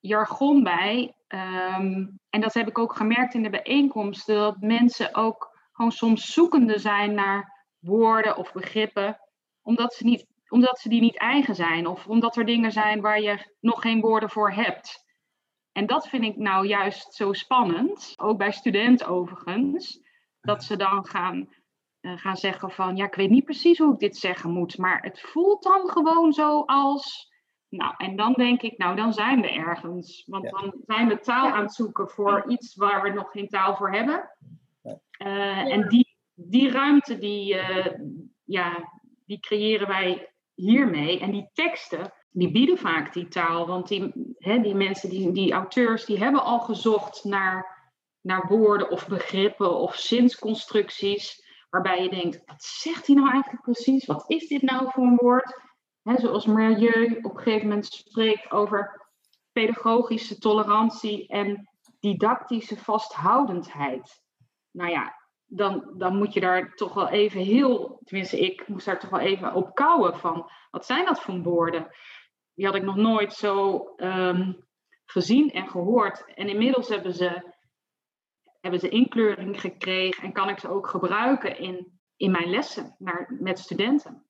jargon 0.00 0.62
bij. 0.62 1.14
Um, 1.28 2.20
en 2.30 2.40
dat 2.40 2.54
heb 2.54 2.68
ik 2.68 2.78
ook 2.78 2.96
gemerkt 2.96 3.34
in 3.34 3.42
de 3.42 3.50
bijeenkomsten, 3.50 4.34
dat 4.34 4.60
mensen 4.60 5.14
ook 5.14 5.58
gewoon 5.72 5.92
soms 5.92 6.32
zoekende 6.32 6.78
zijn 6.78 7.14
naar 7.14 7.66
woorden 7.78 8.36
of 8.36 8.52
begrippen, 8.52 9.18
omdat 9.62 9.94
ze, 9.94 10.04
niet, 10.04 10.26
omdat 10.48 10.78
ze 10.78 10.88
die 10.88 11.00
niet 11.00 11.18
eigen 11.18 11.54
zijn. 11.54 11.86
Of 11.86 12.06
omdat 12.06 12.36
er 12.36 12.44
dingen 12.44 12.72
zijn 12.72 13.00
waar 13.00 13.20
je 13.20 13.54
nog 13.60 13.80
geen 13.80 14.00
woorden 14.00 14.30
voor 14.30 14.52
hebt. 14.52 15.04
En 15.72 15.86
dat 15.86 16.08
vind 16.08 16.24
ik 16.24 16.36
nou 16.36 16.66
juist 16.66 17.14
zo 17.14 17.32
spannend, 17.32 18.14
ook 18.16 18.38
bij 18.38 18.52
studenten 18.52 19.06
overigens, 19.06 20.00
dat 20.40 20.64
ze 20.64 20.76
dan 20.76 21.06
gaan, 21.06 21.48
gaan 22.02 22.36
zeggen 22.36 22.70
van, 22.70 22.96
ja, 22.96 23.04
ik 23.04 23.14
weet 23.14 23.30
niet 23.30 23.44
precies 23.44 23.78
hoe 23.78 23.92
ik 23.92 23.98
dit 23.98 24.16
zeggen 24.16 24.50
moet, 24.50 24.78
maar 24.78 25.02
het 25.02 25.20
voelt 25.20 25.62
dan 25.62 25.88
gewoon 25.88 26.32
zo 26.32 26.60
als, 26.60 27.32
nou, 27.68 27.94
en 27.96 28.16
dan 28.16 28.32
denk 28.32 28.62
ik, 28.62 28.78
nou, 28.78 28.96
dan 28.96 29.12
zijn 29.12 29.40
we 29.40 29.50
ergens. 29.50 30.24
Want 30.26 30.50
dan 30.50 30.74
zijn 30.86 31.08
we 31.08 31.20
taal 31.20 31.50
aan 31.50 31.62
het 31.62 31.74
zoeken 31.74 32.08
voor 32.08 32.44
iets 32.48 32.76
waar 32.76 33.02
we 33.02 33.08
nog 33.08 33.30
geen 33.30 33.48
taal 33.48 33.76
voor 33.76 33.92
hebben. 33.92 34.30
Uh, 34.82 35.72
en 35.72 35.88
die, 35.88 36.16
die 36.34 36.70
ruimte, 36.70 37.18
die, 37.18 37.54
uh, 37.54 37.86
ja, 38.44 38.92
die 39.26 39.40
creëren 39.40 39.88
wij 39.88 40.32
hiermee. 40.54 41.20
En 41.20 41.30
die 41.30 41.50
teksten, 41.52 42.12
die 42.30 42.50
bieden 42.50 42.78
vaak 42.78 43.12
die 43.12 43.28
taal. 43.28 43.66
Want 43.66 43.88
die, 43.88 44.12
hè, 44.38 44.60
die 44.60 44.74
mensen, 44.74 45.10
die, 45.10 45.32
die 45.32 45.52
auteurs, 45.52 46.04
die 46.04 46.18
hebben 46.18 46.44
al 46.44 46.60
gezocht 46.60 47.24
naar, 47.24 47.90
naar 48.20 48.46
woorden 48.48 48.90
of 48.90 49.08
begrippen 49.08 49.74
of 49.74 49.96
zinsconstructies. 49.96 51.41
Waarbij 51.72 52.02
je 52.02 52.10
denkt, 52.10 52.42
wat 52.46 52.62
zegt 52.62 53.06
hij 53.06 53.16
nou 53.16 53.30
eigenlijk 53.30 53.62
precies? 53.62 54.06
Wat 54.06 54.24
is 54.26 54.48
dit 54.48 54.62
nou 54.62 54.90
voor 54.90 55.04
een 55.04 55.16
woord? 55.16 55.60
Hè, 56.02 56.18
zoals 56.18 56.46
Milieu 56.46 57.18
op 57.22 57.36
een 57.36 57.42
gegeven 57.42 57.68
moment 57.68 57.86
spreekt 57.86 58.50
over 58.50 59.06
pedagogische 59.52 60.38
tolerantie 60.38 61.28
en 61.28 61.68
didactische 62.00 62.76
vasthoudendheid. 62.76 64.22
Nou 64.70 64.90
ja, 64.90 65.14
dan, 65.46 65.94
dan 65.96 66.16
moet 66.16 66.32
je 66.32 66.40
daar 66.40 66.74
toch 66.74 66.94
wel 66.94 67.08
even 67.08 67.40
heel, 67.40 68.00
tenminste 68.04 68.40
ik 68.40 68.68
moest 68.68 68.86
daar 68.86 69.00
toch 69.00 69.10
wel 69.10 69.20
even 69.20 69.54
op 69.54 69.74
kouwen 69.74 70.18
van, 70.18 70.50
wat 70.70 70.86
zijn 70.86 71.04
dat 71.04 71.20
voor 71.20 71.42
woorden? 71.42 71.90
die 72.54 72.66
had 72.66 72.74
ik 72.74 72.82
nog 72.82 72.96
nooit 72.96 73.32
zo 73.32 73.84
um, 73.96 74.66
gezien 75.04 75.50
en 75.50 75.68
gehoord. 75.68 76.24
En 76.34 76.48
inmiddels 76.48 76.88
hebben 76.88 77.14
ze, 77.14 77.54
hebben 78.62 78.80
ze 78.80 78.88
inkleuring 78.88 79.60
gekregen 79.60 80.22
en 80.22 80.32
kan 80.32 80.48
ik 80.48 80.58
ze 80.58 80.68
ook 80.68 80.86
gebruiken 80.86 81.58
in, 81.58 82.00
in 82.16 82.30
mijn 82.30 82.50
lessen 82.50 82.94
naar, 82.98 83.36
met 83.40 83.58
studenten. 83.58 84.22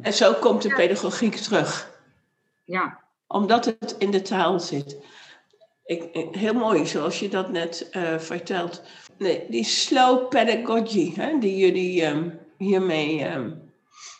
En 0.00 0.12
zo 0.12 0.32
komt 0.32 0.62
de 0.62 0.74
pedagogiek 0.74 1.34
terug. 1.34 2.00
Ja. 2.64 3.00
Omdat 3.26 3.64
het 3.64 3.96
in 3.98 4.10
de 4.10 4.22
taal 4.22 4.60
zit. 4.60 4.98
ik, 5.84 6.28
heel 6.30 6.54
mooi 6.54 6.86
zoals 6.86 7.18
je 7.18 7.28
dat 7.28 7.50
net 7.50 7.88
uh, 7.92 8.18
vertelt. 8.18 8.82
Nee, 9.18 9.46
die 9.48 9.64
slow 9.64 10.28
pedagogy 10.28 11.14
hè, 11.14 11.38
die 11.38 11.56
jullie 11.56 12.06
um, 12.06 12.38
hiermee 12.58 13.30
um, 13.30 13.72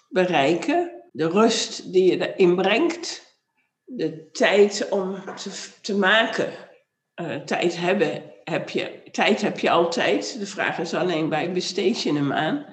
bereiken. 0.08 1.02
De 1.12 1.28
rust 1.28 1.92
die 1.92 2.10
je 2.10 2.34
erin 2.34 2.54
brengt. 2.56 3.36
De 3.84 4.30
tijd 4.30 4.88
om 4.90 5.24
te, 5.34 5.70
te 5.80 5.96
maken. 5.96 6.52
Uh, 7.20 7.36
tijd 7.36 7.76
hebben 7.76 8.34
heb 8.45 8.70
je. 8.70 9.03
Tijd 9.11 9.40
heb 9.42 9.59
je 9.59 9.70
altijd. 9.70 10.38
De 10.38 10.47
vraag 10.47 10.78
is 10.78 10.95
alleen 10.95 11.28
bij 11.28 11.53
besteed 11.53 12.03
je 12.03 12.12
hem 12.12 12.32
aan. 12.32 12.66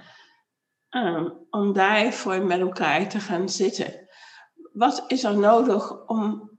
Um, 0.90 1.48
om 1.50 1.74
daarvoor 1.74 2.42
met 2.42 2.60
elkaar 2.60 3.10
te 3.10 3.20
gaan 3.20 3.50
zitten. 3.50 4.10
Wat 4.74 5.04
is 5.08 5.24
er 5.24 5.38
nodig 5.38 6.08
om, 6.08 6.52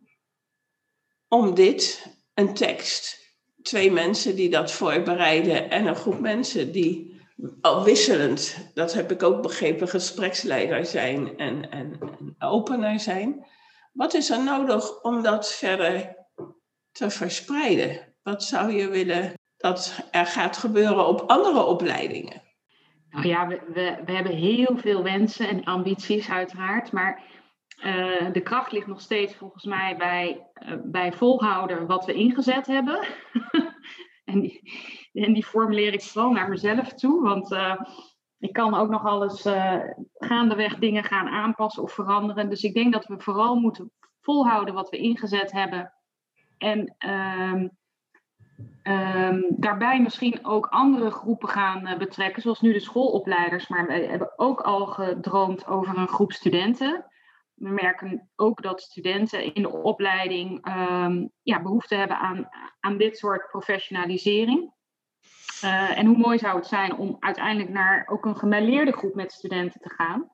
om 1.29 1.55
dit, 1.55 2.07
een 2.35 2.55
tekst, 2.55 3.19
twee 3.63 3.91
mensen 3.91 4.37
die 4.37 4.51
dat 4.51 4.73
voorbereiden 4.73 5.71
en 5.71 5.87
een 5.87 5.97
groep 5.97 6.21
mensen 6.21 6.73
die 6.73 7.21
al 7.61 7.85
wisselend, 7.85 8.71
dat 8.75 8.93
heb 8.93 9.11
ik 9.11 9.23
ook 9.23 9.43
begrepen, 9.43 9.89
gespreksleider 9.89 10.87
zijn 10.87 11.39
en, 11.39 11.71
en, 11.71 11.99
en 12.01 12.37
opener 12.39 13.01
zijn. 13.01 13.47
Wat 13.93 14.15
is 14.15 14.31
er 14.31 14.45
nodig 14.45 15.03
om 15.03 15.23
dat 15.23 15.53
verder 15.53 16.17
te 16.93 17.11
verspreiden? 17.11 18.12
Wat 18.23 18.45
zou 18.45 18.73
je 18.73 18.89
willen 18.89 19.33
dat 19.57 20.09
er 20.11 20.27
gaat 20.27 20.57
gebeuren 20.57 21.07
op 21.07 21.21
andere 21.21 21.65
opleidingen? 21.65 22.43
Nou 23.11 23.27
ja, 23.27 23.47
we, 23.49 23.61
we, 24.05 24.13
hebben 24.13 24.33
heel 24.33 24.77
veel 24.77 25.03
wensen 25.03 25.49
en 25.49 25.65
ambities 25.65 26.31
uiteraard, 26.31 26.93
maar 26.93 27.23
uh, 27.85 28.33
de 28.33 28.41
kracht 28.43 28.73
ligt 28.73 28.87
nog 28.87 29.01
steeds 29.01 29.35
volgens 29.35 29.65
mij 29.65 29.97
bij, 29.97 30.47
uh, 30.67 30.75
bij 30.85 31.13
volhouden 31.13 31.87
wat 31.87 32.05
we 32.05 32.13
ingezet 32.13 32.67
hebben. 32.67 33.07
en, 34.25 34.41
die, 34.41 34.73
en 35.13 35.33
die 35.33 35.45
formuleer 35.45 35.93
ik 35.93 36.03
vooral 36.03 36.31
naar 36.33 36.49
mezelf 36.49 36.93
toe, 36.93 37.23
want 37.23 37.53
uh, 37.53 37.81
ik 38.39 38.53
kan 38.53 38.75
ook 38.75 38.91
nog 38.91 39.05
alles 39.05 39.47
gaandeweg 40.15 40.79
dingen 40.79 41.05
gaan 41.05 41.29
aanpassen 41.29 41.83
of 41.83 41.93
veranderen. 41.93 42.51
Dus 42.51 42.63
ik 42.63 42.75
denk 42.75 42.93
dat 42.93 43.07
we 43.07 43.21
vooral 43.21 43.55
moeten 43.55 43.91
volhouden 44.21 44.75
wat 44.75 44.91
we 44.91 44.97
ingezet 44.97 45.53
hebben. 45.53 45.93
En 46.59 46.97
um, 48.83 49.47
daarbij 49.49 50.01
misschien 50.01 50.45
ook 50.45 50.67
andere 50.67 51.11
groepen 51.11 51.49
gaan 51.49 51.89
uh, 51.89 51.97
betrekken, 51.97 52.43
zoals 52.43 52.61
nu 52.61 52.73
de 52.73 52.81
schoolopleiders. 52.81 53.69
Maar 53.69 53.87
we 53.87 53.93
hebben 53.93 54.39
ook 54.39 54.61
al 54.61 54.87
gedroomd 54.87 55.67
over 55.67 55.97
een 55.99 56.09
groep 56.09 56.33
studenten. 56.33 57.07
We 57.55 57.69
merken 57.69 58.31
ook 58.37 58.63
dat 58.63 58.83
studenten 58.83 59.55
in 59.55 59.63
de 59.63 59.73
opleiding 59.73 60.69
um, 60.69 61.31
ja, 61.43 61.63
behoefte 61.63 61.95
hebben 61.95 62.19
aan, 62.19 62.49
aan 62.81 62.97
dit 62.97 63.17
soort 63.19 63.51
professionalisering. 63.51 64.73
Uh, 65.65 65.99
en 65.99 66.07
hoe 66.07 66.17
mooi 66.17 66.39
zou 66.39 66.57
het 66.57 66.67
zijn 66.67 66.97
om 66.97 67.17
uiteindelijk 67.21 67.71
naar 67.71 68.07
ook 68.11 68.25
een 68.25 68.37
gemêleerde 68.37 68.93
groep 68.93 69.15
met 69.15 69.33
studenten 69.33 69.81
te 69.81 69.91
gaan. 69.91 70.31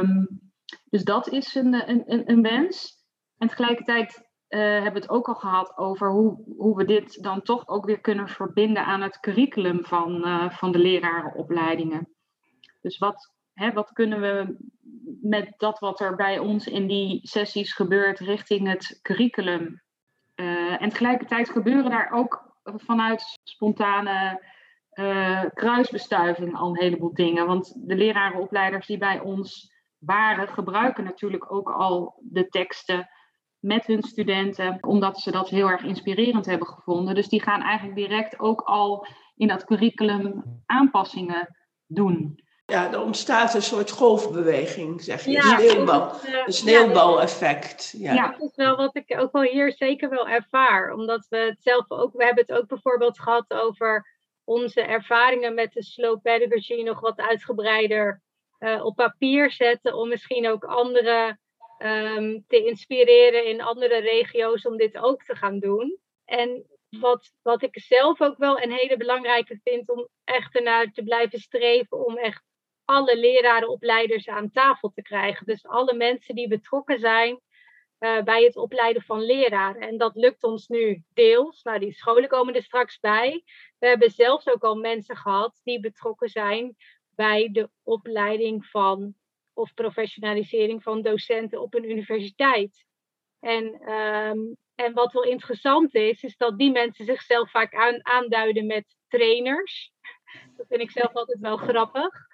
Um, 0.00 0.52
dus 0.90 1.04
dat 1.04 1.28
is 1.28 1.54
een, 1.54 1.90
een, 1.90 2.30
een 2.30 2.42
wens. 2.42 3.04
En 3.38 3.48
tegelijkertijd 3.48 4.32
uh, 4.54 4.60
hebben 4.60 5.02
het 5.02 5.10
ook 5.10 5.28
al 5.28 5.34
gehad 5.34 5.76
over 5.76 6.10
hoe, 6.10 6.44
hoe 6.56 6.76
we 6.76 6.84
dit 6.84 7.22
dan 7.22 7.42
toch 7.42 7.68
ook 7.68 7.84
weer 7.84 8.00
kunnen 8.00 8.28
verbinden 8.28 8.84
aan 8.84 9.02
het 9.02 9.20
curriculum 9.20 9.84
van, 9.84 10.28
uh, 10.28 10.50
van 10.50 10.72
de 10.72 10.78
lerarenopleidingen. 10.78 12.08
Dus 12.80 12.98
wat, 12.98 13.32
hè, 13.52 13.72
wat 13.72 13.92
kunnen 13.92 14.20
we 14.20 14.56
met 15.20 15.54
dat 15.56 15.78
wat 15.78 16.00
er 16.00 16.16
bij 16.16 16.38
ons 16.38 16.66
in 16.66 16.86
die 16.86 17.20
sessies 17.22 17.72
gebeurt 17.72 18.18
richting 18.18 18.68
het 18.68 18.98
curriculum? 19.02 19.82
Uh, 20.34 20.82
en 20.82 20.88
tegelijkertijd 20.88 21.50
gebeuren 21.50 21.90
daar 21.90 22.10
ook 22.12 22.52
vanuit 22.62 23.38
spontane 23.42 24.52
kruisbestuiving 25.54 26.56
al 26.56 26.68
een 26.68 26.80
heleboel 26.80 27.14
dingen. 27.14 27.46
Want 27.46 27.88
de 27.88 27.96
lerarenopleiders 27.96 28.86
die 28.86 28.98
bij 28.98 29.20
ons 29.20 29.72
waren, 29.98 30.48
gebruiken 30.48 31.04
natuurlijk 31.04 31.52
ook 31.52 31.70
al 31.70 32.20
de 32.22 32.48
teksten 32.48 33.08
met 33.64 33.86
hun 33.86 34.02
studenten, 34.02 34.78
omdat 34.80 35.18
ze 35.18 35.30
dat 35.30 35.48
heel 35.48 35.68
erg 35.68 35.82
inspirerend 35.82 36.46
hebben 36.46 36.66
gevonden. 36.66 37.14
Dus 37.14 37.28
die 37.28 37.42
gaan 37.42 37.62
eigenlijk 37.62 37.96
direct 37.96 38.38
ook 38.38 38.60
al 38.60 39.06
in 39.36 39.48
dat 39.48 39.64
curriculum 39.64 40.42
aanpassingen 40.66 41.56
doen. 41.86 42.42
Ja, 42.66 42.92
er 42.92 43.02
ontstaat 43.02 43.54
een 43.54 43.62
soort 43.62 43.90
golfbeweging, 43.90 45.02
zeg 45.02 45.24
je. 45.24 45.30
Ja, 45.30 45.58
Sneeuwbal, 45.58 46.12
een 46.46 46.52
sneeuwbaleffect. 46.52 47.94
Ja. 47.98 48.12
ja, 48.12 48.30
dat 48.30 48.40
is 48.40 48.56
wel 48.56 48.76
wat 48.76 48.96
ik 48.96 49.14
ook 49.18 49.32
wel 49.32 49.42
hier 49.42 49.72
zeker 49.72 50.08
wel 50.08 50.28
ervaar. 50.28 50.92
Omdat 50.92 51.26
we 51.28 51.36
het 51.36 51.62
zelf 51.62 51.90
ook, 51.90 52.12
we 52.12 52.24
hebben 52.24 52.44
het 52.46 52.56
ook 52.56 52.68
bijvoorbeeld 52.68 53.20
gehad 53.20 53.52
over 53.52 54.06
onze 54.44 54.80
ervaringen 54.80 55.54
met 55.54 55.72
de 55.72 55.82
slow 55.82 56.20
pedagogy 56.22 56.82
nog 56.82 57.00
wat 57.00 57.20
uitgebreider 57.20 58.22
uh, 58.58 58.84
op 58.84 58.96
papier 58.96 59.50
zetten. 59.50 59.94
Om 59.94 60.08
misschien 60.08 60.48
ook 60.48 60.64
andere 60.64 61.38
um, 61.78 62.44
te 62.46 62.64
inspireren 62.64 63.46
in 63.46 63.60
andere 63.60 63.98
regio's 63.98 64.66
om 64.66 64.76
dit 64.76 64.98
ook 64.98 65.24
te 65.24 65.36
gaan 65.36 65.58
doen. 65.58 65.98
En 66.24 66.66
wat, 67.00 67.32
wat 67.42 67.62
ik 67.62 67.80
zelf 67.80 68.20
ook 68.20 68.36
wel 68.36 68.62
een 68.62 68.72
hele 68.72 68.96
belangrijke 68.96 69.60
vind 69.62 69.88
om 69.88 70.08
echt 70.24 70.54
ernaar 70.54 70.90
te 70.92 71.02
blijven 71.02 71.38
streven 71.38 72.06
om 72.06 72.16
echt 72.16 72.42
alle 72.84 73.16
lerarenopleiders 73.16 74.28
aan 74.28 74.50
tafel 74.50 74.90
te 74.90 75.02
krijgen. 75.02 75.46
Dus 75.46 75.66
alle 75.66 75.94
mensen 75.94 76.34
die 76.34 76.48
betrokken 76.48 76.98
zijn 76.98 77.40
uh, 77.98 78.22
bij 78.22 78.42
het 78.42 78.56
opleiden 78.56 79.02
van 79.02 79.24
leraren. 79.24 79.80
En 79.80 79.98
dat 79.98 80.14
lukt 80.14 80.42
ons 80.42 80.68
nu 80.68 81.02
deels. 81.14 81.62
Nou, 81.62 81.78
die 81.78 81.92
scholen 81.92 82.28
komen 82.28 82.54
er 82.54 82.62
straks 82.62 83.00
bij. 83.00 83.42
We 83.78 83.86
hebben 83.86 84.10
zelfs 84.10 84.48
ook 84.48 84.64
al 84.64 84.74
mensen 84.74 85.16
gehad 85.16 85.60
die 85.62 85.80
betrokken 85.80 86.28
zijn 86.28 86.76
bij 87.14 87.48
de 87.52 87.70
opleiding 87.82 88.66
van 88.66 89.14
of 89.54 89.74
professionalisering 89.74 90.82
van 90.82 91.02
docenten 91.02 91.60
op 91.60 91.74
een 91.74 91.90
universiteit. 91.90 92.84
En, 93.40 93.92
um, 93.92 94.56
en 94.74 94.92
wat 94.92 95.12
wel 95.12 95.24
interessant 95.24 95.94
is, 95.94 96.22
is 96.22 96.36
dat 96.36 96.58
die 96.58 96.70
mensen 96.70 97.04
zichzelf 97.04 97.50
vaak 97.50 97.74
aan, 97.74 98.06
aanduiden 98.06 98.66
met 98.66 98.96
trainers. 99.08 99.92
Dat 100.56 100.66
vind 100.66 100.80
ik 100.80 100.90
zelf 100.90 101.12
altijd 101.12 101.38
wel 101.40 101.56
grappig. 101.56 102.26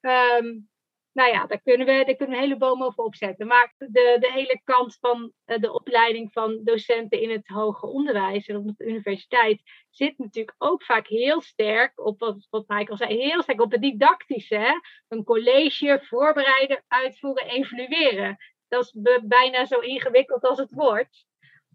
Um, 0.00 0.68
nou 1.14 1.32
ja, 1.32 1.46
daar 1.46 1.60
kunnen, 1.60 1.86
we, 1.86 1.92
daar 1.92 2.14
kunnen 2.14 2.36
we 2.36 2.42
een 2.42 2.48
hele 2.48 2.56
boom 2.56 2.82
over 2.82 3.04
opzetten. 3.04 3.46
Maar 3.46 3.74
de, 3.78 4.16
de 4.20 4.32
hele 4.32 4.60
kant 4.64 4.96
van 5.00 5.32
eh, 5.44 5.60
de 5.60 5.72
opleiding 5.72 6.32
van 6.32 6.60
docenten 6.64 7.20
in 7.20 7.30
het 7.30 7.48
hoger 7.48 7.88
onderwijs 7.88 8.46
en 8.46 8.56
op 8.56 8.76
de 8.76 8.84
universiteit 8.84 9.62
zit 9.90 10.18
natuurlijk 10.18 10.54
ook 10.58 10.82
vaak 10.82 11.06
heel 11.06 11.40
sterk 11.40 12.06
op 12.06 12.18
wat, 12.18 12.46
wat 12.50 12.68
Michael 12.68 12.96
zei, 12.96 13.16
heel 13.16 13.42
sterk 13.42 13.60
op 13.60 13.72
het 13.72 13.82
didactische. 13.82 14.56
Hè? 14.56 14.72
Een 15.08 15.24
college 15.24 16.00
voorbereiden, 16.02 16.84
uitvoeren, 16.88 17.46
evalueren. 17.46 18.36
Dat 18.68 18.84
is 18.84 18.96
bijna 19.22 19.64
zo 19.64 19.78
ingewikkeld 19.78 20.44
als 20.44 20.58
het 20.58 20.70
wordt. 20.70 21.26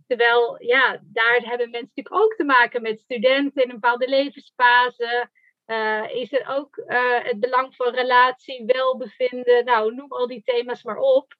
Terwijl, 0.08 0.64
ja, 0.64 1.02
daar 1.04 1.40
hebben 1.42 1.70
mensen 1.70 1.92
natuurlijk 1.96 2.16
ook 2.16 2.36
te 2.36 2.44
maken 2.44 2.82
met 2.82 3.00
studenten 3.00 3.64
in 3.64 3.70
een 3.70 3.80
bepaalde 3.80 4.10
levensfase. 4.10 5.30
Uh, 5.70 6.04
is 6.14 6.34
er 6.34 6.48
ook 6.48 6.78
uh, 6.88 7.24
het 7.24 7.40
belang 7.40 7.76
van 7.76 7.94
relatie, 7.94 8.66
welbevinden, 8.66 9.66
nou 9.66 9.96
noem 9.96 10.12
al 10.12 10.28
die 10.28 10.42
thema's 10.46 10.84
maar 10.84 10.98
op. 10.98 11.36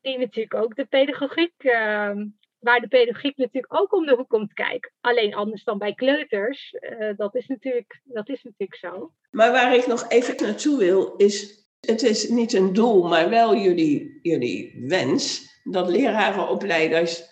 Die 0.00 0.18
natuurlijk 0.18 0.54
ook 0.54 0.76
de 0.76 0.84
pedagogiek, 0.84 1.52
uh, 1.58 2.12
waar 2.58 2.80
de 2.80 2.88
pedagogiek 2.88 3.36
natuurlijk 3.36 3.74
ook 3.74 3.92
om 3.92 4.06
de 4.06 4.14
hoek 4.14 4.28
komt 4.28 4.52
kijken. 4.52 4.92
Alleen 5.00 5.34
anders 5.34 5.64
dan 5.64 5.78
bij 5.78 5.94
kleuters, 5.94 6.72
eh, 6.72 7.16
dat, 7.16 7.34
is 7.34 7.46
natuurlijk, 7.46 8.00
dat 8.04 8.28
is 8.28 8.42
natuurlijk 8.42 8.78
zo. 8.78 9.12
Maar 9.30 9.52
waar 9.52 9.74
ik 9.74 9.86
nog 9.86 10.08
even 10.08 10.42
naartoe 10.42 10.78
wil, 10.78 11.14
is 11.16 11.66
het 11.80 12.02
is 12.02 12.28
niet 12.28 12.52
een 12.52 12.72
doel, 12.72 13.08
maar 13.08 13.28
wel 13.28 13.56
jullie, 13.56 14.18
jullie 14.22 14.84
wens 14.88 15.46
dat 15.64 15.88
lerarenopleiders 15.88 17.22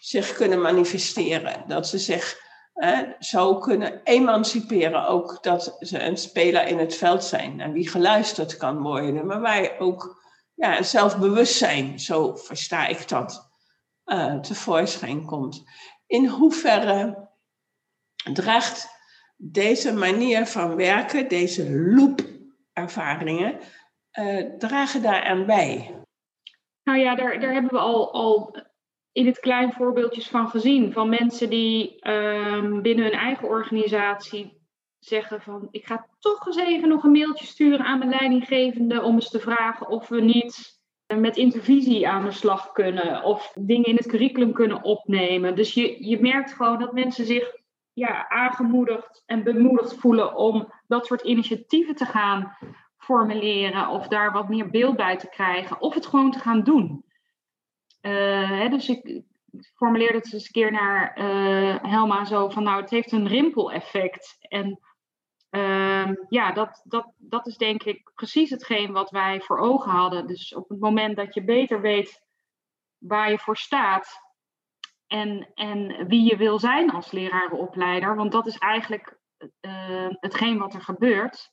zich 0.00 0.34
kunnen 0.34 0.60
manifesteren. 0.60 1.64
Dat 1.66 1.88
ze 1.88 1.98
zich 1.98 2.43
zo 3.18 3.58
kunnen 3.58 4.00
emanciperen 4.02 5.06
ook 5.06 5.42
dat 5.42 5.76
ze 5.80 6.02
een 6.02 6.16
speler 6.16 6.66
in 6.66 6.78
het 6.78 6.94
veld 6.94 7.24
zijn 7.24 7.60
en 7.60 7.72
wie 7.72 7.88
geluisterd 7.88 8.56
kan 8.56 8.82
worden, 8.82 9.26
maar 9.26 9.40
waar 9.40 9.78
ook 9.78 10.22
ja, 10.54 10.82
zelfbewustzijn, 10.82 12.00
zo 12.00 12.36
versta 12.36 12.86
ik 12.86 13.08
dat, 13.08 13.50
uh, 14.06 14.40
tevoorschijn 14.40 15.24
komt. 15.24 15.64
In 16.06 16.26
hoeverre 16.26 17.28
draagt 18.32 18.88
deze 19.36 19.92
manier 19.92 20.46
van 20.46 20.76
werken, 20.76 21.28
deze 21.28 21.70
loop-ervaringen, 21.70 23.58
uh, 24.12 24.56
dragen 24.58 25.02
daaraan 25.02 25.46
bij? 25.46 26.00
Nou 26.82 26.98
ja, 26.98 27.14
daar, 27.14 27.40
daar 27.40 27.52
hebben 27.52 27.72
we 27.72 27.78
al, 27.78 28.12
al 28.12 28.56
in 29.14 29.26
het 29.26 29.40
klein 29.40 29.72
voorbeeldjes 29.72 30.28
van 30.28 30.48
gezien. 30.48 30.92
Van 30.92 31.08
mensen 31.08 31.50
die 31.50 32.08
um, 32.10 32.82
binnen 32.82 33.04
hun 33.04 33.14
eigen 33.14 33.48
organisatie 33.48 34.62
zeggen 34.98 35.40
van 35.40 35.68
ik 35.70 35.86
ga 35.86 36.06
toch 36.18 36.46
eens 36.46 36.56
even 36.56 36.88
nog 36.88 37.04
een 37.04 37.10
mailtje 37.10 37.46
sturen 37.46 37.84
aan 37.84 37.98
mijn 37.98 38.10
leidinggevende 38.10 39.02
om 39.02 39.14
eens 39.14 39.30
te 39.30 39.40
vragen 39.40 39.88
of 39.88 40.08
we 40.08 40.20
niet 40.20 40.82
met 41.06 41.36
intervisie 41.36 42.08
aan 42.08 42.24
de 42.24 42.30
slag 42.30 42.72
kunnen 42.72 43.22
of 43.22 43.52
dingen 43.54 43.84
in 43.84 43.96
het 43.96 44.06
curriculum 44.06 44.52
kunnen 44.52 44.82
opnemen. 44.82 45.56
Dus 45.56 45.74
je, 45.74 46.08
je 46.08 46.20
merkt 46.20 46.52
gewoon 46.52 46.78
dat 46.78 46.92
mensen 46.92 47.24
zich 47.24 47.56
ja, 47.92 48.28
aangemoedigd 48.28 49.22
en 49.26 49.42
bemoedigd 49.42 49.94
voelen 49.94 50.36
om 50.36 50.72
dat 50.86 51.06
soort 51.06 51.22
initiatieven 51.22 51.94
te 51.94 52.04
gaan 52.04 52.56
formuleren 52.96 53.88
of 53.88 54.08
daar 54.08 54.32
wat 54.32 54.48
meer 54.48 54.70
beeld 54.70 54.96
bij 54.96 55.16
te 55.16 55.28
krijgen 55.28 55.80
of 55.80 55.94
het 55.94 56.06
gewoon 56.06 56.30
te 56.30 56.38
gaan 56.38 56.62
doen. 56.62 57.04
Uh, 58.06 58.50
hè, 58.50 58.68
dus 58.68 58.88
ik 58.88 59.22
formuleerde 59.74 60.18
het 60.18 60.32
eens 60.32 60.46
een 60.46 60.52
keer 60.52 60.72
naar 60.72 61.18
uh, 61.18 61.76
Helma 61.82 62.24
zo 62.24 62.48
van 62.48 62.62
nou 62.62 62.80
het 62.80 62.90
heeft 62.90 63.12
een 63.12 63.28
rimpeleffect 63.28 64.36
en 64.40 64.78
uh, 65.50 66.10
ja, 66.28 66.52
dat, 66.52 66.82
dat, 66.84 67.12
dat 67.16 67.46
is 67.46 67.56
denk 67.56 67.82
ik 67.82 68.10
precies 68.14 68.50
hetgeen 68.50 68.92
wat 68.92 69.10
wij 69.10 69.40
voor 69.40 69.58
ogen 69.58 69.90
hadden. 69.90 70.26
Dus 70.26 70.54
op 70.54 70.68
het 70.68 70.80
moment 70.80 71.16
dat 71.16 71.34
je 71.34 71.44
beter 71.44 71.80
weet 71.80 72.22
waar 72.98 73.30
je 73.30 73.38
voor 73.38 73.56
staat 73.56 74.20
en, 75.06 75.50
en 75.54 76.06
wie 76.08 76.30
je 76.30 76.36
wil 76.36 76.58
zijn 76.58 76.90
als 76.90 77.10
lerarenopleider, 77.10 78.16
want 78.16 78.32
dat 78.32 78.46
is 78.46 78.58
eigenlijk 78.58 79.18
uh, 79.60 80.08
hetgeen 80.10 80.58
wat 80.58 80.74
er 80.74 80.80
gebeurt. 80.80 81.52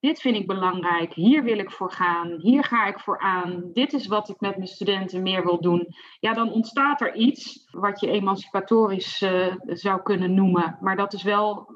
Dit 0.00 0.20
vind 0.20 0.36
ik 0.36 0.46
belangrijk, 0.46 1.12
hier 1.12 1.42
wil 1.42 1.58
ik 1.58 1.70
voor 1.70 1.92
gaan, 1.92 2.38
hier 2.40 2.64
ga 2.64 2.86
ik 2.86 2.98
voor 2.98 3.18
aan, 3.18 3.70
dit 3.72 3.92
is 3.92 4.06
wat 4.06 4.28
ik 4.28 4.40
met 4.40 4.56
mijn 4.56 4.68
studenten 4.68 5.22
meer 5.22 5.44
wil 5.44 5.60
doen. 5.60 5.94
Ja, 6.20 6.34
dan 6.34 6.52
ontstaat 6.52 7.00
er 7.00 7.14
iets 7.14 7.68
wat 7.70 8.00
je 8.00 8.10
emancipatorisch 8.10 9.22
uh, 9.22 9.54
zou 9.66 10.02
kunnen 10.02 10.34
noemen, 10.34 10.78
maar 10.80 10.96
dat 10.96 11.12
is 11.12 11.22
wel 11.22 11.74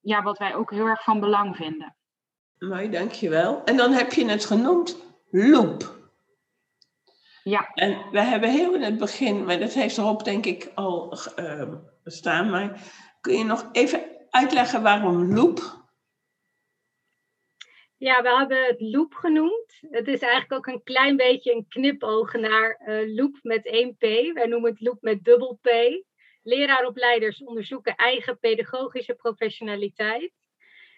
ja, 0.00 0.22
wat 0.22 0.38
wij 0.38 0.54
ook 0.54 0.70
heel 0.70 0.86
erg 0.86 1.02
van 1.02 1.20
belang 1.20 1.56
vinden. 1.56 1.96
Mooi, 2.58 2.90
dankjewel. 2.90 3.64
En 3.64 3.76
dan 3.76 3.92
heb 3.92 4.12
je 4.12 4.26
het 4.26 4.44
genoemd 4.44 4.96
loop. 5.30 6.00
Ja. 7.42 7.70
En 7.74 7.96
we 8.10 8.20
hebben 8.20 8.50
heel 8.50 8.74
in 8.74 8.82
het 8.82 8.98
begin, 8.98 9.44
maar 9.44 9.58
dat 9.58 9.72
heeft 9.72 9.98
erop 9.98 10.24
denk 10.24 10.46
ik 10.46 10.70
al 10.74 11.18
uh, 11.36 11.62
bestaan, 12.04 12.50
maar 12.50 12.80
kun 13.20 13.38
je 13.38 13.44
nog 13.44 13.68
even 13.72 14.02
uitleggen 14.30 14.82
waarom 14.82 15.34
loop? 15.34 15.81
Ja, 18.02 18.22
we 18.22 18.36
hebben 18.36 18.66
het 18.66 18.80
loop 18.80 19.14
genoemd. 19.14 19.78
Het 19.90 20.08
is 20.08 20.20
eigenlijk 20.20 20.52
ook 20.52 20.66
een 20.66 20.82
klein 20.82 21.16
beetje 21.16 21.52
een 21.52 21.66
knipoog 21.68 22.32
naar 22.32 22.80
uh, 22.86 23.16
loop 23.16 23.38
met 23.42 23.66
1P. 23.66 24.32
Wij 24.32 24.46
noemen 24.46 24.70
het 24.70 24.80
loop 24.80 24.98
met 25.00 25.24
dubbel 25.24 25.58
P. 25.62 25.68
Leraaropleiders 26.42 27.42
onderzoeken 27.44 27.94
eigen 27.94 28.38
pedagogische 28.38 29.14
professionaliteit. 29.14 30.32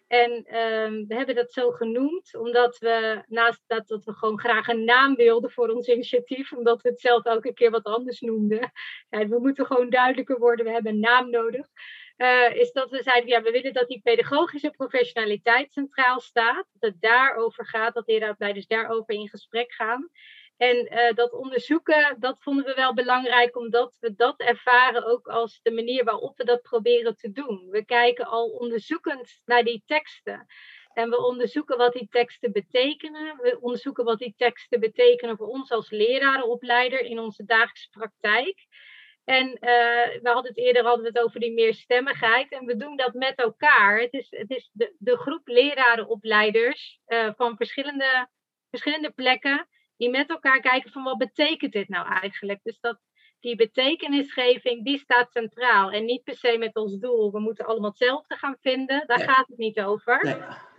En 0.07 0.31
um, 0.33 1.07
we 1.07 1.15
hebben 1.15 1.35
dat 1.35 1.53
zo 1.53 1.71
genoemd, 1.71 2.35
omdat 2.35 2.79
we 2.79 3.23
naast 3.27 3.63
dat, 3.67 3.89
dat 3.89 4.05
we 4.05 4.13
gewoon 4.13 4.39
graag 4.39 4.69
een 4.69 4.85
naam 4.85 5.15
wilden 5.15 5.51
voor 5.51 5.69
ons 5.69 5.89
initiatief, 5.89 6.53
omdat 6.53 6.83
we 6.83 6.89
het 6.89 7.01
zelf 7.01 7.25
elke 7.25 7.53
keer 7.53 7.71
wat 7.71 7.85
anders 7.85 8.21
noemden. 8.21 8.73
Ja, 9.09 9.27
we 9.27 9.39
moeten 9.41 9.67
gewoon 9.67 9.91
duidelijker 9.91 10.39
worden, 10.39 10.65
we 10.65 10.73
hebben 10.73 10.93
een 10.93 11.01
naam 11.01 11.31
nodig. 11.31 11.67
Uh, 12.17 12.55
is 12.55 12.73
dat 12.73 12.91
we 12.91 13.03
zeiden, 13.03 13.29
ja, 13.29 13.43
we 13.43 13.51
willen 13.51 13.73
dat 13.73 13.89
die 13.89 14.01
pedagogische 14.03 14.71
professionaliteit 14.71 15.73
centraal 15.73 16.21
staat. 16.21 16.67
Dat 16.73 16.91
het 16.91 17.01
daarover 17.01 17.67
gaat, 17.67 17.95
dat 17.95 18.07
leraaropleiders 18.07 18.67
daarover 18.67 19.15
in 19.15 19.29
gesprek 19.29 19.73
gaan. 19.73 20.11
En 20.57 20.93
uh, 20.93 21.15
dat 21.15 21.33
onderzoeken, 21.33 22.17
dat 22.19 22.43
vonden 22.43 22.65
we 22.65 22.75
wel 22.75 22.95
belangrijk, 22.95 23.57
omdat 23.57 23.97
we 24.01 24.15
dat 24.15 24.41
ervaren 24.41 25.05
ook 25.05 25.27
als 25.27 25.61
de 25.63 25.73
manier 25.73 26.05
waarop 26.05 26.37
we 26.37 26.45
dat 26.45 26.63
proberen 26.63 27.17
te 27.17 27.33
doen. 27.33 27.69
We 27.71 27.85
kijken 27.85 28.27
al 28.27 28.49
onderzoekend 28.49 29.41
naar 29.45 29.63
die 29.63 29.83
teksten. 29.87 30.47
En 30.93 31.11
we 31.11 31.25
onderzoeken 31.27 31.77
wat 31.77 31.93
die 31.93 32.09
teksten 32.11 32.53
betekenen. 32.53 33.37
We 33.37 33.59
onderzoeken 33.61 34.05
wat 34.05 34.19
die 34.19 34.35
teksten 34.37 34.81
betekenen 34.81 35.37
voor 35.37 35.49
ons 35.49 35.71
als 35.71 35.91
lerarenopleider 35.91 37.01
in 37.01 37.19
onze 37.19 37.45
dagelijkse 37.45 37.89
praktijk. 37.91 38.67
En 39.25 39.47
uh, 39.47 39.59
we 40.23 40.31
hadden 40.31 40.47
het 40.47 40.59
eerder 40.59 40.85
hadden 40.85 41.03
we 41.03 41.19
het 41.19 41.27
over 41.27 41.41
die 41.41 41.53
meerstemmigheid. 41.53 42.53
En 42.53 42.67
we 42.67 42.77
doen 42.77 42.97
dat 42.97 43.15
met 43.15 43.35
elkaar. 43.35 44.01
Het 44.01 44.13
is, 44.13 44.27
het 44.31 44.51
is 44.51 44.71
de, 44.73 44.95
de 44.99 45.17
groep 45.17 45.49
lerarenopleiders 45.49 47.01
uh, 47.07 47.31
van 47.37 47.57
verschillende, 47.57 48.29
verschillende 48.71 49.11
plekken 49.11 49.69
die 49.97 50.11
met 50.11 50.31
elkaar 50.31 50.61
kijken 50.61 50.91
van 50.91 51.03
wat 51.03 51.19
betekent 51.19 51.73
dit 51.73 51.89
nou 51.89 52.09
eigenlijk. 52.09 52.61
Dus 52.63 52.81
dat 52.81 52.99
die 53.41 53.57
betekenisgeving, 53.57 54.85
die 54.85 54.99
staat 54.99 55.33
centraal. 55.33 55.91
En 55.91 56.05
niet 56.05 56.23
per 56.23 56.37
se 56.37 56.59
met 56.59 56.77
ons 56.77 56.99
doel, 56.99 57.33
we 57.33 57.41
moeten 57.41 57.67
allemaal 57.67 57.91
hetzelfde 57.91 58.37
gaan 58.37 58.57
vinden. 58.61 59.07
Daar 59.07 59.21
gaat 59.21 59.49
het 59.49 59.59
niet 59.59 59.81
over. 59.81 60.25
Nee. 60.25 60.37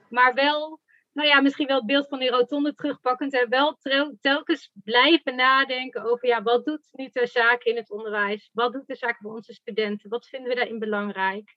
Maar 0.09 0.33
wel, 0.33 0.79
nou 1.15 1.27
ja, 1.27 1.41
misschien 1.41 1.67
wel 1.67 1.77
het 1.77 1.85
beeld 1.85 2.07
van 2.07 2.19
die 2.19 2.29
rotonde 2.29 2.73
terugpakkend. 2.73 3.33
En 3.33 3.49
wel 3.49 3.77
telkens 4.21 4.71
blijven 4.83 5.35
nadenken 5.35 6.03
over, 6.03 6.27
ja, 6.27 6.43
wat 6.43 6.65
doet 6.65 6.87
nu 6.91 7.09
de 7.11 7.27
zaak 7.27 7.63
in 7.63 7.75
het 7.75 7.91
onderwijs? 7.91 8.49
Wat 8.53 8.73
doet 8.73 8.87
de 8.87 8.95
zaak 8.95 9.17
voor 9.17 9.33
onze 9.33 9.53
studenten? 9.53 10.09
Wat 10.09 10.27
vinden 10.27 10.49
we 10.49 10.55
daarin 10.55 10.79
belangrijk? 10.79 11.55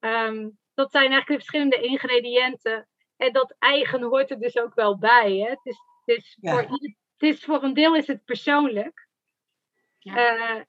Um, 0.00 0.58
dat 0.74 0.90
zijn 0.90 1.10
eigenlijk 1.10 1.26
de 1.26 1.46
verschillende 1.46 1.80
ingrediënten. 1.80 2.88
En 3.16 3.32
dat 3.32 3.56
eigen 3.58 4.02
hoort 4.02 4.30
er 4.30 4.38
dus 4.38 4.56
ook 4.56 4.74
wel 4.74 4.98
bij. 4.98 5.36
Hè? 5.36 5.48
Het 5.48 5.78
is 6.04 6.36
ja. 6.40 6.52
voor, 6.52 6.62
het 6.62 6.96
is 7.18 7.44
voor 7.44 7.62
een 7.62 7.74
deel 7.74 7.96
is 7.96 8.06
het 8.06 8.24
persoonlijk. 8.24 9.08
Ja. 9.98 10.56
Uh, 10.56 10.62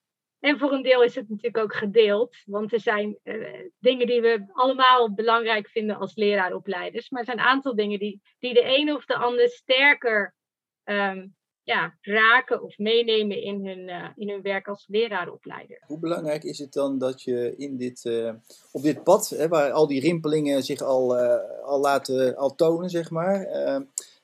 en 0.44 0.60
voor 0.60 0.72
een 0.72 0.82
deel 0.82 1.04
is 1.04 1.16
het 1.16 1.30
natuurlijk 1.30 1.58
ook 1.58 1.76
gedeeld. 1.76 2.36
Want 2.46 2.74
er 2.74 2.80
zijn 2.80 3.20
uh, 3.24 3.60
dingen 3.80 4.08
die 4.08 4.22
we 4.22 4.46
allemaal 4.54 5.14
belangrijk 5.14 5.68
vinden 5.68 5.96
als 5.96 6.16
leraaropleiders. 6.16 7.10
Maar 7.10 7.20
er 7.20 7.26
zijn 7.26 7.40
een 7.40 7.46
aantal 7.46 7.76
dingen 7.76 8.00
die, 8.00 8.22
die 8.40 8.54
de 8.54 8.78
een 8.78 8.96
of 8.96 9.06
de 9.06 9.16
ander 9.16 9.50
sterker 9.50 10.36
um, 10.84 11.36
ja, 11.62 11.98
raken 12.02 12.64
of 12.64 12.78
meenemen 12.78 13.42
in 13.42 13.66
hun, 13.66 13.88
uh, 13.88 14.10
in 14.16 14.30
hun 14.30 14.42
werk 14.42 14.68
als 14.68 14.86
leraaropleider. 14.88 15.84
Hoe 15.86 16.00
belangrijk 16.00 16.44
is 16.44 16.60
het 16.60 16.74
dan 16.74 16.98
dat 16.98 17.22
je 17.22 17.54
in 17.58 17.78
dit, 17.78 18.32
op 18.72 18.82
dit 18.82 19.04
pad, 19.04 19.30
hè, 19.30 19.48
waar 19.48 19.72
al 19.72 19.88
die 19.88 20.02
rimpelingen 20.02 20.64
zich 20.64 20.82
al, 20.82 21.16
al 21.62 21.80
laten 21.80 22.36
al 22.36 22.56
tonen, 22.56 22.90
zeg 22.90 23.10
maar 23.10 23.48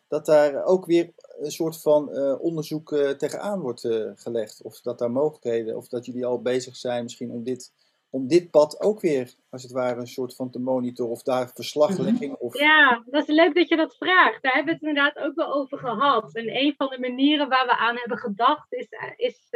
dat 0.07 0.25
daar 0.25 0.63
ook 0.63 0.85
weer 0.85 1.13
een 1.39 1.51
soort 1.51 1.81
van 1.81 2.09
uh, 2.11 2.41
onderzoek 2.41 2.91
uh, 2.91 3.09
tegenaan 3.09 3.59
wordt 3.59 3.83
uh, 3.83 4.11
gelegd. 4.15 4.61
Of 4.61 4.81
dat 4.81 4.99
daar 4.99 5.11
mogelijkheden, 5.11 5.77
of 5.77 5.87
dat 5.87 6.05
jullie 6.05 6.25
al 6.25 6.41
bezig 6.41 6.75
zijn 6.75 7.03
misschien 7.03 7.31
om 7.31 7.43
dit, 7.43 7.73
om 8.09 8.27
dit 8.27 8.51
pad 8.51 8.81
ook 8.81 9.01
weer, 9.01 9.33
als 9.49 9.63
het 9.63 9.71
ware, 9.71 9.99
een 9.99 10.07
soort 10.07 10.35
van 10.35 10.49
te 10.49 10.59
monitoren 10.59 11.11
of 11.11 11.23
daar 11.23 11.51
verslaglegging. 11.53 12.35
Of... 12.35 12.59
Ja, 12.59 13.03
dat 13.05 13.27
is 13.27 13.35
leuk 13.35 13.55
dat 13.55 13.69
je 13.69 13.75
dat 13.75 13.95
vraagt. 13.95 14.43
Daar 14.43 14.53
hebben 14.53 14.73
we 14.73 14.79
het 14.79 14.89
inderdaad 14.89 15.25
ook 15.25 15.35
wel 15.35 15.53
over 15.53 15.77
gehad. 15.77 16.35
En 16.35 16.55
een 16.57 16.73
van 16.77 16.87
de 16.89 16.99
manieren 16.99 17.49
waar 17.49 17.65
we 17.65 17.77
aan 17.77 17.97
hebben 17.97 18.17
gedacht 18.17 18.73
is, 18.73 18.87
is 19.15 19.49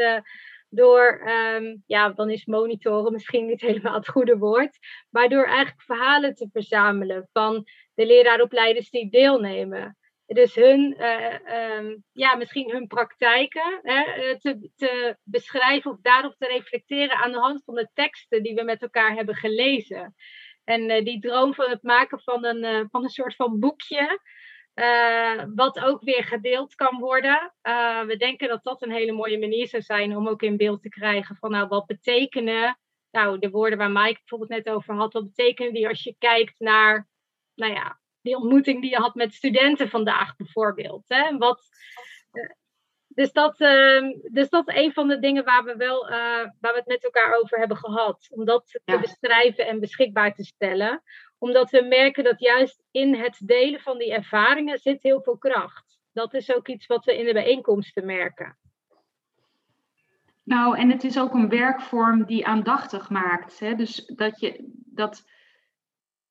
door, 0.70 1.22
um, 1.28 1.84
ja, 1.86 2.10
dan 2.10 2.30
is 2.30 2.46
monitoren 2.46 3.12
misschien 3.12 3.46
niet 3.46 3.62
helemaal 3.62 3.94
het 3.94 4.08
goede 4.08 4.38
woord, 4.38 4.78
maar 5.10 5.30
door 5.30 5.46
eigenlijk 5.46 5.82
verhalen 5.82 6.36
te 6.36 6.50
verzamelen 6.52 7.30
van 7.32 7.64
de 7.94 8.06
leraaropleiders 8.06 8.90
die 8.90 9.10
deelnemen. 9.10 9.98
Dus 10.26 10.56
hun, 10.56 10.96
uh, 11.00 11.78
um, 11.78 12.04
ja, 12.12 12.36
misschien 12.36 12.72
hun 12.72 12.88
praktijken 12.88 13.80
hè, 13.82 14.02
eh, 14.04 14.36
te, 14.36 14.70
te, 14.76 15.18
beschrijven 15.24 15.92
of 15.92 15.98
daarop 16.02 16.36
te 16.38 16.48
reflecteren 16.48 17.18
aan 17.18 17.32
de 17.32 17.40
hand 17.40 17.64
van 17.64 17.76
de 17.76 17.90
teksten 17.94 18.44
die 18.44 18.56
we 18.56 18.64
met 18.64 18.82
elkaar 18.82 19.16
hebben 19.16 19.36
gelezen. 19.36 20.16
En 20.64 20.90
uh, 20.90 21.04
die 21.04 21.20
droom 21.20 21.54
van 21.54 21.70
het 21.70 21.84
maken 21.84 22.20
van 22.20 22.46
een, 22.46 22.88
van 22.90 23.04
een 23.04 23.10
soort 23.10 23.36
van 23.36 23.60
boekje, 23.60 24.20
wat 25.56 25.80
ook 25.80 26.04
weer 26.04 26.24
gedeeld 26.24 26.76
kan 26.76 27.00
worden. 27.00 27.54
we 28.08 28.16
denken 28.18 28.48
dat 28.48 28.64
dat 28.64 28.82
een 28.82 28.92
hele 28.92 29.12
mooie 29.12 29.40
manier 29.40 29.68
zou 29.68 29.84
zijn 29.84 30.16
om 30.16 30.28
ook 30.28 30.42
in 30.42 30.58
beeld 30.58 30.82
te 30.82 30.90
krijgen 30.90 31.36
van 31.36 31.52
nou, 31.52 31.68
wat 31.68 31.86
betekenen, 31.86 32.80
nou, 33.12 33.40
de 33.40 33.50
woorden 33.50 33.78
waar 33.78 33.92
Mike 33.92 34.20
bijvoorbeeld 34.20 34.50
net 34.50 34.76
over 34.76 34.96
had, 34.96 35.14
wat 35.14 35.26
betekenen 35.36 35.74
die 35.74 35.88
als 35.88 36.04
je 36.04 36.16
kijkt 36.18 36.60
naar, 36.60 37.10
nou 37.56 37.74
ja, 37.74 38.02
die 38.24 38.36
ontmoeting 38.36 38.82
die 38.82 38.90
je 38.90 38.98
had 38.98 39.16
met 39.16 39.34
studenten 39.34 39.90
vandaag 39.90 40.36
bijvoorbeeld. 40.36 41.04
Hè? 41.08 41.38
Wat, 41.38 41.70
uh, 42.32 42.50
dus, 43.08 43.32
dat, 43.32 43.60
uh, 43.60 44.14
dus 44.32 44.50
dat 44.50 44.68
is 44.68 44.76
een 44.76 44.94
van 44.94 45.08
de 45.08 45.20
dingen 45.20 45.44
waar 45.44 45.64
we, 45.64 45.76
wel, 45.76 46.06
uh, 46.06 46.12
waar 46.60 46.74
we 46.74 46.78
het 46.78 46.88
met 46.88 47.04
elkaar 47.04 47.36
over 47.42 47.60
hebben 47.60 47.78
gehad. 47.78 48.28
Om 48.32 48.46
dat 48.46 48.68
te 48.68 48.82
ja. 48.86 49.00
beschrijven 49.00 49.68
en 49.68 49.80
beschikbaar 49.80 50.34
te 50.34 50.44
stellen. 50.44 51.04
Omdat 51.38 51.70
we 51.70 51.82
merken 51.82 52.24
dat 52.24 52.40
juist 52.40 52.84
in 52.92 53.16
het 53.16 53.42
delen 53.46 53.80
van 53.80 53.98
die 53.98 54.14
ervaringen 54.14 54.80
zit 54.80 55.04
heel 55.04 55.22
veel 55.22 55.38
kracht. 55.38 56.00
Dat 56.14 56.34
is 56.34 56.56
ook 56.56 56.68
iets 56.68 56.86
wat 56.86 57.06
we 57.06 57.18
in 57.18 57.26
de 57.26 57.34
bijeenkomsten 57.34 58.06
merken. 58.06 58.58
Nou, 60.44 60.78
en 60.78 60.90
het 60.90 61.04
is 61.04 61.20
ook 61.20 61.34
een 61.34 61.50
werkvorm 61.50 62.26
die 62.26 62.46
aandachtig 62.46 63.10
maakt. 63.10 63.60
Hè? 63.60 63.76
Dus 63.76 64.06
dat 64.06 64.40
je 64.40 64.72
dat 64.86 65.24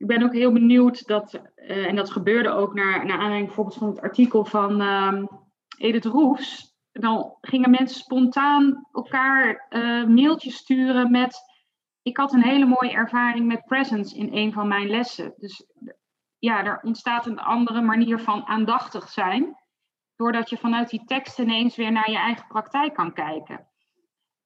ik 0.02 0.08
ben 0.08 0.22
ook 0.22 0.32
heel 0.32 0.52
benieuwd 0.52 1.06
dat, 1.06 1.40
uh, 1.56 1.86
en 1.86 1.96
dat 1.96 2.10
gebeurde 2.10 2.50
ook 2.50 2.74
naar, 2.74 3.06
naar 3.06 3.18
aanleiding 3.18 3.46
bijvoorbeeld 3.46 3.76
van 3.78 3.88
het 3.88 4.00
artikel 4.00 4.44
van 4.44 4.80
uh, 4.80 5.22
Edith 5.76 6.04
Roefs. 6.04 6.76
Dan 6.92 7.36
gingen 7.40 7.70
mensen 7.70 8.00
spontaan 8.00 8.88
elkaar 8.92 9.66
uh, 9.70 10.04
mailtjes 10.04 10.56
sturen 10.56 11.10
met. 11.10 11.40
Ik 12.02 12.16
had 12.16 12.32
een 12.32 12.42
hele 12.42 12.66
mooie 12.66 12.92
ervaring 12.92 13.46
met 13.46 13.64
presence 13.64 14.16
in 14.16 14.28
een 14.32 14.52
van 14.52 14.68
mijn 14.68 14.88
lessen. 14.88 15.34
Dus 15.36 15.66
ja, 16.38 16.64
er 16.64 16.80
ontstaat 16.82 17.26
een 17.26 17.40
andere 17.40 17.80
manier 17.80 18.18
van 18.18 18.46
aandachtig 18.46 19.08
zijn. 19.08 19.56
doordat 20.16 20.50
je 20.50 20.56
vanuit 20.56 20.90
die 20.90 21.04
tekst 21.04 21.38
ineens 21.38 21.76
weer 21.76 21.92
naar 21.92 22.10
je 22.10 22.16
eigen 22.16 22.46
praktijk 22.46 22.94
kan 22.94 23.12
kijken. 23.12 23.68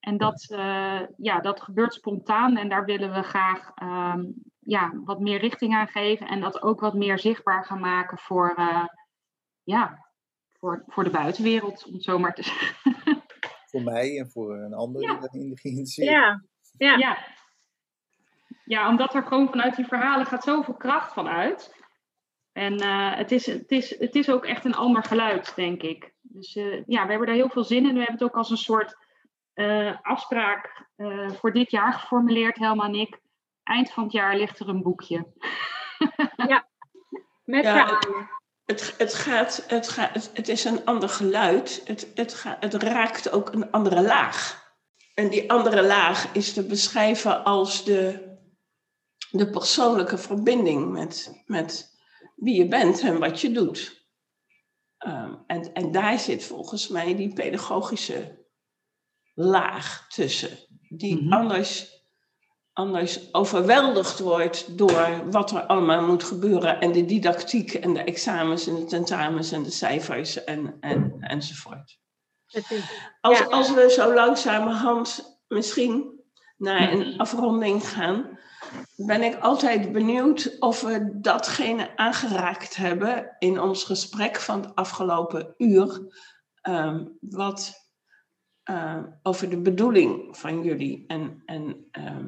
En 0.00 0.16
dat, 0.16 0.48
uh, 0.52 1.00
ja, 1.16 1.40
dat 1.40 1.60
gebeurt 1.60 1.94
spontaan 1.94 2.56
en 2.56 2.68
daar 2.68 2.84
willen 2.84 3.12
we 3.12 3.22
graag 3.22 3.70
ehm, 3.74 4.24
ja, 4.66 4.92
wat 5.04 5.20
meer 5.20 5.40
richting 5.40 5.74
aan 5.74 5.88
geven 5.88 6.26
en 6.26 6.40
dat 6.40 6.62
ook 6.62 6.80
wat 6.80 6.94
meer 6.94 7.18
zichtbaar 7.18 7.64
gaan 7.64 7.80
maken 7.80 8.18
voor, 8.18 8.54
uh, 8.58 8.86
ja, 9.62 10.06
voor, 10.52 10.82
voor 10.86 11.04
de 11.04 11.10
buitenwereld, 11.10 11.84
om 11.86 11.92
het 11.92 12.02
zo 12.02 12.18
maar 12.18 12.34
te 12.34 12.42
zeggen. 12.42 13.22
Voor 13.66 13.82
mij 13.82 14.18
en 14.18 14.30
voor 14.30 14.56
een 14.56 14.74
ander 14.74 15.02
Ja. 15.02 15.28
in 15.30 15.48
de 15.48 15.58
geïnteresseerd. 15.58 16.10
Ja, 16.10 16.42
ja. 16.78 16.96
Ja. 16.96 17.18
ja, 18.64 18.88
omdat 18.88 19.14
er 19.14 19.22
gewoon 19.22 19.48
vanuit 19.48 19.76
die 19.76 19.86
verhalen 19.86 20.26
gaat 20.26 20.44
zoveel 20.44 20.74
kracht 20.74 21.12
van 21.12 21.28
uit. 21.28 21.74
En 22.52 22.76
eh, 22.76 23.16
het, 23.16 23.32
is, 23.32 23.46
het, 23.46 23.70
is, 23.70 23.98
het 23.98 24.14
is 24.14 24.30
ook 24.30 24.44
echt 24.44 24.64
een 24.64 24.74
ander 24.74 25.04
geluid, 25.04 25.52
denk 25.56 25.82
ik. 25.82 26.14
Dus 26.22 26.56
eh, 26.56 26.84
ja, 26.86 27.02
we 27.04 27.10
hebben 27.10 27.26
daar 27.26 27.36
heel 27.36 27.48
veel 27.50 27.64
zin 27.64 27.86
in. 27.86 27.92
We 27.92 27.98
hebben 27.98 28.14
het 28.14 28.22
ook 28.22 28.36
als 28.36 28.50
een 28.50 28.56
soort 28.56 28.96
eh, 29.52 29.96
afspraak 30.02 30.86
eh, 30.96 31.30
voor 31.30 31.52
dit 31.52 31.70
jaar 31.70 31.92
geformuleerd, 31.92 32.58
Helma 32.58 32.84
en 32.84 32.94
ik. 32.94 33.20
Eind 33.66 33.90
van 33.90 34.02
het 34.02 34.12
jaar 34.12 34.36
ligt 34.36 34.58
er 34.58 34.68
een 34.68 34.82
boekje. 34.82 35.26
Met 37.44 37.64
Ja, 37.64 37.86
verhalen. 37.86 38.28
Het, 38.64 38.94
het, 38.98 39.14
gaat, 39.14 39.64
het, 39.68 39.88
gaat, 39.88 40.30
het, 40.34 40.48
is 40.48 40.64
een 40.64 40.84
ander 40.84 41.08
geluid. 41.08 41.82
Het, 41.84 42.10
het, 42.14 42.34
gaat, 42.34 42.62
het 42.62 42.74
raakt 42.74 43.30
ook 43.30 43.52
een 43.52 43.70
andere 43.70 44.02
laag. 44.02 44.64
En 45.14 45.28
die 45.28 45.50
andere 45.50 45.82
laag 45.82 46.32
is 46.32 46.52
te 46.52 46.66
beschrijven 46.66 47.44
als 47.44 47.84
de, 47.84 48.34
de 49.30 49.50
persoonlijke 49.50 50.18
verbinding 50.18 50.92
met, 50.92 51.42
met 51.46 51.98
wie 52.36 52.56
je 52.56 52.68
bent 52.68 53.00
en 53.00 53.18
wat 53.18 53.40
je 53.40 53.52
doet. 53.52 54.08
Ehm, 54.98 55.34
en, 55.46 55.72
en 55.72 55.92
daar 55.92 56.18
zit 56.18 56.44
volgens 56.44 56.88
mij 56.88 57.16
die 57.16 57.32
pedagogische 57.32 58.46
laag 59.34 60.06
tussen, 60.08 60.58
die 60.88 61.22
Mhm. 61.22 61.32
anders, 61.32 61.95
anders 62.76 63.32
overweldigd 63.32 64.18
wordt 64.18 64.78
door 64.78 65.30
wat 65.30 65.50
er 65.50 65.66
allemaal 65.66 66.02
moet 66.02 66.24
gebeuren 66.24 66.80
en 66.80 66.92
de 66.92 67.04
didactiek 67.04 67.74
en 67.74 67.94
de 67.94 68.04
examens 68.04 68.66
en 68.66 68.74
de 68.74 68.84
tentamens 68.84 69.52
en 69.52 69.62
de 69.62 69.70
cijfers 69.70 70.44
en, 70.44 70.76
en, 70.80 71.16
enzovoort. 71.20 71.98
Als, 73.20 73.48
als 73.50 73.74
we 73.74 73.90
zo 73.90 74.14
langzamerhand 74.14 75.38
misschien 75.48 76.20
naar 76.56 76.92
een 76.92 77.18
afronding 77.18 77.88
gaan, 77.88 78.38
ben 78.96 79.22
ik 79.22 79.38
altijd 79.40 79.92
benieuwd 79.92 80.56
of 80.58 80.80
we 80.80 81.18
datgene 81.20 81.96
aangeraakt 81.96 82.76
hebben 82.76 83.36
in 83.38 83.60
ons 83.60 83.84
gesprek 83.84 84.36
van 84.36 84.60
het 84.60 84.74
afgelopen 84.74 85.54
uur, 85.56 86.00
ehm, 86.60 87.04
wat 87.20 87.84
eh, 88.62 89.02
over 89.22 89.50
de 89.50 89.60
bedoeling 89.60 90.36
van 90.38 90.62
jullie. 90.62 91.04
En, 91.06 91.42
en, 91.44 91.86
ehm, 91.90 92.26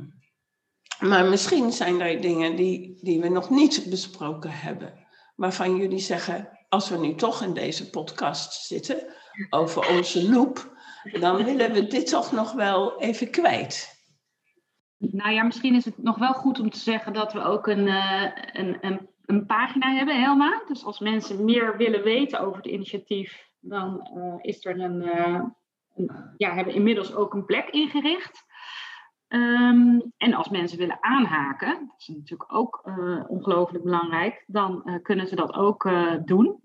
maar 1.01 1.25
misschien 1.25 1.73
zijn 1.73 2.01
er 2.01 2.21
dingen 2.21 2.57
die, 2.57 2.99
die 3.03 3.21
we 3.21 3.29
nog 3.29 3.51
niet 3.51 3.87
besproken 3.91 4.51
hebben, 4.51 5.07
waarvan 5.37 5.77
jullie 5.77 5.99
zeggen, 5.99 6.59
als 6.69 6.89
we 6.89 6.97
nu 6.99 7.15
toch 7.15 7.43
in 7.43 7.55
deze 7.55 7.91
podcast 7.91 8.67
zitten 8.67 9.15
over 9.51 9.89
onze 9.97 10.31
loop, 10.31 10.77
dan 11.21 11.45
willen 11.45 11.73
we 11.73 11.87
dit 11.87 12.07
toch 12.07 12.33
nog 12.33 12.53
wel 12.53 13.01
even 13.01 13.31
kwijt. 13.31 13.97
Nou 14.99 15.31
ja, 15.33 15.43
misschien 15.43 15.75
is 15.75 15.85
het 15.85 16.03
nog 16.03 16.19
wel 16.19 16.33
goed 16.33 16.61
om 16.61 16.71
te 16.71 16.79
zeggen 16.79 17.13
dat 17.13 17.33
we 17.33 17.43
ook 17.43 17.67
een, 17.67 17.89
eh, 17.89 18.31
een, 18.53 18.79
een, 18.81 19.09
een 19.25 19.47
pagina 19.47 19.95
hebben, 19.95 20.23
Helma. 20.23 20.63
Dus 20.67 20.85
als 20.85 20.99
mensen 20.99 21.45
meer 21.45 21.77
willen 21.77 22.03
weten 22.03 22.41
over 22.41 22.57
het 22.57 22.67
initiatief, 22.67 23.49
dan 23.61 24.01
eh, 24.03 24.35
is 24.41 24.65
er 24.65 24.81
een, 24.81 25.03
eh, 25.03 25.43
ja, 26.37 26.55
hebben 26.55 26.73
we 26.73 26.79
inmiddels 26.79 27.15
ook 27.15 27.35
een 27.35 27.45
plek 27.45 27.69
ingericht. 27.69 28.47
Ehm, 29.29 30.01
en 30.17 30.35
als 30.35 30.49
mensen 30.49 30.79
willen 30.79 30.99
aanhaken, 31.01 31.87
dat 31.87 31.95
is 31.99 32.09
natuurlijk 32.09 32.55
ook 32.55 32.81
eh, 32.85 33.25
ongelooflijk 33.27 33.85
belangrijk, 33.85 34.45
dan 34.47 34.85
eh, 34.85 34.95
kunnen 35.03 35.27
ze 35.27 35.37
dat 35.37 35.55
ook 35.55 35.85
eh, 35.85 36.13
doen. 36.25 36.61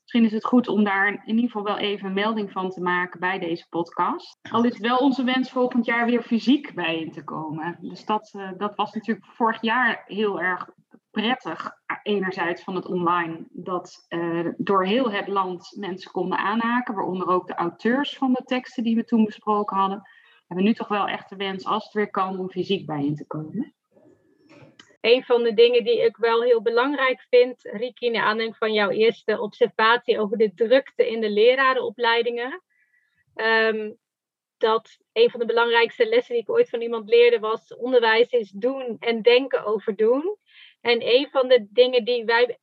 Misschien 0.00 0.24
is 0.24 0.32
het 0.32 0.44
goed 0.44 0.68
om 0.68 0.84
daar 0.84 1.08
in 1.08 1.34
ieder 1.34 1.44
geval 1.44 1.62
wel 1.62 1.78
even 1.78 2.06
een 2.06 2.14
melding 2.14 2.52
van 2.52 2.70
te 2.70 2.80
maken 2.80 3.20
bij 3.20 3.38
deze 3.38 3.66
podcast. 3.68 4.38
Al 4.50 4.64
is 4.64 4.72
het 4.72 4.86
wel 4.86 4.96
onze 4.96 5.24
wens 5.24 5.50
volgend 5.50 5.84
jaar 5.84 6.06
weer 6.06 6.22
fysiek 6.22 6.74
bijeen 6.74 7.12
te 7.12 7.24
komen. 7.24 7.78
Dus 7.80 8.04
dat, 8.04 8.32
was 8.76 8.92
natuurlijk 8.94 9.26
vorig 9.26 9.62
jaar 9.62 10.02
heel 10.06 10.40
erg 10.40 10.70
prettig. 11.10 11.70
Enerzijds 12.02 12.62
van 12.62 12.74
het 12.74 12.86
online, 12.86 13.46
dat 13.50 14.06
door 14.56 14.84
heel 14.84 15.10
het 15.10 15.28
land 15.28 15.76
mensen 15.78 16.10
konden 16.10 16.38
aanhaken, 16.38 16.94
waaronder 16.94 17.28
ook 17.28 17.46
de 17.46 17.54
auteurs 17.54 18.16
van 18.16 18.32
de 18.32 18.42
teksten 18.44 18.82
die 18.82 18.96
we 18.96 19.04
toen 19.04 19.24
besproken 19.24 19.76
hadden. 19.76 20.08
Hebben 20.48 20.66
nu 20.66 20.74
toch 20.74 20.88
wel 20.88 21.06
echt 21.06 21.28
de 21.28 21.36
wens, 21.36 21.64
als 21.64 21.84
het 21.84 21.92
weer 21.92 22.10
kan, 22.10 22.38
om 22.38 22.50
fysiek 22.50 22.86
bijeen 22.86 23.14
te 23.14 23.26
komen. 23.26 23.74
Een 25.00 25.24
van 25.24 25.42
de 25.42 25.54
dingen 25.54 25.84
die 25.84 26.04
ik 26.04 26.16
wel 26.16 26.42
heel 26.42 26.62
belangrijk 26.62 27.26
vind, 27.28 27.62
Riki, 27.62 28.10
naar 28.10 28.24
aanleiding 28.24 28.56
van 28.56 28.72
jouw 28.72 28.90
eerste 28.90 29.40
observatie 29.40 30.18
over 30.18 30.36
de 30.36 30.54
drukte 30.54 31.08
in 31.10 31.20
de 31.20 31.30
lerarenopleidingen. 31.30 32.62
ehm, 33.34 33.90
dat 34.56 34.98
een 35.12 35.30
van 35.30 35.40
de 35.40 35.46
belangrijkste 35.46 36.08
lessen 36.08 36.34
die 36.34 36.42
ik 36.42 36.50
ooit 36.50 36.68
van 36.68 36.80
iemand 36.80 37.08
leerde 37.08 37.38
was: 37.38 37.76
onderwijs 37.76 38.30
is 38.30 38.50
doen 38.50 38.96
en 38.98 39.22
denken 39.22 39.64
over 39.64 39.96
doen. 39.96 40.36
En 40.80 41.08
een 41.08 41.28
van 41.30 41.48
de 41.48 41.66
dingen 41.70 42.04
die 42.04 42.24
wij, 42.24 42.58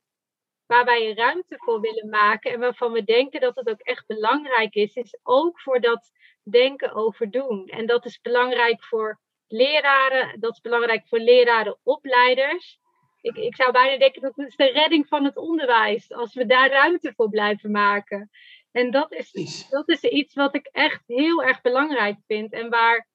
waar 0.66 0.84
wij 0.84 1.14
ruimte 1.14 1.56
voor 1.58 1.80
willen 1.80 2.08
maken 2.08 2.52
en 2.52 2.60
waarvan 2.60 2.92
we 2.92 3.04
denken 3.04 3.40
dat 3.40 3.56
het 3.56 3.68
ook 3.68 3.80
echt 3.80 4.06
belangrijk 4.06 4.74
is, 4.74 4.94
is 4.94 5.18
ook 5.22 5.60
voor 5.60 5.80
dat 5.80 6.12
denken 6.50 6.94
over 6.94 7.30
doen. 7.30 7.66
En 7.66 7.86
dat 7.86 8.04
is 8.04 8.20
belangrijk 8.20 8.84
voor 8.84 9.20
leraren, 9.48 10.40
dat 10.40 10.52
is 10.52 10.60
belangrijk 10.60 11.08
voor 11.08 11.18
lerarenopleiders. 11.18 12.78
Ik, 13.20 13.36
ik 13.36 13.56
zou 13.56 13.72
bijna 13.72 13.98
denken 13.98 14.22
dat 14.22 14.36
het 14.36 14.54
de 14.56 14.70
redding 14.70 15.08
van 15.08 15.24
het 15.24 15.36
onderwijs, 15.36 16.12
als 16.12 16.34
we 16.34 16.46
daar 16.46 16.70
ruimte 16.70 17.12
voor 17.16 17.28
blijven 17.28 17.70
maken. 17.70 18.30
En 18.72 18.90
dat 18.90 19.12
is, 19.12 19.66
dat 19.70 19.88
is 19.88 20.02
iets 20.02 20.34
wat 20.34 20.54
ik 20.54 20.68
echt 20.72 21.02
heel 21.06 21.42
erg 21.42 21.60
belangrijk 21.60 22.18
vind 22.26 22.52
en 22.52 22.70
waar 22.70 23.08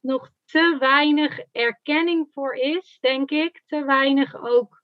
nog 0.00 0.30
te 0.44 0.76
weinig 0.78 1.40
erkenning 1.52 2.28
voor 2.32 2.54
is, 2.54 2.98
denk 3.00 3.30
ik. 3.30 3.62
Te 3.66 3.84
weinig 3.84 4.36
ook. 4.36 4.82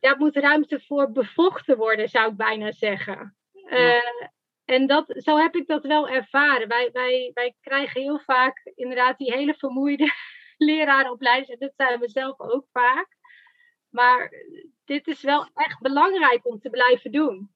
Daar 0.00 0.16
moet 0.16 0.36
ruimte 0.36 0.80
voor 0.80 1.12
bevochten 1.12 1.76
worden, 1.76 2.08
zou 2.08 2.30
ik 2.30 2.36
bijna 2.36 2.72
zeggen. 2.72 3.36
Eh, 3.64 4.26
en 4.70 4.86
dat, 4.86 5.04
zo 5.16 5.36
heb 5.36 5.54
ik 5.54 5.66
dat 5.66 5.84
wel 5.84 6.08
ervaren. 6.08 6.68
Wij, 6.68 6.90
wij, 6.92 7.30
wij 7.34 7.54
krijgen 7.60 8.00
heel 8.00 8.18
vaak 8.18 8.72
inderdaad 8.74 9.18
die 9.18 9.32
hele 9.32 9.54
vermoeide 9.54 10.12
lerarenopleiders. 10.56 11.48
En 11.48 11.58
dat 11.58 11.72
zijn 11.76 12.00
we 12.00 12.08
zelf 12.08 12.40
ook 12.40 12.66
vaak. 12.72 13.16
Maar 13.88 14.32
dit 14.84 15.06
is 15.06 15.22
wel 15.22 15.50
echt 15.54 15.80
belangrijk 15.80 16.46
om 16.46 16.60
te 16.60 16.70
blijven 16.70 17.12
doen. 17.12 17.50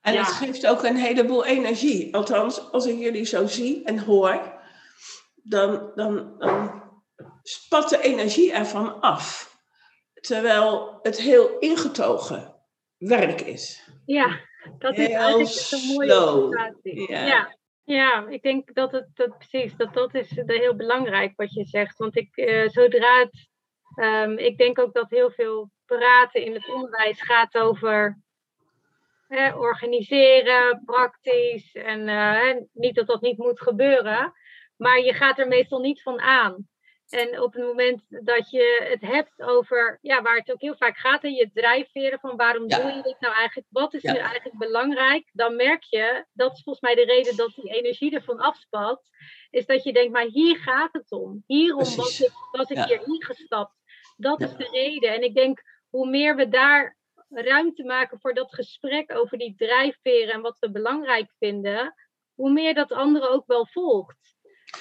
En 0.00 0.12
Ja. 0.12 0.18
het 0.18 0.32
geeft 0.32 0.66
ook 0.66 0.82
een 0.82 0.96
heleboel 0.96 1.44
energie. 1.44 2.14
Althans, 2.14 2.72
als 2.72 2.86
ik 2.86 2.98
jullie 2.98 3.24
zo 3.24 3.46
zie 3.46 3.84
en 3.84 3.98
hoor, 3.98 4.60
dan, 5.34 5.92
dan, 5.94 6.38
dan 6.38 6.82
spat 7.42 7.88
de 7.88 8.02
energie 8.02 8.52
ervan 8.52 9.00
af. 9.00 9.56
Terwijl 10.14 10.98
het 11.02 11.20
heel 11.20 11.58
ingetogen 11.58 12.54
werk 12.98 13.40
is. 13.40 13.88
Ja, 14.04 14.40
dat 14.78 14.98
is 14.98 15.08
eigenlijk 15.08 15.48
zo'n 15.50 15.94
mooie 15.94 16.26
observatie. 16.26 17.10
Ja. 17.12 17.56
Ja. 17.84 18.26
Ik 18.28 18.42
denk 18.42 18.74
dat 18.74 18.92
het 18.92 19.08
dat, 19.14 19.38
precies, 19.38 19.76
dat 19.76 19.94
dat 19.94 20.14
is 20.14 20.38
eh, 20.38 20.58
heel 20.58 20.76
belangrijk 20.76 21.32
wat 21.36 21.52
je 21.52 21.64
zegt. 21.64 21.98
Want 21.98 22.16
ik, 22.16 22.36
eh, 22.36 22.68
zodra 22.68 23.18
het, 23.18 23.48
ehm, 23.94 24.38
ik 24.38 24.58
denk 24.58 24.78
ook 24.78 24.94
dat 24.94 25.10
heel 25.10 25.30
veel 25.30 25.70
praten 25.86 26.44
in 26.44 26.54
het 26.54 26.72
onderwijs 26.72 27.22
gaat 27.22 27.58
over 27.58 28.22
organiseren, 29.56 30.82
praktisch. 30.84 31.72
En 31.72 32.08
eh, 32.08 32.56
niet 32.72 32.94
dat 32.94 33.06
dat 33.06 33.20
niet 33.20 33.38
moet 33.38 33.60
gebeuren, 33.60 34.32
maar 34.76 35.00
je 35.00 35.12
gaat 35.12 35.38
er 35.38 35.48
meestal 35.48 35.80
niet 35.80 36.02
van 36.02 36.20
aan. 36.20 36.68
En 37.08 37.40
op 37.40 37.52
het 37.52 37.62
moment 37.62 38.02
dat 38.08 38.50
je 38.50 38.86
het 38.90 39.00
hebt 39.00 39.42
over, 39.42 39.98
ja, 40.02 40.22
waar 40.22 40.36
het 40.36 40.52
ook 40.52 40.60
heel 40.60 40.76
vaak 40.76 40.96
gaat, 40.96 41.24
in 41.24 41.34
je 41.34 41.50
drijfveren 41.54 42.18
van 42.20 42.36
waarom 42.36 42.68
Ja. 42.68 42.80
doe 42.80 42.92
je 42.92 43.02
dit 43.02 43.20
nou 43.20 43.34
eigenlijk, 43.34 43.66
wat 43.70 43.94
is 43.94 44.02
Ja. 44.02 44.12
nu 44.12 44.18
eigenlijk 44.18 44.58
belangrijk, 44.58 45.30
dan 45.32 45.56
merk 45.56 45.82
je, 45.82 46.24
dat 46.32 46.52
is 46.52 46.62
volgens 46.62 46.84
mij 46.84 46.94
de 46.94 47.12
reden 47.12 47.36
dat 47.36 47.52
die 47.54 47.70
energie 47.72 48.14
ervan 48.14 48.38
afspat, 48.38 49.02
is 49.50 49.66
dat 49.66 49.82
je 49.82 49.92
denkt, 49.92 50.12
maar 50.12 50.26
hier 50.26 50.56
gaat 50.56 50.92
het 50.92 51.12
om. 51.12 51.42
Hierom 51.46 51.96
was 51.96 52.20
ik, 52.20 52.32
was 52.50 52.70
ik 52.70 52.76
Ja. 52.76 52.86
hier 52.86 53.02
ingestapt. 53.06 53.74
Dat 54.16 54.40
is 54.40 54.56
de 54.56 54.68
reden. 54.70 55.14
En 55.14 55.22
ik 55.22 55.34
denk, 55.34 55.62
hoe 55.88 56.08
meer 56.08 56.36
we 56.36 56.48
daar 56.48 56.96
ruimte 57.28 57.84
maken 57.84 58.20
voor 58.20 58.34
dat 58.34 58.54
gesprek 58.54 59.16
over 59.16 59.38
die 59.38 59.54
drijfveren 59.56 60.32
en 60.34 60.40
wat 60.40 60.58
we 60.58 60.70
belangrijk 60.70 61.32
vinden, 61.38 61.94
hoe 62.34 62.52
meer 62.52 62.74
dat 62.74 62.92
andere 62.92 63.28
ook 63.28 63.46
wel 63.46 63.66
volgt. 63.66 64.33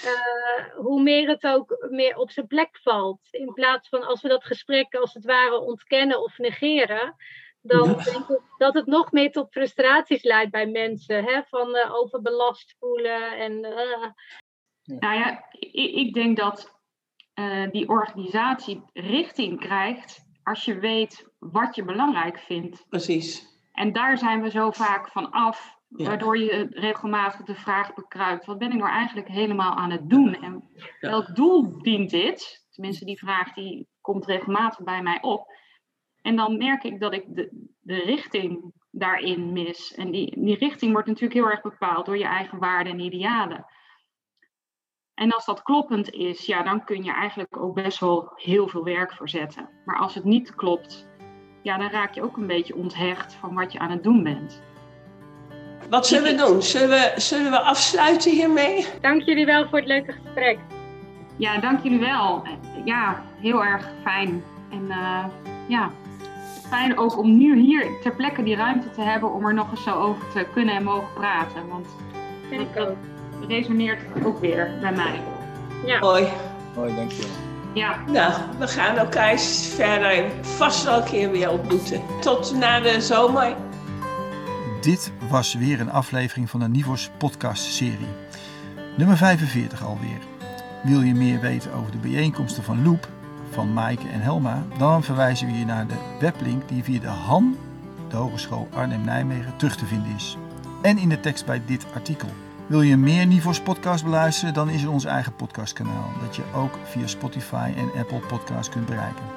Eh, 0.03 0.75
hoe 0.75 1.01
meer 1.01 1.27
het 1.27 1.43
ook 1.47 1.87
meer 1.89 2.17
op 2.17 2.31
zijn 2.31 2.47
plek 2.47 2.79
valt. 2.81 3.27
In 3.31 3.53
plaats 3.53 3.89
van 3.89 4.03
als 4.03 4.21
we 4.21 4.27
dat 4.27 4.45
gesprek 4.45 4.93
als 4.95 5.13
het 5.13 5.25
ware 5.25 5.59
ontkennen 5.59 6.23
of 6.23 6.37
negeren, 6.37 7.15
dan 7.61 7.89
Ja. 7.89 8.03
denk 8.03 8.29
ik 8.29 8.39
dat 8.57 8.73
het 8.73 8.85
nog 8.85 9.11
meer 9.11 9.31
tot 9.31 9.51
frustraties 9.51 10.23
leidt 10.23 10.51
bij 10.51 10.67
mensen. 10.67 11.23
Hè? 11.23 11.41
Van 11.43 11.75
eh, 11.75 11.93
overbelast 11.93 12.75
voelen 12.79 13.37
en 13.37 13.63
eh, 13.65 14.09
Nou 14.83 15.17
ja, 15.17 15.45
ik, 15.51 15.91
ik 15.95 16.13
denk 16.13 16.37
dat 16.37 16.81
eh, 17.33 17.69
die 17.71 17.89
organisatie 17.89 18.83
richting 18.93 19.59
krijgt 19.59 20.25
als 20.43 20.65
je 20.65 20.79
weet 20.79 21.27
wat 21.39 21.75
je 21.75 21.83
belangrijk 21.83 22.39
vindt. 22.39 22.85
Precies. 22.89 23.51
En 23.71 23.93
daar 23.93 24.17
zijn 24.17 24.41
we 24.41 24.49
zo 24.49 24.71
vaak 24.71 25.07
van 25.07 25.31
af, 25.31 25.77
Ja. 25.95 26.05
waardoor 26.05 26.37
je 26.37 26.67
regelmatig 26.69 27.45
de 27.45 27.55
vraag 27.55 27.93
bekruipt: 27.93 28.45
wat 28.45 28.57
ben 28.57 28.71
ik 28.71 28.77
nou 28.77 28.89
eigenlijk 28.89 29.27
helemaal 29.27 29.75
aan 29.75 29.91
het 29.91 30.09
doen? 30.09 30.35
En 30.41 30.69
Ja. 30.99 31.09
welk 31.09 31.35
doel 31.35 31.81
dient 31.81 32.09
dit? 32.09 32.65
Tenminste, 32.71 33.05
die 33.05 33.17
vraag 33.17 33.53
die 33.53 33.87
komt 34.01 34.25
regelmatig 34.25 34.83
bij 34.83 35.01
mij 35.01 35.21
op. 35.21 35.51
En 36.21 36.35
dan 36.35 36.57
merk 36.57 36.83
ik 36.83 36.99
dat 36.99 37.13
ik 37.13 37.23
de, 37.27 37.71
de 37.79 37.95
richting 37.99 38.73
daarin 38.91 39.51
mis. 39.53 39.93
En 39.93 40.11
die, 40.11 40.39
die 40.39 40.57
richting 40.57 40.91
wordt 40.91 41.07
natuurlijk 41.07 41.33
heel 41.33 41.49
erg 41.49 41.61
bepaald 41.61 42.05
door 42.05 42.17
je 42.17 42.25
eigen 42.25 42.59
waarden 42.59 42.93
en 42.93 42.99
idealen. 42.99 43.65
En 45.13 45.31
als 45.31 45.45
dat 45.45 45.61
kloppend 45.61 46.09
is, 46.11 46.45
ja, 46.45 46.63
dan 46.63 46.83
kun 46.83 47.03
je 47.03 47.11
eigenlijk 47.11 47.57
ook 47.57 47.73
best 47.75 47.99
wel 47.99 48.31
heel 48.35 48.67
veel 48.67 48.83
werk 48.83 49.13
verzetten. 49.13 49.69
Maar 49.85 49.97
als 49.97 50.15
het 50.15 50.23
niet 50.23 50.55
klopt, 50.55 51.07
ja, 51.61 51.77
dan 51.77 51.89
raak 51.89 52.13
je 52.13 52.23
ook 52.23 52.37
een 52.37 52.47
beetje 52.47 52.75
onthecht 52.75 53.33
van 53.33 53.55
wat 53.55 53.71
je 53.71 53.79
aan 53.79 53.91
het 53.91 54.03
doen 54.03 54.23
bent. 54.23 54.63
Wat 55.93 56.07
zullen 56.07 56.37
we 56.37 56.43
doen? 56.45 56.61
Zullen 56.61 56.89
we, 56.89 57.11
zullen 57.15 57.51
we 57.51 57.59
afsluiten 57.59 58.31
hiermee? 58.31 58.85
dank 59.01 59.21
jullie 59.21 59.45
wel 59.45 59.67
voor 59.69 59.77
het 59.79 59.87
leuke 59.87 60.11
gesprek. 60.23 60.57
Ja, 61.37 61.59
dank 61.59 61.83
jullie 61.83 61.99
wel. 61.99 62.43
Ja, 62.85 63.21
heel 63.41 63.63
erg 63.63 63.89
fijn. 64.03 64.43
En 64.71 64.85
eh, 64.89 65.25
ja, 65.67 65.91
fijn 66.69 66.97
ook 66.97 67.17
om 67.17 67.37
nu 67.37 67.59
hier 67.59 67.85
ter 68.03 68.15
plekke 68.15 68.43
die 68.43 68.55
ruimte 68.55 68.91
te 68.91 69.01
hebben 69.01 69.33
om 69.33 69.45
er 69.45 69.53
nog 69.53 69.71
eens 69.71 69.83
zo 69.83 69.91
over 69.91 70.23
te 70.33 70.45
kunnen 70.53 70.75
en 70.75 70.83
mogen 70.83 71.13
praten. 71.13 71.67
Want 71.69 71.87
Vind 72.49 72.61
ik 72.61 72.75
dat 72.75 72.87
ook. 72.87 72.97
resoneert 73.47 73.99
ook 74.23 74.39
weer 74.39 74.77
bij 74.81 74.91
mij. 74.91 75.21
Ja. 75.85 75.99
Mooi. 75.99 76.27
Mooi, 76.75 76.95
dankjewel. 76.95 77.31
Ja, 77.73 77.95
Nou, 78.07 78.33
we 78.59 78.67
gaan 78.67 78.97
elkaar 78.97 79.39
verder 79.75 80.25
vast 80.41 80.83
wel 80.83 80.97
een 80.97 81.03
keer 81.03 81.31
weer 81.31 81.49
ontmoeten. 81.49 82.01
Tot 82.21 82.55
na 82.55 82.79
de 82.79 83.01
zomer. 83.01 83.55
Dit 84.83 85.11
was 85.29 85.53
weer 85.53 85.79
een 85.79 85.91
aflevering 85.91 86.49
van 86.49 86.59
de 86.59 86.67
Nivos 86.67 87.09
podcast-serie. 87.17 88.07
Nummer 88.97 89.17
45 89.17 89.85
alweer. 89.85 90.19
Wil 90.83 91.01
je 91.01 91.13
meer 91.13 91.39
weten 91.39 91.73
over 91.73 91.91
de 91.91 91.97
bijeenkomsten 91.97 92.63
van 92.63 92.83
Loop, 92.83 93.09
van 93.51 93.73
Maaike 93.73 94.07
en 94.07 94.21
Helma? 94.21 94.63
Dan 94.77 95.03
verwijzen 95.03 95.47
we 95.47 95.53
je 95.53 95.65
naar 95.65 95.87
de 95.87 96.15
weblink 96.19 96.67
die 96.67 96.83
via 96.83 96.99
de 96.99 97.07
HAN, 97.07 97.57
de 98.09 98.15
Hogeschool 98.15 98.67
Arnhem-Nijmegen, 98.73 99.57
terug 99.57 99.75
te 99.75 99.85
vinden 99.85 100.15
is. 100.15 100.37
En 100.81 100.97
in 100.97 101.09
de 101.09 101.19
tekst 101.19 101.45
bij 101.45 101.61
dit 101.65 101.85
artikel. 101.93 102.29
Wil 102.67 102.81
je 102.81 102.97
meer 102.97 103.25
Nivos 103.25 103.61
podcast 103.61 104.03
beluisteren? 104.03 104.53
Dan 104.53 104.69
is 104.69 104.83
er 104.83 104.91
ons 104.91 105.05
eigen 105.05 105.35
podcastkanaal, 105.35 106.09
dat 106.21 106.35
je 106.35 106.43
ook 106.55 106.79
via 106.83 107.07
Spotify 107.07 107.71
en 107.75 107.99
Apple 107.99 108.21
Podcasts 108.27 108.69
kunt 108.69 108.85
bereiken. 108.85 109.32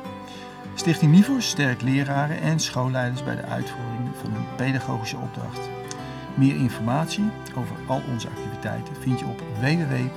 Stichting 0.77 1.13
Nivos 1.13 1.49
sterkt 1.49 1.83
leraren 1.83 2.41
en 2.41 2.61
schoolleiders 2.61 3.25
bij 3.25 3.37
de 3.37 3.43
uitvoering 3.43 4.09
van 4.21 4.33
hun 4.33 4.47
pedagogische 4.57 5.17
opdracht. 5.17 5.61
Meer 6.35 6.57
informatie 6.57 7.31
over 7.55 7.77
al 7.87 8.03
onze 8.13 8.29
activiteiten 8.29 8.97
vind 8.97 9.19
je 9.19 9.27
op 9.27 9.43
www.nivos.nl. 9.61 10.17